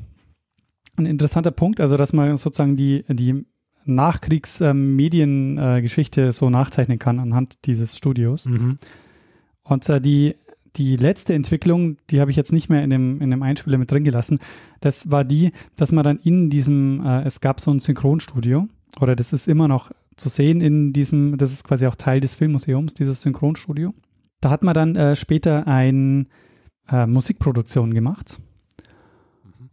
ein 0.98 1.06
interessanter 1.06 1.52
Punkt, 1.52 1.82
also 1.82 1.98
dass 1.98 2.14
man 2.14 2.38
sozusagen 2.38 2.76
die, 2.76 3.04
die 3.08 3.46
Nachkriegsmediengeschichte 3.86 6.28
äh, 6.28 6.32
so 6.32 6.50
nachzeichnen 6.50 6.98
kann 7.00 7.20
anhand 7.20 7.66
dieses 7.66 7.98
Studios. 7.98 8.46
Mhm. 8.46 8.78
Und 9.64 9.90
äh, 9.90 10.02
die 10.02 10.36
die 10.76 10.96
letzte 10.96 11.34
Entwicklung, 11.34 11.98
die 12.10 12.22
habe 12.22 12.32
ich 12.32 12.38
jetzt 12.38 12.52
nicht 12.52 12.70
mehr 12.70 12.84
in 12.84 12.90
dem, 12.90 13.22
in 13.22 13.32
dem 13.32 13.44
Einspieler 13.44 13.78
mit 13.78 13.92
drin 13.92 14.04
gelassen, 14.04 14.40
das 14.80 15.12
war 15.12 15.24
die, 15.24 15.52
dass 15.76 15.92
man 15.92 16.04
dann 16.04 16.18
in 16.18 16.50
diesem, 16.50 17.06
äh, 17.06 17.24
es 17.24 17.42
gab 17.42 17.60
so 17.60 17.72
ein 17.72 17.80
Synchronstudio, 17.80 18.68
oder 19.00 19.16
das 19.16 19.34
ist 19.34 19.48
immer 19.48 19.68
noch 19.68 19.92
zu 20.16 20.30
sehen 20.30 20.62
in 20.62 20.94
diesem, 20.94 21.38
das 21.38 21.52
ist 21.52 21.64
quasi 21.64 21.88
auch 21.88 21.96
Teil 21.96 22.20
des 22.20 22.36
Filmmuseums, 22.36 22.94
dieses 22.94 23.22
Synchronstudio. 23.22 23.94
Da 24.42 24.50
hat 24.50 24.64
man 24.64 24.74
dann 24.74 24.96
äh, 24.96 25.16
später 25.16 25.68
ein 25.68 26.28
äh, 26.90 27.06
Musikproduktion 27.06 27.94
gemacht 27.94 28.40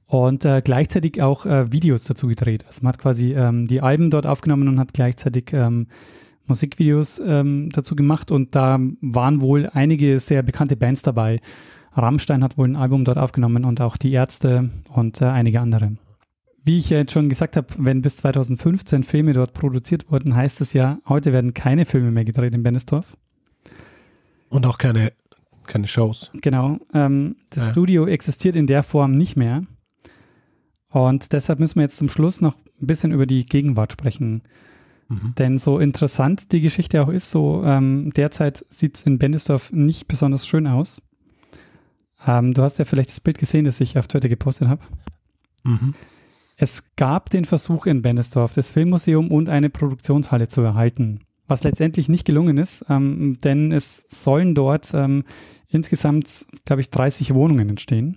und 0.07 0.45
äh, 0.45 0.63
gleichzeitig 0.65 1.21
auch 1.23 1.47
äh, 1.47 1.73
Videos 1.73 2.05
dazu 2.05 2.29
gedreht. 2.29 2.65
Also 2.67 2.81
man 2.83 2.91
hat 2.91 2.99
quasi 2.99 3.33
ähm, 3.35 3.67
die 3.67 3.81
Alben 3.81 4.11
dort 4.11 4.27
aufgenommen 4.27 4.69
und 4.69 4.79
hat 4.79 4.93
gleichzeitig 4.93 5.53
ähm, 5.53 5.89
Musikvideos 6.47 7.21
ähm, 7.25 7.71
dazu 7.73 7.97
gemacht 7.97 8.31
und 8.31 8.55
da 8.55 8.79
waren 9.01 9.41
wohl 9.41 9.69
einige 9.73 10.21
sehr 10.21 10.43
bekannte 10.43 10.77
Bands 10.77 11.03
dabei. 11.03 11.41
Rammstein 11.93 12.45
hat 12.45 12.57
wohl 12.57 12.69
ein 12.69 12.77
Album 12.77 13.05
dort 13.05 13.19
aufgenommen 13.19 13.65
und 13.65 13.81
auch 13.81 13.97
die 13.97 14.13
Ärzte 14.13 14.71
und 14.95 15.21
äh, 15.21 15.27
einige 15.27 15.61
andere. 15.61 15.97
Wie 16.67 16.81
ich 16.81 16.91
ja 16.91 16.99
jetzt 16.99 17.13
schon 17.13 17.29
gesagt 17.29 17.57
habe, 17.57 17.69
wenn 17.79 18.03
bis 18.03 18.17
2015 18.17 19.05
Filme 19.05 19.33
dort 19.33 19.53
produziert 19.53 20.11
wurden, 20.11 20.35
heißt 20.35 20.61
es 20.61 20.73
ja, 20.73 20.99
heute 21.09 21.33
werden 21.33 21.55
keine 21.55 21.85
Filme 21.85 22.11
mehr 22.11 22.25
gedreht 22.25 22.55
in 22.55 22.65
Bennesdorf. 22.65 23.17
Und 24.49 24.67
auch 24.67 24.77
keine, 24.77 25.13
keine 25.69 25.87
Shows. 25.87 26.33
Genau. 26.35 26.79
Ähm, 26.93 27.37
das 27.51 27.67
ja. 27.67 27.71
Studio 27.71 28.07
existiert 28.07 28.57
in 28.57 28.67
der 28.67 28.83
Form 28.83 29.17
nicht 29.17 29.37
mehr. 29.37 29.63
Und 30.89 31.33
deshalb 31.33 31.61
müssen 31.61 31.77
wir 31.77 31.83
jetzt 31.83 31.99
zum 31.99 32.09
Schluss 32.09 32.41
noch 32.41 32.57
ein 32.81 32.89
bisschen 32.89 33.13
über 33.13 33.27
die 33.27 33.47
Gegenwart 33.47 33.93
sprechen. 33.93 34.43
Mhm. 35.09 35.35
Denn 35.39 35.59
so 35.59 35.79
interessant 35.79 36.51
die 36.51 36.61
Geschichte 36.61 37.01
auch 37.01 37.11
ist, 37.11 37.31
so 37.31 37.63
ähm, 37.65 38.13
derzeit 38.17 38.65
sieht 38.71 38.97
es 38.97 39.05
in 39.05 39.19
Bendisdorf 39.19 39.71
nicht 39.71 40.09
besonders 40.09 40.45
schön 40.49 40.67
aus. 40.67 41.01
Ähm, 42.27 42.55
du 42.55 42.63
hast 42.63 42.81
ja 42.81 42.85
vielleicht 42.85 43.11
das 43.11 43.21
Bild 43.21 43.39
gesehen, 43.39 43.67
das 43.67 43.81
ich 43.81 43.97
auf 43.97 44.09
Twitter 44.09 44.29
gepostet 44.29 44.67
habe. 44.67 44.83
Mhm. 45.63 45.95
Es 46.57 46.83
gab 46.97 47.29
den 47.31 47.45
Versuch 47.45 47.87
in 47.87 48.01
Bendisdorf, 48.01 48.55
das 48.55 48.71
Filmmuseum 48.71 49.31
und 49.31 49.51
eine 49.51 49.69
Produktionshalle 49.69 50.49
zu 50.49 50.63
erhalten, 50.63 51.21
was 51.47 51.65
letztendlich 51.65 52.09
nicht 52.09 52.25
gelungen 52.25 52.57
ist, 52.57 52.85
ähm, 52.89 53.37
denn 53.45 53.73
es 53.73 54.07
sollen 54.09 54.55
dort 54.55 54.93
ähm, 54.95 55.25
insgesamt, 55.69 56.47
glaube 56.65 56.81
ich, 56.81 56.91
30 56.91 57.35
Wohnungen 57.35 57.69
entstehen. 57.69 58.17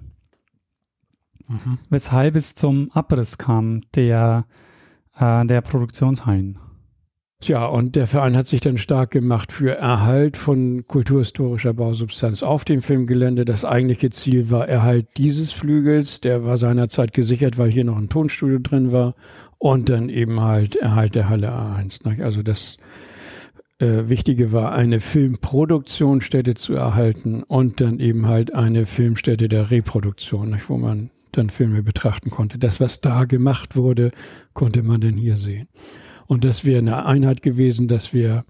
Mhm. 1.49 1.79
Weshalb 1.89 2.35
es 2.35 2.55
zum 2.55 2.91
Abriss 2.91 3.37
kam 3.37 3.81
der, 3.95 4.45
äh, 5.17 5.45
der 5.45 5.61
Produktionshallen. 5.61 6.59
Tja, 7.41 7.65
und 7.67 7.95
der 7.95 8.05
Verein 8.05 8.35
hat 8.35 8.47
sich 8.47 8.59
dann 8.59 8.77
stark 8.77 9.11
gemacht 9.11 9.53
für 9.53 9.71
Erhalt 9.77 10.35
von 10.35 10.83
kulturhistorischer 10.85 11.73
Bausubstanz 11.73 12.43
auf 12.43 12.65
dem 12.65 12.81
Filmgelände. 12.81 13.45
Das 13.45 13.63
eigentliche 13.63 14.09
Ziel 14.09 14.49
war 14.49 14.67
Erhalt 14.67 15.07
dieses 15.15 15.53
Flügels. 15.53 16.19
Der 16.19 16.43
war 16.43 16.57
seinerzeit 16.57 17.13
gesichert, 17.13 17.57
weil 17.57 17.71
hier 17.71 17.85
noch 17.85 17.97
ein 17.97 18.09
Tonstudio 18.09 18.59
drin 18.59 18.91
war. 18.91 19.15
Und 19.57 19.87
dann 19.87 20.09
eben 20.09 20.41
halt 20.41 20.75
Erhalt 20.75 21.15
der 21.15 21.29
Halle 21.29 21.53
A1. 21.53 22.21
Also 22.21 22.43
das 22.43 22.75
äh, 23.79 24.09
Wichtige 24.09 24.51
war, 24.51 24.73
eine 24.73 24.99
Filmproduktionsstätte 24.99 26.55
zu 26.55 26.73
erhalten 26.73 27.43
und 27.43 27.79
dann 27.79 28.01
eben 28.01 28.27
halt 28.27 28.53
eine 28.53 28.85
Filmstätte 28.85 29.47
der 29.47 29.71
Reproduktion, 29.71 30.49
nicht, 30.49 30.69
wo 30.69 30.77
man 30.77 31.09
dann 31.31 31.49
Filme 31.49 31.83
betrachten 31.83 32.31
konnte. 32.31 32.57
Das, 32.57 32.81
was 32.81 32.99
da 32.99 33.23
gemacht 33.23 33.77
wurde, 33.77 34.11
konnte 34.53 34.83
man 34.83 34.99
dann 34.99 35.13
hier 35.13 35.37
sehen. 35.37 35.69
Und 36.29 36.45
das 36.45 36.63
wäre 36.63 36.77
eine 36.77 37.07
Einheit 37.07 37.41
gewesen, 37.41 37.87
das 37.87 38.13
wäre, 38.13 38.45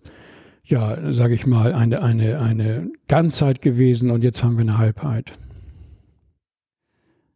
ja, 0.65 1.13
sage 1.13 1.33
ich 1.33 1.45
mal, 1.45 1.73
eine, 1.73 2.03
eine, 2.03 2.37
eine 2.41 2.91
Ganzheit 3.07 3.61
gewesen 3.61 4.11
und 4.11 4.21
jetzt 4.21 4.43
haben 4.43 4.57
wir 4.57 4.63
eine 4.63 4.77
Halbheit. 4.77 5.31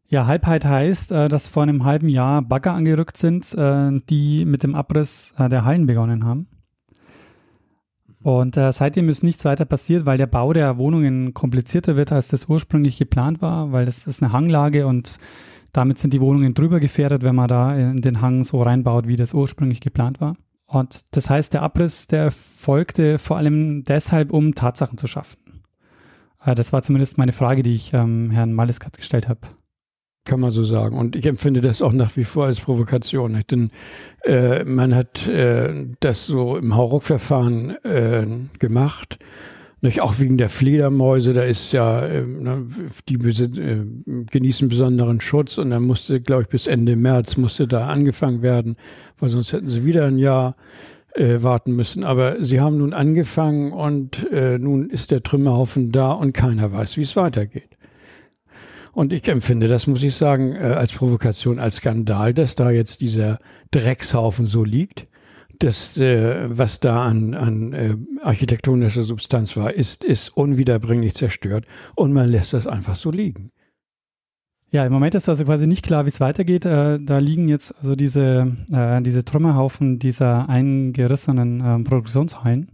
Ja, 0.09 0.27
Halbheit 0.27 0.65
heißt, 0.65 1.13
äh, 1.13 1.29
dass 1.29 1.47
vor 1.47 1.63
einem 1.63 1.85
halben 1.85 2.09
Jahr 2.09 2.41
Bagger 2.41 2.73
angerückt 2.73 3.15
sind, 3.15 3.53
äh, 3.53 3.91
die 4.09 4.43
mit 4.43 4.63
dem 4.63 4.75
Abriss 4.75 5.33
äh, 5.37 5.47
der 5.47 5.63
Hallen 5.63 5.85
begonnen 5.85 6.25
haben. 6.25 6.47
Und 8.21 8.55
seitdem 8.55 9.09
ist 9.09 9.21
nichts 9.21 9.43
weiter 9.43 9.65
passiert, 9.65 10.05
weil 10.05 10.17
der 10.17 10.27
Bau 10.27 10.53
der 10.53 10.77
Wohnungen 10.77 11.33
komplizierter 11.33 11.97
wird, 11.97 12.13
als 12.13 12.29
das 12.29 12.47
ursprünglich 12.47 12.97
geplant 12.97 13.41
war, 13.41 13.73
weil 13.73 13.85
das 13.85 14.07
ist 14.07 14.23
eine 14.23 14.31
Hanglage 14.31 14.87
und 14.87 15.17
damit 15.73 15.97
sind 15.97 16.13
die 16.13 16.21
Wohnungen 16.21 16.53
drüber 16.53 16.79
gefährdet, 16.79 17.23
wenn 17.23 17.35
man 17.35 17.47
da 17.47 17.75
in 17.75 18.01
den 18.01 18.21
Hang 18.21 18.43
so 18.43 18.61
reinbaut, 18.61 19.07
wie 19.07 19.15
das 19.15 19.33
ursprünglich 19.33 19.81
geplant 19.81 20.21
war. 20.21 20.35
Und 20.65 21.15
das 21.15 21.29
heißt, 21.29 21.53
der 21.53 21.63
Abriss, 21.63 22.07
der 22.07 22.23
erfolgte 22.23 23.19
vor 23.19 23.37
allem 23.37 23.83
deshalb, 23.83 24.31
um 24.31 24.55
Tatsachen 24.55 24.97
zu 24.97 25.07
schaffen. 25.07 25.37
Äh, 26.43 26.55
das 26.55 26.71
war 26.71 26.81
zumindest 26.83 27.17
meine 27.17 27.31
Frage, 27.31 27.63
die 27.63 27.75
ich 27.75 27.93
ähm, 27.93 28.31
Herrn 28.31 28.53
Maliskat 28.53 28.97
gestellt 28.97 29.27
habe. 29.27 29.41
Kann 30.25 30.39
man 30.39 30.51
so 30.51 30.63
sagen. 30.63 30.97
Und 30.97 31.17
ich 31.17 31.25
empfinde 31.25 31.59
das 31.59 31.81
auch 31.81 31.91
nach 31.91 32.15
wie 32.15 32.23
vor 32.23 32.45
als 32.45 32.61
Provokation. 32.61 33.33
Nicht? 33.33 33.51
Denn 33.51 33.71
äh, 34.23 34.63
man 34.63 34.95
hat 34.95 35.27
äh, 35.27 35.87
das 35.99 36.25
so 36.25 36.55
im 36.55 36.75
Hauruck-Verfahren 36.75 37.71
äh, 37.83 38.25
gemacht 38.57 39.19
nicht, 39.83 40.01
auch 40.01 40.17
wegen 40.19 40.37
der 40.37 40.49
Fledermäuse, 40.49 41.33
da 41.33 41.43
ist 41.43 41.73
ja, 41.73 42.05
äh, 42.05 42.25
die 43.09 43.15
äh, 43.15 43.85
genießen 44.31 44.69
besonderen 44.69 45.19
Schutz 45.19 45.57
und 45.57 45.71
dann 45.71 45.83
musste, 45.83 46.21
glaube 46.21 46.43
ich, 46.43 46.47
bis 46.47 46.67
Ende 46.67 46.95
März 46.95 47.35
musste 47.35 47.67
da 47.67 47.87
angefangen 47.87 48.41
werden, 48.41 48.77
weil 49.19 49.29
sonst 49.29 49.51
hätten 49.51 49.67
sie 49.67 49.85
wieder 49.85 50.05
ein 50.05 50.17
Jahr 50.17 50.55
äh, 51.15 51.43
warten 51.43 51.75
müssen. 51.75 52.03
Aber 52.03 52.43
sie 52.43 52.61
haben 52.61 52.77
nun 52.77 52.93
angefangen 52.93 53.73
und 53.73 54.31
äh, 54.31 54.57
nun 54.57 54.89
ist 54.89 55.11
der 55.11 55.21
Trümmerhaufen 55.21 55.91
da 55.91 56.11
und 56.13 56.33
keiner 56.33 56.71
weiß, 56.71 56.97
wie 56.97 57.01
es 57.01 57.15
weitergeht. 57.15 57.69
Und 58.93 59.11
ich 59.11 59.27
empfinde, 59.27 59.67
das 59.67 59.87
muss 59.87 60.03
ich 60.03 60.15
sagen, 60.15 60.55
äh, 60.55 60.59
als 60.59 60.93
Provokation, 60.93 61.59
als 61.59 61.77
Skandal, 61.77 62.33
dass 62.33 62.55
da 62.55 62.71
jetzt 62.71 63.01
dieser 63.01 63.39
Dreckshaufen 63.71 64.45
so 64.45 64.63
liegt. 64.63 65.07
Das, 65.59 65.97
äh, 65.97 66.47
was 66.49 66.79
da 66.79 67.03
an, 67.03 67.33
an 67.33 67.73
äh, 67.73 67.95
architektonischer 68.21 69.03
Substanz 69.03 69.55
war, 69.55 69.73
ist, 69.73 70.03
ist 70.03 70.35
unwiederbringlich 70.35 71.13
zerstört 71.13 71.65
und 71.95 72.11
man 72.11 72.27
lässt 72.27 72.53
das 72.53 72.67
einfach 72.67 72.95
so 72.95 73.11
liegen. 73.11 73.51
Ja, 74.73 74.83
im 74.87 74.91
Moment 74.91 75.13
ist 75.13 75.29
also 75.29 75.45
quasi 75.45 75.67
nicht 75.67 75.85
klar, 75.85 76.05
wie 76.05 76.09
es 76.09 76.19
weitergeht. 76.19 76.65
Äh, 76.65 76.99
da 76.99 77.19
liegen 77.19 77.47
jetzt 77.47 77.75
also 77.77 77.93
diese, 77.93 78.57
äh, 78.71 79.01
diese 79.03 79.23
Trümmerhaufen 79.23 79.99
dieser 79.99 80.49
eingerissenen 80.49 81.61
ähm, 81.63 81.83
Produktionshallen. 81.83 82.71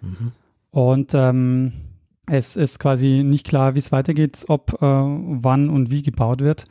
Mhm. 0.00 0.32
Und 0.70 1.12
ähm, 1.14 1.72
es 2.26 2.54
ist 2.54 2.78
quasi 2.78 3.24
nicht 3.24 3.48
klar, 3.48 3.74
wie 3.74 3.80
es 3.80 3.90
weitergeht, 3.90 4.44
ob, 4.46 4.74
äh, 4.74 4.86
wann 4.86 5.70
und 5.70 5.90
wie 5.90 6.04
gebaut 6.04 6.40
wird. 6.40 6.66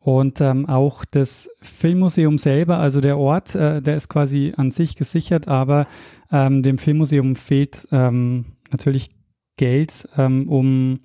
Und 0.00 0.40
ähm, 0.40 0.66
auch 0.66 1.04
das 1.04 1.50
Filmmuseum 1.60 2.38
selber, 2.38 2.78
also 2.78 3.00
der 3.00 3.18
Ort, 3.18 3.54
äh, 3.54 3.82
der 3.82 3.96
ist 3.96 4.08
quasi 4.08 4.52
an 4.56 4.70
sich 4.70 4.94
gesichert, 4.96 5.48
aber 5.48 5.86
ähm, 6.30 6.62
dem 6.62 6.78
Filmmuseum 6.78 7.36
fehlt 7.36 7.88
ähm, 7.90 8.44
natürlich 8.70 9.10
Geld, 9.56 10.08
ähm, 10.16 10.48
um 10.48 11.00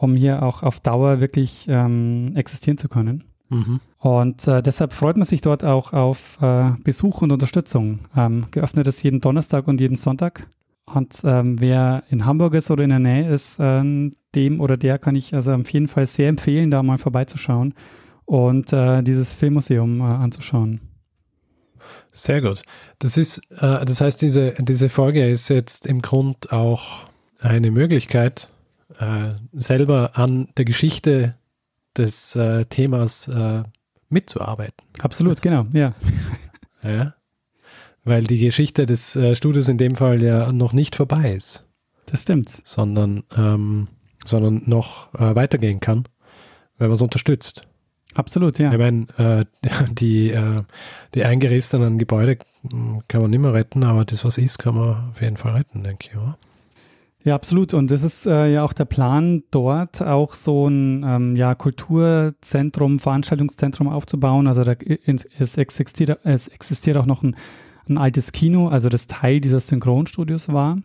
um 0.00 0.16
hier 0.16 0.42
auch 0.42 0.62
auf 0.62 0.80
Dauer 0.80 1.20
wirklich 1.20 1.66
ähm, 1.68 2.32
existieren 2.34 2.78
zu 2.78 2.88
können. 2.88 3.24
Mhm. 3.50 3.80
Und 3.98 4.48
äh, 4.48 4.62
deshalb 4.62 4.94
freut 4.94 5.18
man 5.18 5.26
sich 5.26 5.42
dort 5.42 5.62
auch 5.62 5.92
auf 5.92 6.38
äh, 6.40 6.70
Besuch 6.82 7.20
und 7.20 7.32
Unterstützung. 7.32 8.00
Ähm, 8.16 8.46
geöffnet 8.50 8.86
ist 8.86 9.02
jeden 9.02 9.20
Donnerstag 9.20 9.68
und 9.68 9.78
jeden 9.78 9.96
Sonntag. 9.96 10.46
Und 10.86 11.20
ähm, 11.24 11.60
wer 11.60 12.02
in 12.08 12.24
Hamburg 12.24 12.54
ist 12.54 12.70
oder 12.70 12.82
in 12.82 12.90
der 12.90 12.98
Nähe 12.98 13.28
ist, 13.28 13.58
ähm, 13.60 14.12
dem 14.34 14.60
oder 14.60 14.78
der 14.78 14.98
kann 14.98 15.16
ich 15.16 15.34
also 15.34 15.52
auf 15.52 15.70
jeden 15.70 15.88
Fall 15.88 16.06
sehr 16.06 16.28
empfehlen, 16.28 16.70
da 16.70 16.82
mal 16.82 16.98
vorbeizuschauen 16.98 17.74
und 18.30 18.72
äh, 18.72 19.02
dieses 19.02 19.34
Filmmuseum 19.34 20.00
äh, 20.00 20.04
anzuschauen. 20.04 20.80
Sehr 22.12 22.40
gut. 22.40 22.62
Das 23.00 23.16
ist, 23.16 23.38
äh, 23.58 23.84
das 23.84 24.00
heißt, 24.00 24.22
diese, 24.22 24.54
diese 24.60 24.88
Folge 24.88 25.28
ist 25.28 25.48
jetzt 25.48 25.84
im 25.84 26.00
Grund 26.00 26.52
auch 26.52 27.08
eine 27.40 27.72
Möglichkeit, 27.72 28.48
äh, 29.00 29.30
selber 29.52 30.12
an 30.14 30.48
der 30.56 30.64
Geschichte 30.64 31.34
des 31.96 32.36
äh, 32.36 32.66
Themas 32.66 33.26
äh, 33.26 33.64
mitzuarbeiten. 34.10 34.86
Absolut, 35.00 35.42
genau, 35.42 35.66
ja. 35.74 35.94
ja. 36.84 37.14
Weil 38.04 38.22
die 38.22 38.38
Geschichte 38.38 38.86
des 38.86 39.18
Studios 39.34 39.68
in 39.68 39.76
dem 39.76 39.96
Fall 39.96 40.22
ja 40.22 40.52
noch 40.52 40.72
nicht 40.72 40.94
vorbei 40.94 41.34
ist. 41.34 41.68
Das 42.06 42.22
stimmt. 42.22 42.48
Sondern, 42.64 43.24
ähm, 43.36 43.88
sondern 44.24 44.62
noch 44.66 45.12
weitergehen 45.12 45.80
kann, 45.80 46.04
wenn 46.78 46.88
man 46.88 46.94
es 46.94 47.02
unterstützt. 47.02 47.66
Absolut, 48.14 48.58
ja. 48.58 48.72
Ich 48.72 48.78
meine, 48.78 49.06
äh, 49.18 49.44
die, 49.92 50.30
äh, 50.30 50.62
die 51.14 51.24
eingerissenen 51.24 51.98
Gebäude 51.98 52.38
hm, 52.68 53.02
kann 53.08 53.22
man 53.22 53.30
nicht 53.30 53.40
mehr 53.40 53.54
retten, 53.54 53.84
aber 53.84 54.04
das, 54.04 54.24
was 54.24 54.38
ist, 54.38 54.58
kann 54.58 54.74
man 54.74 55.10
auf 55.10 55.20
jeden 55.20 55.36
Fall 55.36 55.52
retten, 55.52 55.82
denke 55.82 56.08
ich. 56.10 56.16
Oder? 56.16 56.36
Ja, 57.22 57.34
absolut. 57.34 57.74
Und 57.74 57.90
das 57.90 58.02
ist 58.02 58.26
äh, 58.26 58.50
ja 58.50 58.64
auch 58.64 58.72
der 58.72 58.86
Plan, 58.86 59.42
dort 59.50 60.02
auch 60.02 60.34
so 60.34 60.68
ein 60.68 61.04
ähm, 61.06 61.36
ja, 61.36 61.54
Kulturzentrum, 61.54 62.98
Veranstaltungszentrum 62.98 63.88
aufzubauen. 63.88 64.46
Also 64.46 64.64
da, 64.64 64.74
es, 65.38 65.58
existiert, 65.58 66.18
es 66.24 66.48
existiert 66.48 66.96
auch 66.96 67.06
noch 67.06 67.22
ein, 67.22 67.36
ein 67.88 67.98
altes 67.98 68.32
Kino, 68.32 68.68
also 68.68 68.88
das 68.88 69.06
Teil 69.06 69.40
dieses 69.40 69.66
Synchronstudios 69.66 70.50
war. 70.50 70.78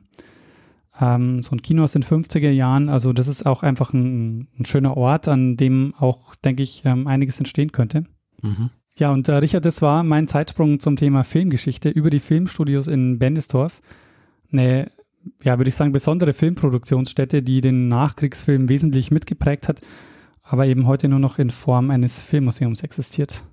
Ähm, 0.99 1.43
so 1.43 1.55
ein 1.55 1.61
Kino 1.61 1.83
aus 1.83 1.91
den 1.91 2.03
50er 2.03 2.49
Jahren. 2.49 2.89
Also 2.89 3.13
das 3.13 3.27
ist 3.27 3.45
auch 3.45 3.63
einfach 3.63 3.93
ein, 3.93 4.47
ein 4.59 4.65
schöner 4.65 4.95
Ort, 4.97 5.27
an 5.27 5.57
dem 5.57 5.93
auch, 5.97 6.35
denke 6.35 6.63
ich, 6.63 6.83
ähm, 6.85 7.07
einiges 7.07 7.37
entstehen 7.39 7.71
könnte. 7.71 8.05
Mhm. 8.41 8.69
Ja, 8.97 9.11
und 9.11 9.27
äh, 9.27 9.33
Richard, 9.33 9.65
das 9.65 9.81
war 9.81 10.03
mein 10.03 10.27
Zeitsprung 10.27 10.79
zum 10.79 10.95
Thema 10.95 11.23
Filmgeschichte 11.23 11.89
über 11.89 12.09
die 12.09 12.19
Filmstudios 12.19 12.87
in 12.87 13.19
Bendisdorf. 13.19 13.81
Eine 14.51 14.89
ja, 15.43 15.57
würde 15.57 15.69
ich 15.69 15.75
sagen, 15.75 15.91
besondere 15.91 16.33
Filmproduktionsstätte, 16.33 17.41
die 17.41 17.61
den 17.61 17.87
Nachkriegsfilm 17.87 18.69
wesentlich 18.69 19.11
mitgeprägt 19.11 19.67
hat, 19.67 19.81
aber 20.43 20.67
eben 20.67 20.87
heute 20.87 21.07
nur 21.07 21.19
noch 21.19 21.39
in 21.39 21.49
Form 21.49 21.89
eines 21.91 22.21
Filmmuseums 22.21 22.83
existiert. 22.83 23.43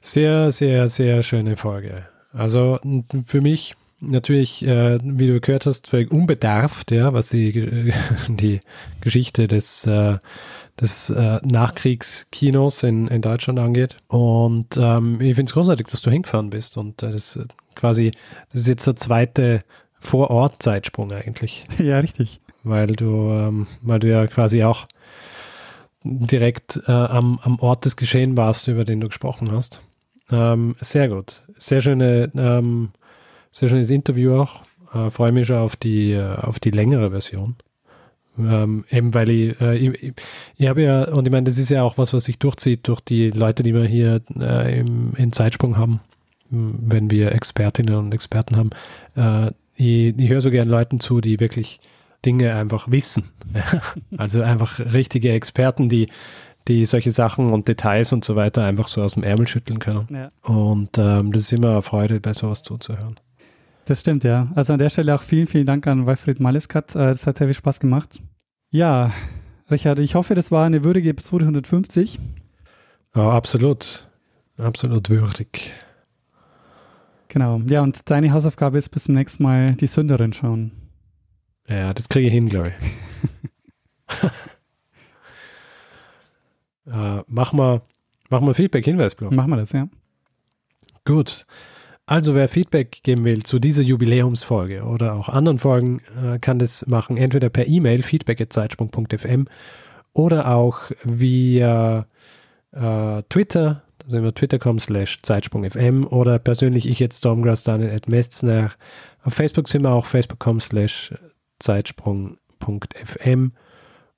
Sehr, 0.00 0.52
sehr, 0.52 0.88
sehr 0.88 1.22
schöne 1.22 1.56
Folge. 1.56 2.06
Also 2.32 2.78
für 3.24 3.40
mich 3.40 3.74
natürlich, 4.00 4.64
äh, 4.64 4.98
wie 5.02 5.26
du 5.26 5.40
gehört 5.40 5.66
hast, 5.66 5.88
völlig 5.88 6.10
unbedarft, 6.10 6.90
ja, 6.90 7.12
was 7.12 7.30
die, 7.30 7.92
die 8.28 8.60
Geschichte 9.00 9.48
des, 9.48 9.86
äh, 9.86 10.18
des 10.80 11.10
äh, 11.10 11.40
Nachkriegskinos 11.42 12.82
in, 12.82 13.08
in 13.08 13.22
Deutschland 13.22 13.58
angeht. 13.58 13.96
Und 14.08 14.76
ähm, 14.76 15.20
ich 15.20 15.34
finde 15.34 15.50
es 15.50 15.54
großartig, 15.54 15.86
dass 15.86 16.02
du 16.02 16.10
hingefahren 16.10 16.50
bist. 16.50 16.76
Und 16.76 17.02
äh, 17.02 17.12
das 17.12 17.38
quasi, 17.74 18.12
das 18.52 18.62
ist 18.62 18.68
jetzt 18.68 18.86
der 18.86 18.96
zweite 18.96 19.64
vor-Ort-Zeitsprung 20.00 21.12
eigentlich. 21.12 21.66
Ja, 21.78 22.00
richtig. 22.00 22.40
Weil 22.64 22.88
du, 22.88 23.30
ähm, 23.30 23.66
weil 23.82 24.00
du 24.00 24.08
ja 24.08 24.26
quasi 24.26 24.64
auch 24.64 24.86
direkt 26.02 26.80
äh, 26.86 26.92
am, 26.92 27.38
am 27.42 27.58
Ort 27.60 27.84
des 27.84 27.96
Geschehen 27.96 28.36
warst, 28.36 28.68
über 28.68 28.84
den 28.84 29.00
du 29.00 29.08
gesprochen 29.08 29.50
hast. 29.52 29.80
Ähm, 30.30 30.76
sehr 30.80 31.08
gut. 31.08 31.42
Sehr 31.58 31.80
schöne, 31.80 32.30
ähm, 32.36 32.90
sehr 33.50 33.68
schönes 33.68 33.90
Interview 33.90 34.34
auch. 34.34 34.62
Äh, 34.92 35.10
Freue 35.10 35.32
mich 35.32 35.46
schon 35.46 35.58
auf 35.58 35.76
die, 35.76 36.12
äh, 36.12 36.36
auf 36.36 36.60
die 36.60 36.70
längere 36.70 37.10
Version. 37.10 37.56
Ähm, 38.38 38.84
eben 38.90 39.14
weil 39.14 39.28
ich, 39.30 39.60
äh, 39.60 39.76
ich, 39.76 40.14
ich 40.56 40.68
habe 40.68 40.82
ja, 40.82 41.08
und 41.08 41.26
ich 41.26 41.32
meine, 41.32 41.44
das 41.44 41.58
ist 41.58 41.70
ja 41.70 41.82
auch 41.82 41.98
was, 41.98 42.12
was 42.14 42.24
sich 42.24 42.38
durchzieht 42.38 42.86
durch 42.86 43.00
die 43.00 43.30
Leute, 43.30 43.62
die 43.62 43.74
wir 43.74 43.84
hier 43.84 44.20
äh, 44.38 44.78
im, 44.78 45.12
in 45.16 45.32
Zeitsprung 45.32 45.76
haben, 45.76 46.00
wenn 46.50 47.10
wir 47.10 47.32
Expertinnen 47.32 47.96
und 47.96 48.14
Experten 48.14 48.56
haben. 48.56 48.70
Äh, 49.16 49.52
ich, 49.74 50.16
ich 50.18 50.28
höre 50.28 50.40
so 50.40 50.50
gern 50.50 50.68
Leuten 50.68 51.00
zu, 51.00 51.20
die 51.20 51.40
wirklich 51.40 51.80
Dinge 52.24 52.54
einfach 52.54 52.90
wissen. 52.90 53.30
also 54.16 54.42
einfach 54.42 54.78
richtige 54.78 55.32
Experten, 55.32 55.88
die, 55.88 56.08
die 56.68 56.86
solche 56.86 57.10
Sachen 57.10 57.50
und 57.50 57.66
Details 57.66 58.12
und 58.12 58.24
so 58.24 58.36
weiter 58.36 58.64
einfach 58.64 58.88
so 58.88 59.02
aus 59.02 59.14
dem 59.14 59.24
Ärmel 59.24 59.48
schütteln 59.48 59.78
können. 59.78 60.06
Ja. 60.10 60.30
Und 60.42 60.96
ähm, 60.98 61.32
das 61.32 61.42
ist 61.42 61.52
immer 61.52 61.70
eine 61.70 61.82
Freude, 61.82 62.20
bei 62.20 62.34
sowas 62.34 62.62
zuzuhören. 62.62 63.18
Das 63.88 64.02
stimmt, 64.02 64.22
ja. 64.22 64.48
Also 64.54 64.74
an 64.74 64.78
der 64.78 64.90
Stelle 64.90 65.14
auch 65.14 65.22
vielen, 65.22 65.46
vielen 65.46 65.64
Dank 65.64 65.86
an 65.86 66.04
Walfried 66.04 66.40
Maleskat. 66.40 66.94
Äh, 66.94 66.98
das 67.08 67.26
hat 67.26 67.38
sehr 67.38 67.46
viel 67.46 67.54
Spaß 67.54 67.80
gemacht. 67.80 68.20
Ja, 68.68 69.12
Richard, 69.70 69.98
ich 69.98 70.14
hoffe, 70.14 70.34
das 70.34 70.50
war 70.50 70.66
eine 70.66 70.84
würdige 70.84 71.08
Episode 71.08 71.44
150. 71.46 72.18
Ja, 73.14 73.30
absolut. 73.30 74.06
Absolut 74.58 75.08
würdig. 75.08 75.72
Genau. 77.28 77.62
Ja, 77.66 77.80
und 77.80 78.10
deine 78.10 78.30
Hausaufgabe 78.30 78.76
ist 78.76 78.90
bis 78.90 79.04
zum 79.04 79.14
nächsten 79.14 79.42
Mal 79.42 79.72
die 79.72 79.86
Sünderin 79.86 80.34
schauen. 80.34 80.72
Ja, 81.66 81.94
das 81.94 82.10
kriege 82.10 82.26
ich 82.26 82.32
hin, 82.34 82.50
glaube 82.50 82.74
ich. 82.76 84.22
äh, 86.92 87.22
mach 87.26 87.54
mal, 87.54 87.80
mach 88.28 88.42
mal 88.42 88.52
Feedback-Hinweisblock. 88.52 89.32
Machen 89.32 89.48
wir 89.48 89.56
das, 89.56 89.72
ja. 89.72 89.88
Gut. 91.06 91.46
Also 92.08 92.34
wer 92.34 92.48
Feedback 92.48 93.02
geben 93.02 93.24
will 93.24 93.42
zu 93.42 93.58
dieser 93.58 93.82
Jubiläumsfolge 93.82 94.84
oder 94.84 95.12
auch 95.12 95.28
anderen 95.28 95.58
Folgen, 95.58 96.00
äh, 96.24 96.38
kann 96.38 96.58
das 96.58 96.86
machen, 96.86 97.18
entweder 97.18 97.50
per 97.50 97.66
E-Mail 97.66 98.02
feedback.zeitsprung.fm 98.02 99.46
oder 100.14 100.54
auch 100.54 100.90
via 101.04 102.06
äh, 102.72 103.22
Twitter 103.28 103.82
sind 104.06 104.22
wir 104.22 104.34
twitter.com 104.34 104.78
slash 104.78 105.18
zeitsprungfm 105.20 106.06
oder 106.06 106.38
persönlich 106.38 106.88
ich 106.88 106.98
jetzt 106.98 107.18
Stormgrass 107.18 107.62
Daniel 107.64 107.94
at 107.94 108.08
Mestner. 108.08 108.72
Auf 109.22 109.34
Facebook 109.34 109.68
sind 109.68 109.84
wir 109.84 109.92
auch 109.92 110.06
facebook.com 110.06 110.60
slash 110.60 111.12
zeitsprung.fm. 111.58 113.52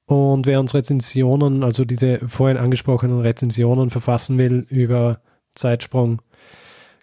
Und 0.06 0.46
wer 0.46 0.60
uns 0.60 0.74
Rezensionen, 0.74 1.64
also 1.64 1.84
diese 1.84 2.20
vorhin 2.28 2.56
angesprochenen 2.56 3.20
Rezensionen 3.20 3.90
verfassen 3.90 4.38
will 4.38 4.64
über 4.68 5.18
Zeitsprung, 5.56 6.22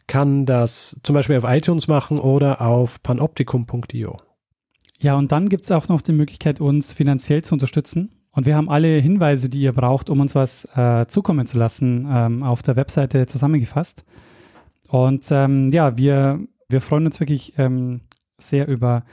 kann 0.07 0.45
das 0.45 0.99
zum 1.03 1.13
Beispiel 1.13 1.37
auf 1.37 1.43
iTunes 1.45 1.87
machen 1.87 2.19
oder 2.19 2.61
auf 2.61 3.03
panoptikum.io. 3.03 4.17
Ja, 4.99 5.15
und 5.15 5.31
dann 5.31 5.49
gibt 5.49 5.65
es 5.65 5.71
auch 5.71 5.89
noch 5.89 6.01
die 6.01 6.13
Möglichkeit, 6.13 6.59
uns 6.59 6.91
finanziell 6.91 7.43
zu 7.43 7.53
unterstützen. 7.53 8.11
Und 8.31 8.45
wir 8.45 8.55
haben 8.55 8.69
alle 8.69 8.97
Hinweise, 8.99 9.49
die 9.49 9.61
ihr 9.61 9.73
braucht, 9.73 10.09
um 10.09 10.19
uns 10.19 10.33
was 10.35 10.65
äh, 10.75 11.05
zukommen 11.07 11.47
zu 11.47 11.57
lassen, 11.57 12.07
ähm, 12.11 12.43
auf 12.43 12.61
der 12.61 12.75
Webseite 12.75 13.25
zusammengefasst. 13.25 14.05
Und 14.87 15.27
ähm, 15.31 15.69
ja, 15.69 15.97
wir, 15.97 16.39
wir 16.69 16.81
freuen 16.81 17.05
uns 17.05 17.19
wirklich 17.19 17.53
ähm, 17.57 18.01
sehr 18.37 18.67
über 18.67 19.03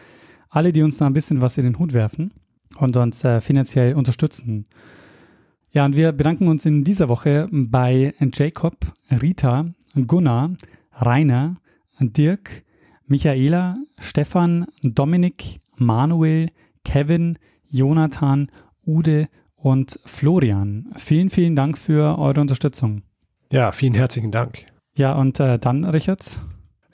alle, 0.48 0.72
die 0.72 0.82
uns 0.82 0.98
da 0.98 1.06
ein 1.06 1.12
bisschen 1.14 1.40
was 1.40 1.58
in 1.58 1.64
den 1.64 1.78
Hut 1.78 1.92
werfen 1.92 2.32
und 2.78 2.96
uns 2.96 3.24
äh, 3.24 3.40
finanziell 3.40 3.94
unterstützen. 3.94 4.66
Ja, 5.72 5.84
und 5.84 5.96
wir 5.96 6.12
bedanken 6.12 6.46
uns 6.46 6.64
in 6.66 6.84
dieser 6.84 7.08
Woche 7.08 7.48
bei 7.50 8.14
Jacob, 8.32 8.76
Rita, 9.10 9.66
Gunnar, 10.06 10.50
Rainer, 10.96 11.56
Dirk, 12.00 12.64
Michaela, 13.06 13.76
Stefan, 13.98 14.66
Dominik, 14.82 15.60
Manuel, 15.76 16.50
Kevin, 16.84 17.38
Jonathan, 17.68 18.50
Ude 18.86 19.28
und 19.56 19.98
Florian. 20.04 20.92
Vielen, 20.96 21.30
vielen 21.30 21.56
Dank 21.56 21.78
für 21.78 22.18
eure 22.18 22.40
Unterstützung. 22.40 23.02
Ja, 23.50 23.72
vielen 23.72 23.94
herzlichen 23.94 24.30
Dank. 24.30 24.66
Ja, 24.96 25.14
und 25.14 25.40
äh, 25.40 25.58
dann, 25.58 25.84
Richard? 25.84 26.40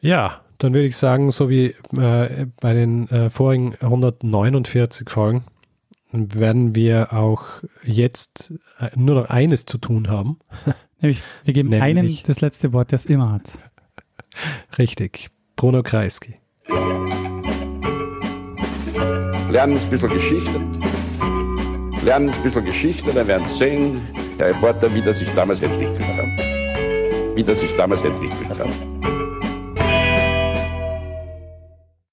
Ja, 0.00 0.40
dann 0.58 0.72
würde 0.72 0.86
ich 0.86 0.96
sagen, 0.96 1.30
so 1.30 1.48
wie 1.50 1.74
äh, 1.96 2.46
bei 2.60 2.74
den 2.74 3.08
äh, 3.08 3.30
vorigen 3.30 3.74
149 3.80 5.08
Folgen, 5.10 5.44
werden 6.12 6.74
wir 6.74 7.12
auch 7.12 7.44
jetzt 7.84 8.54
äh, 8.78 8.90
nur 8.96 9.14
noch 9.14 9.30
eines 9.30 9.64
zu 9.64 9.78
tun 9.78 10.08
haben. 10.08 10.38
Nämlich, 11.00 11.22
wir 11.44 11.54
geben 11.54 11.68
Nämlich. 11.70 11.82
einem 11.82 12.16
das 12.26 12.40
letzte 12.40 12.72
Wort, 12.72 12.92
das 12.92 13.06
immer 13.06 13.32
hat. 13.32 13.58
Richtig, 14.78 15.30
Bruno 15.56 15.82
Kreisky. 15.82 16.36
Lernen 19.50 19.76
ein 19.76 19.90
bisschen 19.90 20.08
Geschichte. 20.10 20.60
Lernen 22.04 22.30
ein 22.30 22.42
bisschen 22.42 22.64
Geschichte, 22.64 23.12
dann 23.12 23.26
werden 23.26 23.46
Sie 23.52 23.58
sehen, 23.58 24.08
der 24.38 24.48
Reporter, 24.50 24.94
wie 24.94 25.02
das 25.02 25.18
sich 25.18 25.28
damals 25.34 25.60
entwickelt 25.60 26.00
hat. 26.16 27.36
Wie 27.36 27.44
das 27.44 27.60
sich 27.60 27.76
damals 27.76 28.02
entwickelt 28.02 28.58
hat. 28.58 29.19